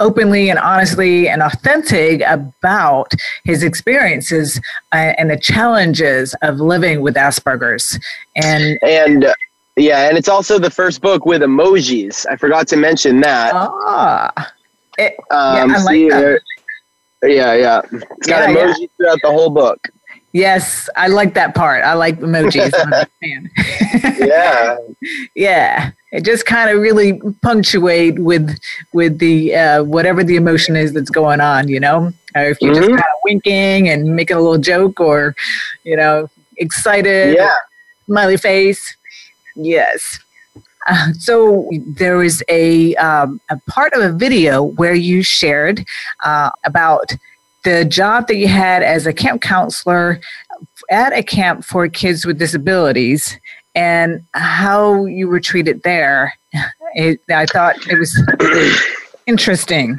openly 0.00 0.50
and 0.50 0.58
honestly 0.58 1.28
and 1.28 1.42
authentic 1.42 2.20
about 2.26 3.12
his 3.44 3.62
experiences 3.62 4.60
uh, 4.92 5.14
and 5.16 5.30
the 5.30 5.38
challenges 5.38 6.34
of 6.42 6.60
living 6.60 7.00
with 7.00 7.14
Asperger's. 7.14 7.98
And 8.36 8.78
and 8.82 9.24
uh, 9.24 9.32
yeah, 9.82 10.08
and 10.08 10.18
it's 10.18 10.28
also 10.28 10.58
the 10.58 10.70
first 10.70 11.00
book 11.00 11.26
with 11.26 11.42
emojis. 11.42 12.26
I 12.30 12.36
forgot 12.36 12.68
to 12.68 12.76
mention 12.76 13.20
that. 13.20 13.52
Ah, 13.54 14.52
it, 14.98 15.14
um, 15.30 15.70
yeah, 15.70 15.76
I 15.76 15.82
like 15.82 16.10
that. 16.10 16.40
Yeah, 17.22 17.54
yeah. 17.54 17.82
It's 17.92 18.26
got 18.26 18.48
yeah, 18.48 18.54
emojis 18.54 18.74
yeah. 18.80 18.86
throughout 18.96 19.18
the 19.22 19.30
whole 19.30 19.50
book. 19.50 19.88
Yes, 20.32 20.88
I 20.96 21.08
like 21.08 21.34
that 21.34 21.54
part. 21.54 21.82
I 21.82 21.94
like 21.94 22.20
emojis. 22.20 22.72
yeah. 24.18 24.76
yeah. 25.34 25.90
It 26.12 26.24
just 26.24 26.46
kind 26.46 26.70
of 26.70 26.80
really 26.80 27.20
punctuate 27.42 28.18
with 28.18 28.58
with 28.92 29.18
the 29.18 29.54
uh, 29.54 29.84
whatever 29.84 30.22
the 30.24 30.36
emotion 30.36 30.76
is 30.76 30.92
that's 30.92 31.10
going 31.10 31.40
on, 31.40 31.68
you 31.68 31.80
know? 31.80 32.12
Or 32.34 32.42
if 32.42 32.60
you're 32.60 32.74
mm-hmm. 32.74 32.80
just 32.80 32.90
kind 32.90 33.00
of 33.00 33.20
winking 33.24 33.88
and 33.88 34.16
making 34.16 34.36
a 34.36 34.40
little 34.40 34.58
joke 34.58 35.00
or, 35.00 35.34
you 35.84 35.96
know, 35.96 36.28
excited, 36.56 37.36
yeah. 37.36 37.50
smiley 38.06 38.36
face. 38.36 38.96
Yes. 39.62 40.18
Uh, 40.86 41.12
so 41.12 41.68
there 41.86 42.16
was 42.16 42.42
a, 42.48 42.94
um, 42.96 43.40
a 43.50 43.58
part 43.68 43.92
of 43.92 44.02
a 44.02 44.12
video 44.12 44.62
where 44.62 44.94
you 44.94 45.22
shared 45.22 45.84
uh, 46.24 46.50
about 46.64 47.12
the 47.64 47.84
job 47.84 48.26
that 48.28 48.36
you 48.36 48.48
had 48.48 48.82
as 48.82 49.06
a 49.06 49.12
camp 49.12 49.42
counselor 49.42 50.20
at 50.90 51.12
a 51.12 51.22
camp 51.22 51.64
for 51.64 51.88
kids 51.88 52.24
with 52.24 52.38
disabilities 52.38 53.38
and 53.74 54.24
how 54.32 55.04
you 55.04 55.28
were 55.28 55.40
treated 55.40 55.82
there. 55.82 56.32
It, 56.94 57.20
I 57.30 57.46
thought 57.46 57.76
it 57.86 57.98
was 57.98 58.18
interesting. 59.26 59.98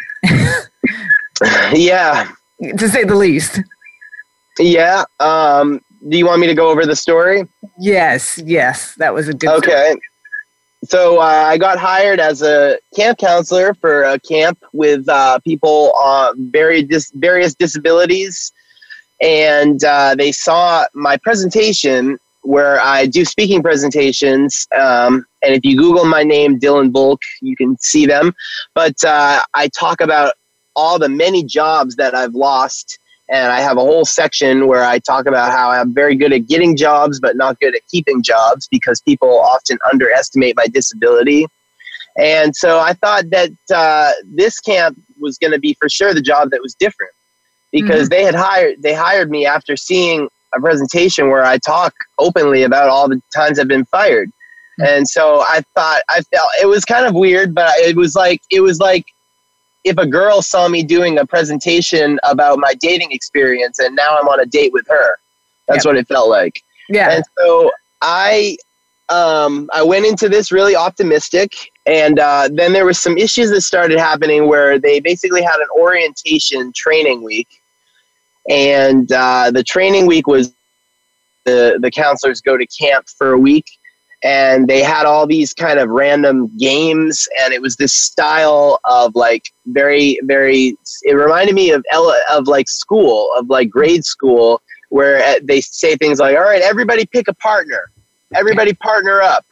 yeah. 1.71 2.31
To 2.77 2.89
say 2.89 3.03
the 3.03 3.15
least. 3.15 3.61
Yeah. 4.59 5.05
Um, 5.19 5.81
do 6.07 6.17
you 6.17 6.25
want 6.25 6.41
me 6.41 6.47
to 6.47 6.55
go 6.55 6.69
over 6.69 6.85
the 6.85 6.95
story? 6.95 7.47
Yes, 7.77 8.39
yes, 8.43 8.95
that 8.95 9.13
was 9.13 9.27
a 9.27 9.33
good. 9.33 9.49
Okay. 9.49 9.91
Story. 9.91 10.01
So 10.83 11.19
uh, 11.19 11.23
I 11.23 11.57
got 11.59 11.77
hired 11.77 12.19
as 12.19 12.41
a 12.41 12.79
camp 12.95 13.19
counselor 13.19 13.75
for 13.75 14.03
a 14.03 14.19
camp 14.19 14.63
with 14.73 15.07
uh, 15.07 15.37
people 15.39 15.91
on 16.01 16.49
very 16.51 16.81
dis- 16.81 17.11
various 17.11 17.53
disabilities, 17.53 18.51
and 19.21 19.83
uh, 19.83 20.15
they 20.15 20.31
saw 20.31 20.85
my 20.93 21.17
presentation 21.17 22.17
where 22.41 22.79
I 22.79 23.05
do 23.05 23.23
speaking 23.23 23.61
presentations. 23.61 24.67
Um, 24.75 25.25
and 25.43 25.53
if 25.53 25.63
you 25.63 25.77
Google 25.77 26.05
my 26.05 26.23
name, 26.23 26.59
Dylan 26.59 26.91
Volk, 26.91 27.21
you 27.41 27.55
can 27.55 27.77
see 27.77 28.07
them. 28.07 28.33
But 28.73 29.03
uh, 29.03 29.41
I 29.53 29.67
talk 29.67 30.01
about 30.01 30.33
all 30.75 30.97
the 30.97 31.09
many 31.09 31.43
jobs 31.43 31.95
that 31.97 32.15
I've 32.15 32.33
lost 32.33 32.97
and 33.31 33.49
I 33.49 33.61
have 33.61 33.77
a 33.77 33.81
whole 33.81 34.03
section 34.03 34.67
where 34.67 34.83
I 34.83 34.99
talk 34.99 35.25
about 35.25 35.51
how 35.51 35.69
I'm 35.69 35.93
very 35.93 36.15
good 36.15 36.33
at 36.33 36.47
getting 36.47 36.75
jobs, 36.75 37.19
but 37.21 37.37
not 37.37 37.57
good 37.61 37.73
at 37.73 37.81
keeping 37.87 38.21
jobs 38.21 38.67
because 38.69 39.01
people 39.01 39.39
often 39.39 39.77
underestimate 39.89 40.57
my 40.57 40.67
disability. 40.67 41.47
And 42.17 42.53
so 42.53 42.79
I 42.79 42.91
thought 42.91 43.29
that 43.29 43.51
uh, 43.73 44.11
this 44.25 44.59
camp 44.59 45.01
was 45.17 45.37
going 45.37 45.53
to 45.53 45.59
be 45.59 45.75
for 45.75 45.87
sure 45.87 46.13
the 46.13 46.21
job 46.21 46.49
that 46.51 46.61
was 46.61 46.75
different 46.75 47.13
because 47.71 48.09
mm-hmm. 48.09 48.17
they 48.17 48.23
had 48.23 48.35
hired 48.35 48.81
they 48.81 48.93
hired 48.93 49.31
me 49.31 49.45
after 49.45 49.77
seeing 49.77 50.27
a 50.53 50.59
presentation 50.59 51.29
where 51.29 51.45
I 51.45 51.57
talk 51.57 51.93
openly 52.19 52.63
about 52.63 52.89
all 52.89 53.07
the 53.07 53.21
times 53.33 53.59
I've 53.59 53.69
been 53.69 53.85
fired. 53.85 54.27
Mm-hmm. 54.27 54.83
And 54.83 55.07
so 55.07 55.39
I 55.39 55.63
thought 55.73 56.01
I 56.09 56.19
felt 56.21 56.49
it 56.61 56.65
was 56.65 56.83
kind 56.83 57.05
of 57.05 57.13
weird, 57.13 57.55
but 57.55 57.73
it 57.77 57.95
was 57.95 58.13
like 58.13 58.41
it 58.51 58.59
was 58.59 58.79
like 58.79 59.05
if 59.83 59.97
a 59.97 60.05
girl 60.05 60.41
saw 60.41 60.67
me 60.67 60.83
doing 60.83 61.17
a 61.17 61.25
presentation 61.25 62.19
about 62.23 62.59
my 62.59 62.73
dating 62.79 63.11
experience 63.11 63.79
and 63.79 63.95
now 63.95 64.17
I'm 64.19 64.27
on 64.27 64.39
a 64.39 64.45
date 64.45 64.73
with 64.73 64.87
her. 64.87 65.17
That's 65.67 65.85
what 65.85 65.95
it 65.95 66.07
felt 66.07 66.29
like. 66.29 66.61
Yeah. 66.89 67.11
And 67.11 67.23
so 67.39 67.71
I 68.01 68.57
um, 69.09 69.69
I 69.73 69.83
went 69.83 70.05
into 70.05 70.29
this 70.29 70.51
really 70.51 70.75
optimistic, 70.75 71.53
and 71.85 72.17
uh, 72.17 72.49
then 72.51 72.71
there 72.71 72.85
was 72.85 72.97
some 72.97 73.17
issues 73.17 73.49
that 73.51 73.61
started 73.61 73.99
happening 73.99 74.47
where 74.47 74.79
they 74.79 75.01
basically 75.01 75.41
had 75.41 75.57
an 75.57 75.67
orientation 75.77 76.71
training 76.73 77.21
week, 77.21 77.61
and 78.49 79.11
uh, 79.11 79.51
the 79.51 79.63
training 79.63 80.07
week 80.07 80.27
was 80.27 80.53
the 81.43 81.77
the 81.81 81.91
counselors 81.91 82.39
go 82.39 82.57
to 82.57 82.65
camp 82.67 83.09
for 83.09 83.33
a 83.33 83.37
week, 83.37 83.65
and 84.23 84.67
they 84.67 84.83
had 84.83 85.05
all 85.05 85.25
these 85.25 85.53
kind 85.53 85.79
of 85.79 85.89
random 85.89 86.55
games 86.57 87.27
and 87.41 87.53
it 87.53 87.61
was 87.61 87.75
this 87.75 87.93
style 87.93 88.79
of 88.85 89.15
like 89.15 89.45
very 89.67 90.19
very 90.23 90.75
it 91.03 91.13
reminded 91.13 91.55
me 91.55 91.71
of 91.71 91.83
of 92.31 92.47
like 92.47 92.69
school 92.69 93.29
of 93.35 93.49
like 93.49 93.69
grade 93.69 94.05
school 94.05 94.61
where 94.89 95.23
uh, 95.23 95.39
they 95.43 95.61
say 95.61 95.95
things 95.95 96.19
like 96.19 96.35
all 96.35 96.43
right 96.43 96.61
everybody 96.61 97.05
pick 97.05 97.27
a 97.27 97.33
partner. 97.35 97.89
Everybody 98.33 98.73
partner 98.73 99.21
up. 99.21 99.45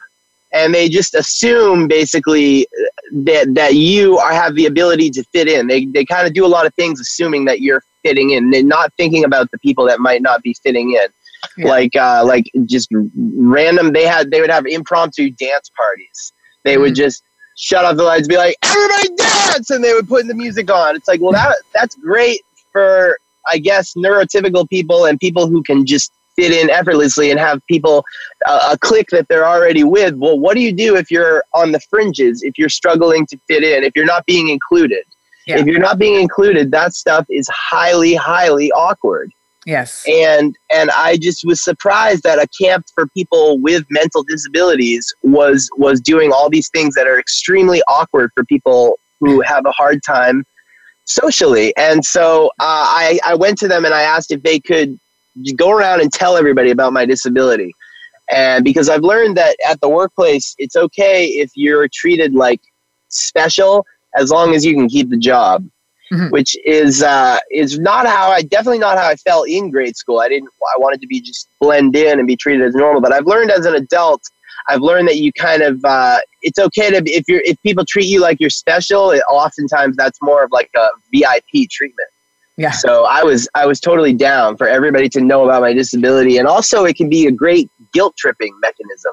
And 0.52 0.74
they 0.74 0.88
just 0.88 1.14
assume 1.14 1.86
basically 1.86 2.66
uh, 2.66 2.86
that 3.24 3.54
that 3.54 3.74
you 3.74 4.18
are 4.18 4.32
have 4.32 4.56
the 4.56 4.66
ability 4.66 5.10
to 5.10 5.22
fit 5.24 5.46
in. 5.46 5.68
They 5.68 5.84
they 5.84 6.04
kind 6.04 6.26
of 6.26 6.34
do 6.34 6.44
a 6.44 6.48
lot 6.48 6.66
of 6.66 6.74
things 6.74 7.00
assuming 7.00 7.44
that 7.44 7.60
you're 7.60 7.84
fitting 8.02 8.30
in 8.30 8.50
they're 8.50 8.62
not 8.62 8.92
thinking 8.94 9.24
about 9.24 9.50
the 9.50 9.58
people 9.58 9.84
that 9.86 10.00
might 10.00 10.22
not 10.22 10.42
be 10.42 10.54
fitting 10.54 10.92
in 10.92 11.06
yeah. 11.56 11.68
like 11.68 11.96
uh, 11.96 12.24
like 12.24 12.50
just 12.66 12.88
random. 13.16 13.92
They 13.92 14.06
had 14.06 14.30
they 14.30 14.40
would 14.40 14.50
have 14.50 14.66
impromptu 14.66 15.30
dance 15.30 15.70
parties. 15.76 16.32
They 16.64 16.76
mm. 16.76 16.82
would 16.82 16.94
just 16.94 17.22
shut 17.56 17.84
off 17.84 17.96
the 17.96 18.02
lights, 18.02 18.28
be 18.28 18.36
like, 18.36 18.56
"Everybody 18.62 19.14
dance!" 19.16 19.70
and 19.70 19.82
they 19.82 19.92
would 19.92 20.08
put 20.08 20.26
the 20.26 20.34
music 20.34 20.70
on. 20.70 20.96
It's 20.96 21.08
like, 21.08 21.20
well, 21.20 21.32
that 21.32 21.56
that's 21.74 21.94
great 21.96 22.42
for 22.72 23.18
I 23.50 23.58
guess 23.58 23.94
neurotypical 23.94 24.68
people 24.68 25.06
and 25.06 25.18
people 25.18 25.48
who 25.48 25.62
can 25.62 25.86
just 25.86 26.12
fit 26.36 26.52
in 26.52 26.70
effortlessly 26.70 27.30
and 27.30 27.38
have 27.38 27.60
people 27.66 28.04
uh, 28.46 28.70
a 28.72 28.78
clique 28.78 29.08
that 29.10 29.28
they're 29.28 29.46
already 29.46 29.84
with. 29.84 30.14
Well, 30.14 30.38
what 30.38 30.54
do 30.54 30.60
you 30.60 30.72
do 30.72 30.96
if 30.96 31.10
you're 31.10 31.44
on 31.54 31.72
the 31.72 31.80
fringes? 31.80 32.42
If 32.42 32.58
you're 32.58 32.68
struggling 32.68 33.26
to 33.26 33.38
fit 33.46 33.62
in? 33.62 33.84
If 33.84 33.94
you're 33.94 34.06
not 34.06 34.24
being 34.26 34.48
included? 34.48 35.04
Yeah. 35.46 35.58
If 35.58 35.66
you're 35.66 35.80
not 35.80 35.98
being 35.98 36.20
included, 36.20 36.70
that 36.70 36.94
stuff 36.94 37.26
is 37.28 37.48
highly, 37.52 38.14
highly 38.14 38.70
awkward. 38.72 39.32
Yes. 39.66 40.04
And 40.08 40.56
and 40.72 40.90
I 40.90 41.16
just 41.16 41.44
was 41.44 41.62
surprised 41.62 42.22
that 42.22 42.38
a 42.38 42.48
camp 42.48 42.86
for 42.94 43.06
people 43.08 43.58
with 43.58 43.84
mental 43.90 44.22
disabilities 44.22 45.14
was 45.22 45.68
was 45.76 46.00
doing 46.00 46.32
all 46.32 46.48
these 46.48 46.70
things 46.70 46.94
that 46.94 47.06
are 47.06 47.18
extremely 47.18 47.82
awkward 47.86 48.30
for 48.34 48.44
people 48.44 48.98
who 49.20 49.42
have 49.42 49.66
a 49.66 49.72
hard 49.72 50.02
time 50.02 50.44
socially. 51.04 51.74
And 51.76 52.04
so 52.04 52.46
uh, 52.58 52.86
I 52.88 53.20
I 53.26 53.34
went 53.34 53.58
to 53.58 53.68
them 53.68 53.84
and 53.84 53.92
I 53.92 54.02
asked 54.02 54.30
if 54.30 54.42
they 54.42 54.60
could 54.60 54.98
go 55.56 55.70
around 55.70 56.00
and 56.00 56.12
tell 56.12 56.36
everybody 56.36 56.70
about 56.70 56.92
my 56.92 57.04
disability. 57.04 57.74
And 58.30 58.64
because 58.64 58.88
I've 58.88 59.02
learned 59.02 59.36
that 59.36 59.56
at 59.68 59.80
the 59.80 59.88
workplace, 59.88 60.54
it's 60.58 60.76
okay 60.76 61.26
if 61.26 61.50
you're 61.54 61.88
treated 61.92 62.34
like 62.34 62.60
special 63.08 63.84
as 64.14 64.30
long 64.30 64.54
as 64.54 64.64
you 64.64 64.74
can 64.74 64.88
keep 64.88 65.10
the 65.10 65.16
job. 65.16 65.68
Mm-hmm. 66.12 66.28
which 66.30 66.56
is 66.64 67.02
uh, 67.02 67.38
is 67.50 67.78
not 67.78 68.06
how 68.06 68.30
I 68.30 68.42
definitely 68.42 68.78
not 68.78 68.98
how 68.98 69.08
I 69.08 69.16
felt 69.16 69.48
in 69.48 69.70
grade 69.70 69.96
school. 69.96 70.20
I 70.20 70.28
didn't. 70.28 70.50
I 70.74 70.78
wanted 70.78 71.00
to 71.00 71.06
be 71.06 71.20
just 71.20 71.48
blend 71.60 71.96
in 71.96 72.18
and 72.18 72.26
be 72.26 72.36
treated 72.36 72.66
as 72.66 72.74
normal. 72.74 73.00
But 73.00 73.12
I've 73.12 73.26
learned 73.26 73.50
as 73.50 73.66
an 73.66 73.74
adult. 73.74 74.22
I've 74.68 74.80
learned 74.80 75.08
that 75.08 75.16
you 75.16 75.32
kind 75.32 75.62
of 75.62 75.84
uh, 75.84 76.18
it's 76.42 76.58
okay 76.58 76.90
to 76.90 77.02
if 77.10 77.24
you're 77.28 77.42
if 77.44 77.60
people 77.62 77.84
treat 77.84 78.06
you 78.06 78.20
like 78.20 78.38
you're 78.40 78.50
special. 78.50 79.10
It, 79.10 79.22
oftentimes 79.30 79.96
that's 79.96 80.18
more 80.22 80.44
of 80.44 80.52
like 80.52 80.70
a 80.76 80.86
VIP 81.12 81.68
treatment. 81.70 82.08
Yeah. 82.56 82.72
So 82.72 83.04
I 83.04 83.24
was 83.24 83.48
I 83.54 83.64
was 83.66 83.80
totally 83.80 84.12
down 84.12 84.56
for 84.56 84.68
everybody 84.68 85.08
to 85.10 85.20
know 85.20 85.44
about 85.44 85.62
my 85.62 85.72
disability, 85.72 86.36
and 86.36 86.46
also 86.46 86.84
it 86.84 86.96
can 86.96 87.08
be 87.08 87.26
a 87.26 87.32
great 87.32 87.70
guilt 87.92 88.16
tripping 88.18 88.54
mechanism, 88.60 89.12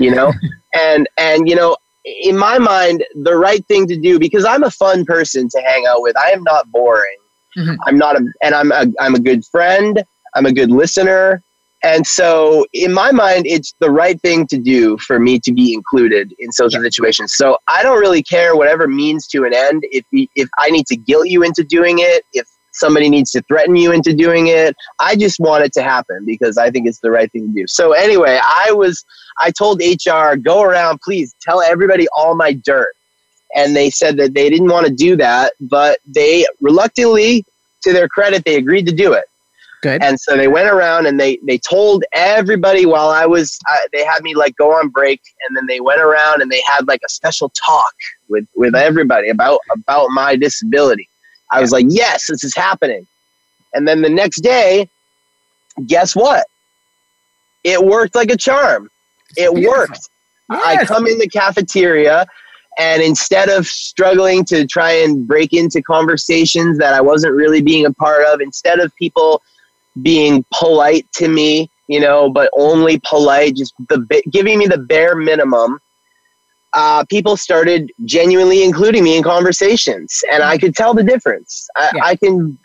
you 0.00 0.10
know. 0.10 0.32
and 0.74 1.06
and 1.18 1.46
you 1.48 1.54
know, 1.54 1.76
in 2.22 2.36
my 2.36 2.58
mind, 2.58 3.04
the 3.14 3.36
right 3.36 3.64
thing 3.66 3.86
to 3.88 3.98
do 3.98 4.18
because 4.18 4.44
I'm 4.44 4.64
a 4.64 4.70
fun 4.70 5.04
person 5.04 5.48
to 5.48 5.60
hang 5.60 5.86
out 5.86 6.02
with. 6.02 6.16
I 6.16 6.30
am 6.30 6.42
not 6.42 6.70
boring. 6.70 7.18
Mm-hmm. 7.56 7.74
I'm 7.86 7.98
not 7.98 8.16
a, 8.16 8.26
and 8.42 8.54
I'm 8.54 8.72
a, 8.72 8.86
I'm 9.00 9.14
a 9.14 9.20
good 9.20 9.44
friend. 9.46 10.02
I'm 10.34 10.46
a 10.46 10.52
good 10.52 10.70
listener. 10.70 11.42
And 11.84 12.04
so, 12.04 12.66
in 12.72 12.92
my 12.92 13.12
mind, 13.12 13.46
it's 13.46 13.72
the 13.78 13.90
right 13.90 14.20
thing 14.20 14.48
to 14.48 14.58
do 14.58 14.98
for 14.98 15.20
me 15.20 15.38
to 15.40 15.52
be 15.52 15.72
included 15.72 16.34
in 16.38 16.50
social 16.50 16.82
yeah. 16.82 16.88
situations. 16.88 17.34
So 17.34 17.56
I 17.68 17.84
don't 17.84 18.00
really 18.00 18.22
care 18.22 18.56
whatever 18.56 18.88
means 18.88 19.28
to 19.28 19.44
an 19.44 19.54
end. 19.54 19.84
If 19.92 20.04
we, 20.12 20.28
if 20.34 20.48
I 20.58 20.70
need 20.70 20.86
to 20.86 20.96
guilt 20.96 21.28
you 21.28 21.44
into 21.44 21.62
doing 21.62 21.98
it, 22.00 22.24
if 22.32 22.48
somebody 22.78 23.08
needs 23.08 23.30
to 23.32 23.42
threaten 23.42 23.76
you 23.76 23.92
into 23.92 24.14
doing 24.14 24.48
it. 24.48 24.76
I 24.98 25.16
just 25.16 25.40
want 25.40 25.64
it 25.64 25.72
to 25.74 25.82
happen 25.82 26.24
because 26.24 26.58
I 26.58 26.70
think 26.70 26.86
it's 26.86 27.00
the 27.00 27.10
right 27.10 27.30
thing 27.30 27.48
to 27.48 27.60
do. 27.62 27.66
So 27.66 27.92
anyway, 27.92 28.40
I 28.42 28.72
was 28.72 29.04
I 29.38 29.50
told 29.50 29.80
HR, 29.80 30.36
go 30.36 30.62
around, 30.62 31.00
please 31.00 31.34
tell 31.40 31.62
everybody 31.62 32.06
all 32.16 32.34
my 32.34 32.52
dirt. 32.52 32.94
And 33.54 33.74
they 33.74 33.90
said 33.90 34.16
that 34.18 34.34
they 34.34 34.50
didn't 34.50 34.68
want 34.68 34.86
to 34.86 34.92
do 34.92 35.16
that, 35.16 35.54
but 35.60 35.98
they 36.06 36.46
reluctantly, 36.60 37.44
to 37.82 37.92
their 37.92 38.08
credit, 38.08 38.44
they 38.44 38.56
agreed 38.56 38.86
to 38.86 38.92
do 38.92 39.14
it. 39.14 39.24
Good. 39.80 40.02
And 40.02 40.18
so 40.18 40.36
they 40.36 40.48
went 40.48 40.68
around 40.68 41.06
and 41.06 41.20
they 41.20 41.38
they 41.44 41.56
told 41.56 42.04
everybody 42.12 42.84
while 42.84 43.10
I 43.10 43.26
was 43.26 43.58
uh, 43.70 43.76
they 43.92 44.04
had 44.04 44.22
me 44.22 44.34
like 44.34 44.56
go 44.56 44.72
on 44.72 44.88
break 44.88 45.22
and 45.46 45.56
then 45.56 45.66
they 45.66 45.78
went 45.78 46.00
around 46.00 46.42
and 46.42 46.50
they 46.50 46.62
had 46.66 46.88
like 46.88 47.00
a 47.06 47.08
special 47.08 47.50
talk 47.50 47.94
with 48.28 48.44
with 48.56 48.74
everybody 48.74 49.28
about 49.28 49.60
about 49.72 50.08
my 50.10 50.34
disability. 50.34 51.08
I 51.50 51.60
was 51.60 51.72
like, 51.72 51.86
yes, 51.88 52.26
this 52.28 52.44
is 52.44 52.54
happening. 52.54 53.06
And 53.74 53.86
then 53.86 54.02
the 54.02 54.08
next 54.08 54.40
day, 54.40 54.88
guess 55.86 56.14
what? 56.14 56.46
It 57.64 57.84
worked 57.84 58.14
like 58.14 58.30
a 58.30 58.36
charm. 58.36 58.90
It 59.36 59.52
worked. 59.52 60.08
Yes. 60.50 60.62
I 60.64 60.84
come 60.84 61.06
in 61.06 61.18
the 61.18 61.28
cafeteria 61.28 62.26
and 62.78 63.02
instead 63.02 63.48
of 63.48 63.66
struggling 63.66 64.44
to 64.46 64.66
try 64.66 64.92
and 64.92 65.26
break 65.26 65.52
into 65.52 65.82
conversations 65.82 66.78
that 66.78 66.94
I 66.94 67.00
wasn't 67.00 67.34
really 67.34 67.60
being 67.60 67.84
a 67.86 67.92
part 67.92 68.24
of, 68.26 68.40
instead 68.40 68.78
of 68.78 68.94
people 68.96 69.42
being 70.00 70.44
polite 70.54 71.06
to 71.14 71.28
me, 71.28 71.70
you 71.88 72.00
know, 72.00 72.30
but 72.30 72.50
only 72.56 73.00
polite, 73.04 73.56
just 73.56 73.74
the 73.88 74.22
giving 74.30 74.58
me 74.58 74.66
the 74.66 74.78
bare 74.78 75.16
minimum, 75.16 75.80
uh, 76.74 77.04
people 77.06 77.36
started 77.36 77.90
genuinely 78.04 78.62
including 78.62 79.04
me 79.04 79.16
in 79.16 79.22
conversations, 79.22 80.22
and 80.30 80.42
I 80.42 80.58
could 80.58 80.74
tell 80.74 80.94
the 80.94 81.02
difference. 81.02 81.68
I, 81.76 81.90
yeah. 81.94 82.04
I 82.04 82.16
can, 82.16 82.58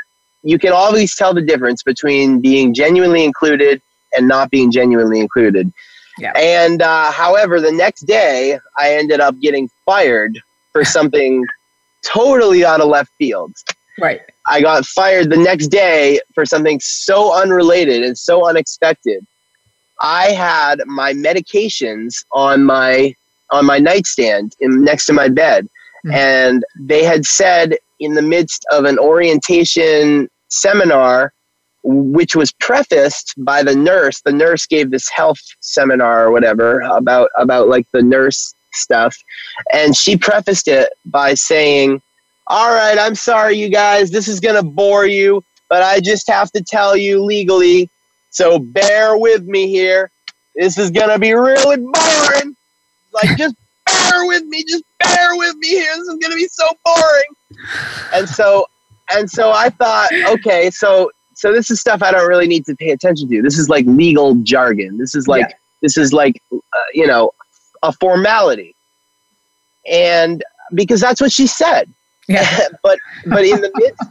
you 0.44 0.60
can 0.60 0.74
always 0.74 1.16
tell 1.16 1.34
the 1.34 1.42
difference 1.42 1.84
between 1.84 2.42
being 2.42 2.74
genuinely 2.74 3.24
included 3.24 3.82
and 4.16 4.28
not 4.28 4.52
being 4.52 4.72
genuinely 4.72 5.20
included. 5.20 5.72
Yeah. 6.20 6.34
And 6.36 6.82
uh, 6.82 7.12
however, 7.12 7.60
the 7.60 7.72
next 7.72 8.02
day, 8.02 8.60
I 8.78 8.94
ended 8.94 9.20
up 9.20 9.40
getting 9.40 9.70
fired 9.86 10.40
for 10.72 10.84
something 10.98 11.46
totally 12.04 12.66
out 12.66 12.82
of 12.82 12.88
left 12.88 13.12
field. 13.18 13.54
Right. 14.00 14.22
I 14.46 14.62
got 14.62 14.86
fired 14.86 15.30
the 15.30 15.38
next 15.38 15.68
day 15.68 16.20
for 16.36 16.46
something 16.46 16.80
so 16.82 17.34
unrelated 17.34 18.04
and 18.04 18.18
so 18.18 18.48
unexpected. 18.48 19.26
I 20.00 20.32
had 20.32 20.82
my 20.86 21.14
medications 21.14 22.26
on 22.34 22.66
my 22.66 23.16
on 23.54 23.66
my 23.68 23.78
nightstand 23.78 24.56
in, 24.60 24.84
next 24.84 25.06
to 25.06 25.14
my 25.14 25.30
bed. 25.30 25.70
Mm-hmm. 26.06 26.12
And 26.12 26.66
they 26.80 27.04
had 27.04 27.26
said 27.26 27.78
in 28.00 28.16
the 28.16 28.22
midst 28.22 28.66
of 28.72 28.84
an 28.84 28.98
orientation 28.98 30.28
seminar, 30.50 31.34
which 31.84 32.36
was 32.36 32.52
prefaced 32.54 33.34
by 33.38 33.62
the 33.62 33.76
nurse, 33.76 34.22
the 34.22 34.32
nurse 34.32 34.66
gave 34.66 34.90
this 34.90 35.08
health 35.10 35.40
seminar 35.60 36.26
or 36.26 36.32
whatever 36.32 36.82
about, 36.82 37.30
about 37.38 37.68
like 37.68 37.86
the 37.94 38.02
nurse 38.02 38.54
stuff. 38.74 39.16
And 39.72 39.96
she 39.96 40.18
prefaced 40.18 40.68
it 40.68 40.90
by 41.06 41.36
saying, 41.36 42.02
All 42.48 42.74
right, 42.74 42.98
I'm 42.98 43.16
sorry, 43.16 43.56
you 43.56 43.70
guys, 43.70 44.10
this 44.10 44.28
is 44.28 44.40
going 44.40 44.56
to 44.56 44.64
bore 44.64 45.06
you, 45.06 45.44
but 45.70 45.84
I 45.84 46.00
just 46.00 46.28
have 46.28 46.52
to 46.54 46.64
tell 46.64 46.98
you 46.98 47.24
legally. 47.24 47.90
So 48.32 48.58
bear 48.58 49.16
with 49.16 49.44
me 49.44 49.68
here. 49.68 50.10
This 50.56 50.78
is 50.78 50.90
going 50.90 51.10
to 51.10 51.20
be 51.20 51.34
really 51.34 51.78
boring 51.78 52.56
like, 53.14 53.38
just 53.38 53.56
bear 53.86 54.26
with 54.28 54.44
me, 54.46 54.64
just 54.64 54.84
bear 55.00 55.36
with 55.36 55.56
me 55.58 55.70
here. 55.70 55.96
This 55.98 56.08
is 56.08 56.18
gonna 56.22 56.36
be 56.36 56.48
so 56.48 56.66
boring. 56.86 57.24
And 58.14 58.28
so, 58.28 58.66
and 59.12 59.30
so 59.30 59.52
I 59.52 59.70
thought, 59.70 60.10
okay, 60.30 60.70
so 60.70 61.12
so 61.36 61.52
this 61.52 61.70
is 61.70 61.80
stuff 61.80 62.02
I 62.02 62.12
don't 62.12 62.28
really 62.28 62.48
need 62.48 62.66
to 62.66 62.76
pay 62.76 62.92
attention 62.92 63.30
to. 63.30 63.42
This 63.42 63.58
is 63.58 63.70
like 63.70 63.86
legal 63.86 64.36
jargon. 64.36 64.98
This 64.98 65.16
is 65.16 65.28
like 65.28 65.50
yeah. 65.50 65.56
this 65.82 65.98
is 65.98 66.14
like 66.14 66.42
uh, 66.54 66.58
you 66.94 67.08
know 67.08 67.32
a 67.82 67.92
formality, 67.92 68.76
and 69.90 70.44
because 70.74 71.02
that's 71.02 71.22
what 71.22 71.32
she 71.32 71.48
said. 71.48 71.90
Yeah. 72.28 72.68
but 72.84 73.00
but 73.26 73.44
in 73.44 73.62
the 73.62 73.72
midst 73.76 74.04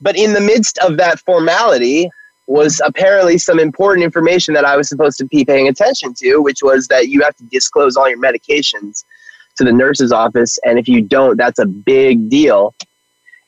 but 0.00 0.16
in 0.16 0.32
the 0.32 0.40
midst 0.40 0.78
of 0.78 0.96
that 0.96 1.18
formality, 1.20 2.10
was 2.48 2.80
apparently 2.82 3.36
some 3.36 3.60
important 3.60 4.02
information 4.02 4.54
that 4.54 4.64
I 4.64 4.76
was 4.76 4.88
supposed 4.88 5.18
to 5.18 5.26
be 5.26 5.44
paying 5.44 5.68
attention 5.68 6.14
to, 6.14 6.38
which 6.38 6.62
was 6.62 6.88
that 6.88 7.08
you 7.08 7.22
have 7.22 7.36
to 7.36 7.44
disclose 7.44 7.94
all 7.94 8.08
your 8.08 8.18
medications 8.18 9.04
to 9.58 9.64
the 9.64 9.72
nurse's 9.72 10.12
office. 10.12 10.58
And 10.64 10.78
if 10.78 10.88
you 10.88 11.02
don't, 11.02 11.36
that's 11.36 11.58
a 11.58 11.66
big 11.66 12.30
deal. 12.30 12.74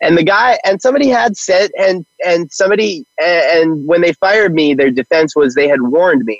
And 0.02 0.18
the 0.18 0.22
guy 0.22 0.58
and 0.64 0.80
somebody 0.82 1.08
had 1.08 1.36
said, 1.36 1.70
and 1.78 2.04
and 2.24 2.52
somebody 2.52 3.06
and 3.18 3.86
when 3.86 4.02
they 4.02 4.12
fired 4.14 4.54
me, 4.54 4.74
their 4.74 4.90
defense 4.90 5.34
was 5.34 5.54
they 5.54 5.68
had 5.68 5.80
warned 5.80 6.24
me. 6.24 6.38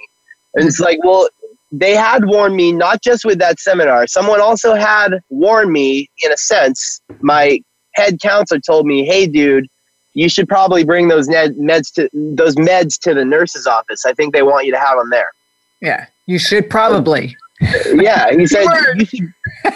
And 0.54 0.66
it's 0.66 0.80
like, 0.80 0.98
well, 1.02 1.28
they 1.72 1.94
had 1.94 2.26
warned 2.26 2.56
me 2.56 2.72
not 2.72 3.02
just 3.02 3.24
with 3.24 3.38
that 3.38 3.58
seminar. 3.58 4.06
Someone 4.06 4.40
also 4.40 4.74
had 4.74 5.20
warned 5.30 5.72
me, 5.72 6.10
in 6.22 6.32
a 6.32 6.36
sense. 6.36 7.00
My 7.20 7.60
head 7.94 8.20
counselor 8.20 8.60
told 8.60 8.86
me, 8.86 9.04
"Hey, 9.04 9.26
dude, 9.26 9.66
you 10.14 10.28
should 10.28 10.48
probably 10.48 10.84
bring 10.84 11.08
those 11.08 11.28
meds 11.28 11.92
to 11.94 12.08
those 12.12 12.56
meds 12.56 12.98
to 13.00 13.14
the 13.14 13.24
nurse's 13.24 13.66
office. 13.66 14.04
I 14.04 14.12
think 14.12 14.32
they 14.32 14.42
want 14.42 14.66
you 14.66 14.72
to 14.72 14.78
have 14.78 14.98
them 14.98 15.10
there. 15.10 15.32
Yeah, 15.80 16.06
you 16.26 16.38
should 16.38 16.68
probably. 16.68 17.36
yeah, 17.94 18.30
he 18.32 18.46
said 18.46 18.64
you 18.96 19.04
should, 19.04 19.32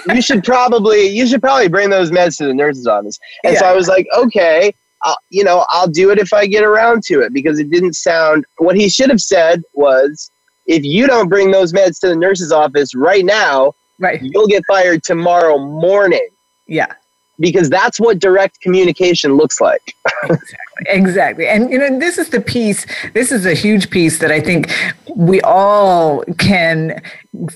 you 0.09 0.23
should 0.23 0.45
probably 0.45 1.07
you 1.09 1.27
should 1.27 1.43
probably 1.43 1.69
bring 1.69 1.91
those 1.91 2.11
meds 2.11 2.39
to 2.39 2.47
the 2.47 2.55
nurse's 2.55 2.87
office. 2.87 3.19
And 3.45 3.55
yeah. 3.55 3.61
so 3.61 3.67
I 3.67 3.75
was 3.75 3.89
like, 3.89 4.07
okay, 4.17 4.75
I'll, 5.03 5.19
you 5.31 5.45
know, 5.45 5.67
I'll 5.69 5.89
do 5.89 6.11
it 6.11 6.19
if 6.19 6.33
I 6.33 6.47
get 6.47 6.65
around 6.65 7.03
to 7.05 7.21
it 7.21 7.33
because 7.33 7.59
it 7.59 7.71
didn't 7.71 7.95
sound. 7.95 8.47
What 8.59 8.77
he 8.77 8.89
should 8.89 9.11
have 9.11 9.21
said 9.21 9.63
was, 9.75 10.31
if 10.67 10.83
you 10.83 11.07
don't 11.07 11.29
bring 11.29 11.51
those 11.51 11.73
meds 11.73 12.01
to 12.01 12.09
the 12.09 12.17
nurse's 12.17 12.53
office 12.53 12.95
right 12.95 13.25
now, 13.25 13.75
right, 13.99 14.21
you'll 14.23 14.47
get 14.47 14.63
fired 14.67 15.05
tomorrow 15.05 15.59
morning. 15.59 16.29
Yeah 16.67 16.95
because 17.39 17.71
that's 17.71 17.99
what 17.99 18.19
direct 18.19 18.61
communication 18.61 19.37
looks 19.37 19.61
like. 19.61 19.95
exactly. 20.25 20.65
Exactly. 20.87 21.47
And 21.47 21.71
you 21.71 21.79
know, 21.79 21.99
this 21.99 22.19
is 22.19 22.31
the 22.31 22.41
piece, 22.41 22.87
this 23.13 23.31
is 23.31 23.47
a 23.47 23.55
huge 23.55 23.91
piece 23.91 24.19
that 24.19 24.31
I 24.31 24.41
think 24.41 24.71
we 25.15 25.41
all 25.43 26.25
can 26.39 27.01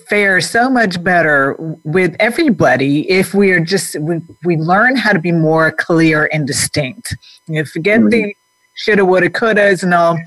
fare 0.08 0.40
so 0.40 0.70
much 0.70 1.02
better 1.02 1.56
with 1.84 2.14
everybody 2.20 3.10
if 3.10 3.34
we 3.34 3.50
are 3.50 3.60
just 3.60 3.98
we, 3.98 4.20
we 4.44 4.56
learn 4.56 4.96
how 4.96 5.12
to 5.12 5.18
be 5.18 5.32
more 5.32 5.72
clear 5.72 6.28
and 6.32 6.46
distinct. 6.46 7.16
You 7.46 7.56
know, 7.56 7.64
forget 7.64 8.00
mm-hmm. 8.00 8.10
the 8.10 8.34
shoulda, 8.74 9.04
woulda, 9.04 9.30
couldas 9.30 9.82
and 9.82 9.92
all, 9.94 10.18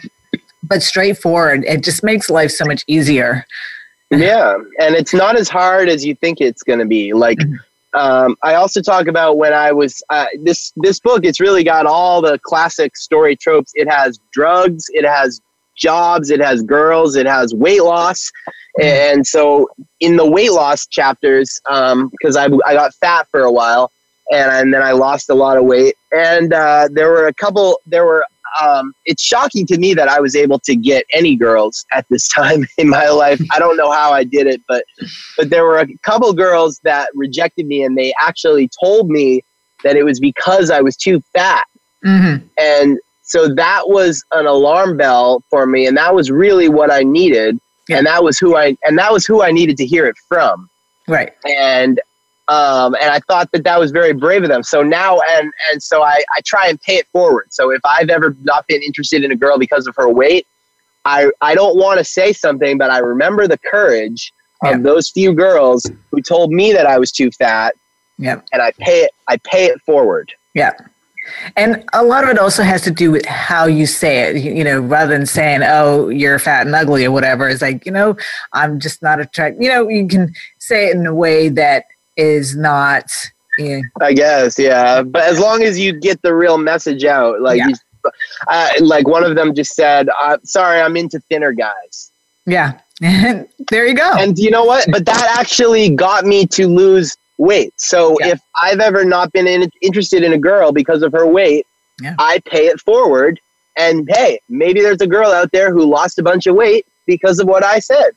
but 0.64 0.84
straightforward. 0.84 1.64
It 1.66 1.84
just 1.84 2.04
makes 2.04 2.30
life 2.30 2.52
so 2.52 2.66
much 2.66 2.84
easier. 2.88 3.46
Yeah, 4.12 4.58
and 4.80 4.96
it's 4.96 5.14
not 5.14 5.38
as 5.38 5.48
hard 5.48 5.88
as 5.88 6.06
you 6.06 6.16
think 6.16 6.42
it's 6.42 6.64
going 6.64 6.80
to 6.80 6.86
be. 6.86 7.14
Like 7.14 7.38
mm-hmm. 7.38 7.56
Um, 7.94 8.38
I 8.44 8.56
also 8.56 8.82
talk 8.82 9.08
about 9.08 9.38
when 9.38 9.54
I 9.54 9.72
was 9.72 10.02
uh, 10.10 10.28
this 10.44 10.72
this 10.78 11.00
book. 11.00 11.26
It's 11.26 11.40
really 11.40 11.64
got 11.64 11.86
all 11.86 12.22
the 12.22 12.40
classic 12.40 12.96
story 12.96 13.36
tropes. 13.36 13.72
It 13.76 13.90
has 13.90 14.20
drugs, 14.32 14.86
it 14.90 15.06
has 15.06 15.42
jobs, 15.76 16.30
it 16.30 16.40
has 16.40 16.62
girls, 16.62 17.16
it 17.16 17.26
has 17.26 17.54
weight 17.54 17.84
loss, 17.84 18.32
and 18.82 19.26
so 19.26 19.70
in 20.00 20.16
the 20.16 20.30
weight 20.30 20.52
loss 20.52 20.88
chapters, 20.88 21.60
because 21.66 22.38
um, 22.38 22.62
I 22.66 22.72
I 22.72 22.74
got 22.76 22.94
fat 22.96 23.28
for 23.30 23.42
a 23.42 23.52
while, 23.52 23.92
and, 24.32 24.52
and 24.52 24.74
then 24.74 24.82
I 24.82 24.94
lost 24.94 25.30
a 25.30 25.36
lot 25.36 25.58
of 25.58 25.66
weight, 25.66 25.96
and 26.14 26.54
uh, 26.54 26.88
there 26.92 27.10
were 27.10 27.28
a 27.28 27.34
couple. 27.34 27.80
There 27.86 28.06
were 28.06 28.24
um, 28.60 28.94
it's 29.06 29.24
shocking 29.24 29.66
to 29.68 29.78
me 29.78 29.94
that 29.94 30.08
I 30.08 30.20
was 30.20 30.36
able 30.36 30.60
to 30.60 30.76
get 30.76 31.06
any 31.14 31.36
girls 31.36 31.86
at 31.92 32.06
this 32.10 32.28
time 32.28 32.66
in 32.78 32.90
my 32.90 33.10
life. 33.10 33.42
I 33.52 33.60
don't 33.60 33.78
know 33.78 33.92
how 33.92 34.12
I 34.12 34.24
did 34.24 34.48
it, 34.48 34.62
but 34.68 34.86
but 35.38 35.50
there 35.50 35.66
were 35.66 35.80
a 35.80 35.88
couple 36.04 36.32
girls 36.34 36.80
that 36.84 37.10
rejected 37.14 37.68
me, 37.68 37.84
and 37.84 37.98
they 37.98 38.14
actually 38.20 38.70
told 38.84 39.10
me 39.10 39.44
that 39.84 39.96
it 39.96 40.04
was 40.04 40.20
because 40.20 40.70
I 40.70 40.82
was 40.82 40.96
too 40.96 41.22
fat. 41.34 41.66
Mm-hmm. 42.06 42.46
And 42.58 43.00
so 43.24 43.48
that 43.48 43.84
was 43.88 44.24
an 44.34 44.46
alarm 44.46 44.98
bell 44.98 45.44
for 45.50 45.66
me. 45.66 45.88
And 45.88 45.96
that 45.98 46.14
was 46.14 46.32
really 46.32 46.70
what 46.70 46.92
I 46.92 47.04
needed. 47.04 47.60
Yeah. 47.88 47.98
And 47.98 48.08
that 48.08 48.24
was 48.24 48.38
who 48.38 48.56
I, 48.56 48.78
and 48.84 48.98
that 48.98 49.12
was 49.12 49.26
who 49.26 49.42
I 49.42 49.52
needed 49.52 49.78
to 49.78 49.86
hear 49.86 50.06
it 50.06 50.16
from. 50.28 50.70
Right. 51.08 51.34
And, 51.46 52.00
um, 52.48 52.96
and 52.96 53.12
I 53.12 53.20
thought 53.22 53.50
that 53.54 53.64
that 53.64 53.80
was 53.80 53.92
very 53.92 54.14
brave 54.14 54.44
of 54.44 54.50
them. 54.50 54.64
So 54.64 54.82
now, 54.82 55.20
and, 55.32 55.52
and 55.72 55.82
so 55.82 56.04
I, 56.04 56.22
I 56.36 56.42
try 56.46 56.68
and 56.68 56.80
pay 56.82 56.96
it 56.98 57.08
forward. 57.08 57.48
So 57.52 57.72
if 57.72 57.82
I've 57.86 58.10
ever 58.10 58.36
not 58.44 58.68
been 58.68 58.82
interested 58.82 59.24
in 59.24 59.32
a 59.32 59.36
girl 59.36 59.58
because 59.58 59.88
of 59.88 59.96
her 59.96 60.10
weight, 60.10 60.46
I, 61.06 61.32
I 61.42 61.56
don't 61.56 61.78
want 61.78 61.98
to 62.00 62.04
say 62.04 62.34
something, 62.34 62.78
but 62.78 62.90
I 62.92 63.00
remember 63.00 63.48
the 63.48 63.58
courage 63.58 64.32
Yeah. 64.64 64.72
of 64.76 64.84
those 64.84 65.10
few 65.10 65.34
girls 65.34 65.90
who 66.12 66.22
told 66.22 66.52
me 66.52 66.74
that 66.74 66.86
I 66.86 66.98
was 67.00 67.12
too 67.12 67.32
fat 67.32 67.74
Yep. 68.18 68.46
and 68.52 68.62
I 68.62 68.72
pay 68.78 69.02
it, 69.04 69.12
I 69.28 69.38
pay 69.38 69.66
it 69.66 69.82
forward. 69.82 70.32
Yeah. 70.54 70.74
And 71.56 71.84
a 71.94 72.04
lot 72.04 72.24
of 72.24 72.30
it 72.32 72.38
also 72.40 72.64
has 72.64 72.82
to 72.84 72.92
do 72.92 73.12
with 73.12 73.26
how 73.26 73.66
you 73.66 73.86
say 73.86 74.22
it, 74.30 74.38
you 74.44 74.54
you 74.54 74.64
know, 74.64 74.80
rather 74.80 75.16
than 75.16 75.26
saying, 75.26 75.62
oh, 75.64 76.10
you're 76.10 76.38
fat 76.40 76.66
and 76.66 76.76
ugly 76.76 77.06
or 77.06 77.12
whatever. 77.12 77.48
It's 77.48 77.62
like, 77.62 77.86
you 77.86 77.92
know, 77.92 78.18
I'm 78.54 78.80
just 78.80 79.02
not 79.02 79.20
attracted. 79.20 79.64
You 79.64 79.70
know, 79.70 79.88
you 79.88 80.08
can 80.08 80.34
say 80.60 80.88
it 80.90 80.96
in 80.96 81.06
a 81.06 81.14
way 81.14 81.48
that 81.50 81.86
is 82.18 82.56
not, 82.56 83.06
know, 83.58 83.82
I 84.02 84.14
guess, 84.14 84.58
yeah. 84.60 85.02
But 85.04 85.24
as 85.24 85.40
long 85.40 85.64
as 85.64 85.80
you 85.80 86.00
get 86.00 86.22
the 86.22 86.34
real 86.34 86.58
message 86.58 87.04
out, 87.06 87.42
like, 87.42 87.58
Yeah. 87.60 87.70
you, 87.70 87.76
uh, 88.48 88.70
like 88.82 89.08
one 89.08 89.24
of 89.24 89.36
them 89.36 89.54
just 89.54 89.76
said, 89.76 90.10
uh, 90.20 90.38
"Sorry, 90.44 90.80
I'm 90.82 90.98
into 90.98 91.20
thinner 91.20 91.52
guys." 91.52 92.12
yeah. 92.46 92.74
there 93.70 93.88
you 93.88 93.96
go. 93.96 94.12
And 94.18 94.38
you 94.38 94.52
know 94.52 94.64
what? 94.64 94.86
But 94.92 95.06
that 95.06 95.36
actually 95.40 95.90
got 95.90 96.24
me 96.26 96.46
to 96.48 96.68
lose 96.68 97.16
weight. 97.40 97.74
So 97.78 98.16
Yeah. 98.20 98.30
if 98.34 98.42
I've 98.62 98.80
ever 98.80 99.04
not 99.06 99.32
been 99.32 99.48
in, 99.48 99.70
interested 99.82 100.24
in 100.24 100.34
a 100.34 100.38
girl 100.38 100.72
because 100.72 101.02
of 101.02 101.12
her 101.14 101.26
weight, 101.26 101.66
Yeah. 102.02 102.16
I 102.20 102.40
pay 102.46 102.68
it 102.68 102.80
forward. 102.80 103.40
And 103.78 104.08
hey, 104.12 104.40
maybe 104.50 104.82
there's 104.82 105.02
a 105.02 105.08
girl 105.08 105.32
out 105.32 105.52
there 105.52 105.72
who 105.72 105.84
lost 105.86 106.20
a 106.20 106.24
bunch 106.24 106.46
of 106.46 106.56
weight 106.56 106.86
because 107.08 107.40
of 107.40 107.48
what 107.48 107.64
I 107.64 107.80
said. 107.80 108.12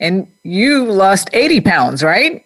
and 0.00 0.26
you 0.42 0.84
lost 0.90 1.28
80 1.32 1.60
pounds, 1.60 2.02
right? 2.02 2.44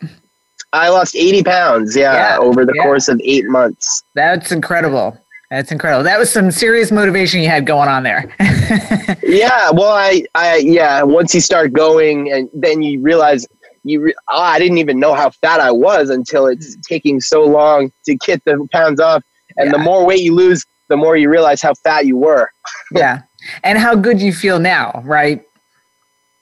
I 0.74 0.88
lost 0.88 1.14
80 1.16 1.42
pounds, 1.44 1.96
yeah, 1.96 2.12
Yeah, 2.36 2.38
over 2.38 2.64
the 2.64 2.72
yeah. 2.74 2.82
course 2.82 3.08
of 3.08 3.20
eight 3.24 3.46
months. 3.46 4.02
That's 4.14 4.50
incredible. 4.52 5.16
That's 5.50 5.70
incredible. 5.70 6.02
That 6.02 6.18
was 6.18 6.30
some 6.32 6.50
serious 6.50 6.90
motivation 6.90 7.40
you 7.40 7.48
had 7.48 7.64
going 7.66 7.88
on 7.88 8.02
there. 8.02 8.34
Yeah, 9.22 9.70
well, 9.70 9.92
I, 9.92 10.24
I, 10.34 10.56
yeah. 10.58 11.02
Once 11.02 11.34
you 11.34 11.40
start 11.40 11.72
going, 11.72 12.30
and 12.32 12.48
then 12.54 12.82
you 12.82 13.00
realize 13.00 13.46
you, 13.82 14.00
re- 14.00 14.14
oh, 14.30 14.40
I 14.40 14.58
didn't 14.58 14.78
even 14.78 14.98
know 15.00 15.12
how 15.14 15.30
fat 15.30 15.60
I 15.60 15.70
was 15.72 16.08
until 16.08 16.46
it's 16.46 16.76
taking 16.88 17.20
so 17.20 17.42
long 17.44 17.90
to 18.06 18.14
get 18.16 18.42
the 18.44 18.66
pounds 18.72 19.00
off. 19.00 19.22
And 19.56 19.72
the 19.72 19.78
more 19.78 20.06
weight 20.06 20.20
you 20.22 20.34
lose, 20.34 20.64
the 20.88 20.96
more 20.96 21.16
you 21.16 21.28
realize 21.28 21.60
how 21.60 21.74
fat 21.74 22.06
you 22.06 22.16
were. 22.16 22.50
yeah. 22.92 23.22
And 23.64 23.78
how 23.78 23.94
good 23.94 24.20
you 24.20 24.32
feel 24.32 24.58
now, 24.58 25.02
right? 25.04 25.42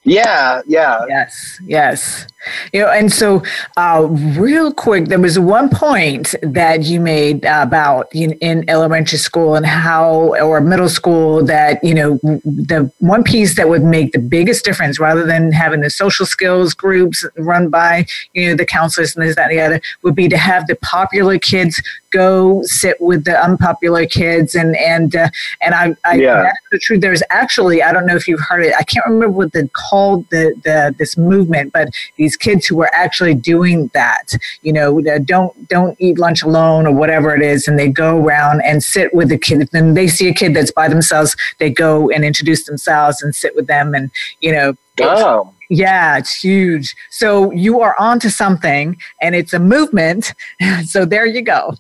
Yeah, 0.05 0.63
yeah. 0.67 1.05
Yes, 1.09 1.59
yes. 1.65 2.27
You 2.73 2.83
know, 2.83 2.89
and 2.89 3.13
so 3.13 3.43
uh, 3.77 4.07
real 4.37 4.73
quick, 4.73 5.07
there 5.07 5.19
was 5.19 5.39
one 5.39 5.69
point 5.69 6.35
that 6.43 6.85
you 6.85 7.01
made 7.01 7.45
about 7.45 8.09
in, 8.15 8.33
in 8.35 8.69
elementary 8.69 9.19
school 9.19 9.55
and 9.55 9.67
how, 9.67 10.35
or 10.37 10.61
middle 10.61 10.89
school, 10.89 11.45
that 11.45 11.83
you 11.83 11.95
know 11.95 12.19
the 12.23 12.91
one 12.99 13.23
piece 13.23 13.57
that 13.57 13.69
would 13.69 13.85
make 13.85 14.13
the 14.13 14.19
biggest 14.19 14.65
difference, 14.65 14.99
rather 14.99 15.25
than 15.25 15.53
having 15.53 15.81
the 15.81 15.91
social 15.91 16.27
skills 16.27 16.75
groups 16.75 17.25
run 17.37 17.69
by 17.69 18.07
you 18.33 18.49
know 18.49 18.55
the 18.57 18.67
counselors 18.67 19.15
and 19.15 19.25
this 19.25 19.37
that 19.37 19.51
and 19.51 19.59
the 19.59 19.63
other, 19.63 19.81
would 20.03 20.15
be 20.15 20.29
to 20.29 20.37
have 20.37 20.67
the 20.67 20.77
popular 20.77 21.39
kids 21.39 21.83
go 22.11 22.63
sit 22.65 23.01
with 23.01 23.25
the 23.25 23.43
unpopular 23.43 24.07
kids 24.07 24.55
and 24.55 24.77
and 24.77 25.17
uh, 25.17 25.31
and 25.63 25.75
I, 25.75 25.97
I 26.05 26.15
Yeah. 26.17 26.43
that's 26.43 26.59
the 26.71 26.79
truth. 26.79 27.01
There's 27.01 27.23
actually 27.31 27.83
I 27.83 27.93
don't 27.93 28.07
know 28.07 28.17
if 28.17 28.29
you've 28.29 28.41
heard 28.41 28.65
it. 28.65 28.75
I 28.79 28.83
can't 28.83 29.07
remember 29.07 29.31
what 29.31 29.53
they 29.53 29.67
called 29.69 30.29
the 30.31 30.55
the 30.65 30.95
this 30.99 31.17
movement, 31.17 31.73
but 31.73 31.89
these 32.17 32.32
kids 32.37 32.67
who 32.67 32.81
are 32.83 32.91
actually 32.95 33.35
doing 33.35 33.91
that, 33.95 34.33
you 34.63 34.73
know, 34.73 35.01
uh, 35.07 35.19
don't 35.19 35.69
don't 35.69 35.97
eat 36.01 36.19
lunch 36.19 36.43
alone 36.43 36.87
or 36.87 36.95
whatever 36.95 37.35
it 37.35 37.43
is, 37.43 37.69
and 37.69 37.79
they 37.79 37.89
go 37.89 38.19
around 38.19 38.63
and 38.63 38.83
sit 38.83 39.15
with 39.15 39.29
the 39.29 39.39
kid. 39.39 39.69
Then 39.73 39.95
they 39.95 40.09
see 40.09 40.29
a 40.29 40.35
kid 40.35 40.55
that's 40.55 40.73
by 40.73 40.89
themselves, 40.89 41.37
they 41.59 41.71
go 41.71 42.11
and 42.11 42.25
introduce 42.25 42.65
themselves 42.65 43.23
and 43.23 43.35
sit 43.35 43.55
with 43.57 43.67
them, 43.67 43.95
and 43.95 44.11
you 44.41 44.53
know. 44.53 44.75
Oh, 45.01 45.53
Yeah, 45.71 46.19
it's 46.19 46.35
huge. 46.35 46.95
So 47.09 47.51
you 47.53 47.81
are 47.81 47.97
onto 47.99 48.29
something, 48.29 48.99
and 49.23 49.35
it's 49.35 49.55
a 49.55 49.59
movement. 49.59 50.35
So 50.85 51.05
there 51.07 51.27
you 51.27 51.43
go. 51.43 51.75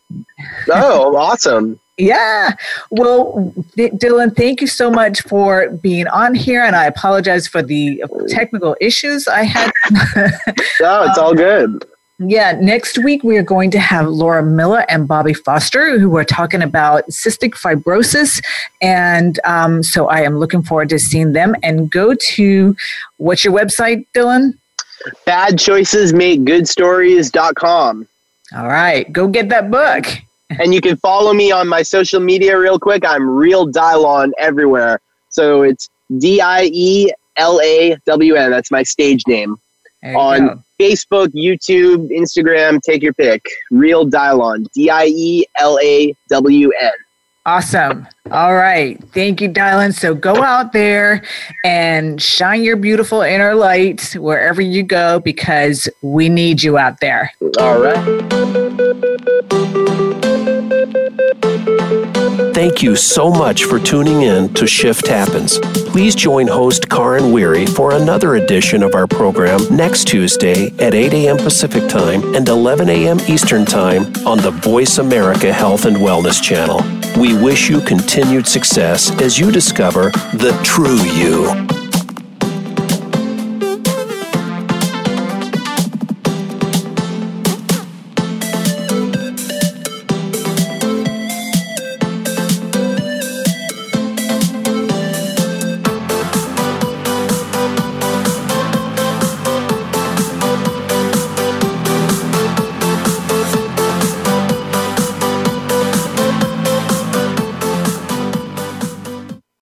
oh, 0.71 1.17
awesome. 1.17 1.79
Yeah. 2.03 2.57
Well, 2.91 3.53
Dylan, 3.77 4.35
thank 4.37 4.61
you 4.61 4.67
so 4.67 4.91
much 4.91 5.21
for 5.23 5.71
being 5.71 6.09
on 6.09 6.35
here. 6.35 6.61
And 6.65 6.75
I 6.75 6.87
apologize 6.87 7.47
for 7.47 7.63
the 7.63 8.03
technical 8.29 8.77
issues 8.81 9.29
I 9.29 9.45
had. 9.45 9.71
No, 10.81 11.05
it's 11.05 11.17
all 11.17 11.33
good. 11.33 11.85
yeah. 12.19 12.59
Next 12.61 12.99
week, 12.99 13.23
we 13.23 13.37
are 13.37 13.43
going 13.45 13.71
to 13.71 13.79
have 13.79 14.09
Laura 14.09 14.43
Miller 14.43 14.85
and 14.89 15.07
Bobby 15.07 15.33
Foster, 15.33 15.97
who 16.01 16.17
are 16.17 16.25
talking 16.25 16.61
about 16.61 17.07
cystic 17.07 17.53
fibrosis. 17.53 18.43
And 18.81 19.39
um, 19.45 19.85
so 19.85 20.09
I 20.09 20.23
am 20.23 20.39
looking 20.39 20.63
forward 20.63 20.89
to 20.89 20.99
seeing 20.99 21.35
them. 21.35 21.55
And 21.63 21.89
go 21.89 22.15
to 22.15 22.77
what's 23.19 23.45
your 23.45 23.55
website, 23.55 24.07
Dylan? 24.13 24.59
Bad 25.25 25.57
choices 25.61 26.13
make 26.13 26.45
good 26.45 26.67
stories.com. 26.69 28.09
All 28.57 28.67
right. 28.69 29.11
Go 29.13 29.29
get 29.29 29.49
that 29.51 29.71
book. 29.71 30.07
And 30.59 30.75
you 30.75 30.81
can 30.81 30.97
follow 30.97 31.33
me 31.33 31.53
on 31.53 31.69
my 31.69 31.83
social 31.83 32.21
media 32.21 32.59
real 32.59 32.79
quick. 32.79 33.05
I'm 33.07 33.29
Real 33.29 33.67
Dielawn 33.69 34.33
everywhere. 34.39 35.01
So 35.29 35.63
it's 35.63 35.89
D 36.19 36.41
I 36.41 36.71
E 36.73 37.11
L 37.37 37.61
A 37.63 37.97
W 38.07 38.35
N. 38.35 38.51
That's 38.51 38.71
my 38.71 38.83
stage 38.83 39.27
name. 39.27 39.57
On 40.05 40.47
go. 40.47 40.63
Facebook, 40.81 41.29
YouTube, 41.29 42.11
Instagram, 42.11 42.81
take 42.83 43.03
your 43.03 43.13
pick. 43.13 43.45
Real 43.71 44.05
Dielawn. 44.05 44.67
D 44.73 44.91
I 44.91 45.07
E 45.07 45.45
L 45.59 45.79
A 45.81 46.15
W 46.29 46.73
N. 46.81 46.93
Awesome. 47.45 48.07
All 48.31 48.55
right. 48.55 49.03
Thank 49.13 49.41
you, 49.41 49.49
Dylan. 49.49 49.93
So 49.93 50.15
go 50.15 50.45
out 50.45 50.73
there 50.73 51.25
and 51.65 52.23
shine 52.23 52.63
your 52.63 52.77
beautiful 52.77 53.21
inner 53.23 53.57
light 53.57 54.15
wherever 54.17 54.63
you 54.63 54.85
go 54.85 55.19
because 55.19 55.89
we 56.03 56.29
need 56.29 56.63
you 56.63 56.79
out 56.79 57.01
there. 57.01 57.33
All 57.59 57.81
right. 57.81 58.23
Thank 62.53 62.83
you 62.83 62.97
so 62.97 63.31
much 63.31 63.65
for 63.65 63.79
tuning 63.79 64.23
in 64.23 64.53
to 64.55 64.67
Shift 64.67 65.07
Happens. 65.07 65.59
Please 65.59 66.15
join 66.15 66.47
host 66.47 66.89
Karin 66.89 67.33
Weary 67.33 67.67
for 67.67 67.95
another 67.95 68.37
edition 68.37 68.83
of 68.83 68.95
our 68.95 69.07
program 69.07 69.61
next 69.71 70.07
Tuesday 70.07 70.73
at 70.79 70.95
8 70.95 71.13
a.m. 71.13 71.37
Pacific 71.37 71.89
Time 71.89 72.35
and 72.35 72.49
11 72.49 72.89
a.m. 72.89 73.19
Eastern 73.29 73.65
Time 73.65 74.03
on 74.27 74.39
the 74.39 74.51
Voice 74.51 74.99
America 74.99 75.53
Health 75.53 75.85
and 75.85 75.97
Wellness 75.97 76.43
channel. 76.43 76.81
We 77.21 77.41
wish 77.41 77.69
you 77.69 77.81
continued 77.81 78.47
success 78.47 79.11
as 79.21 79.39
you 79.39 79.53
discover 79.53 80.11
the 80.33 80.59
true 80.65 81.03
you. 81.13 81.82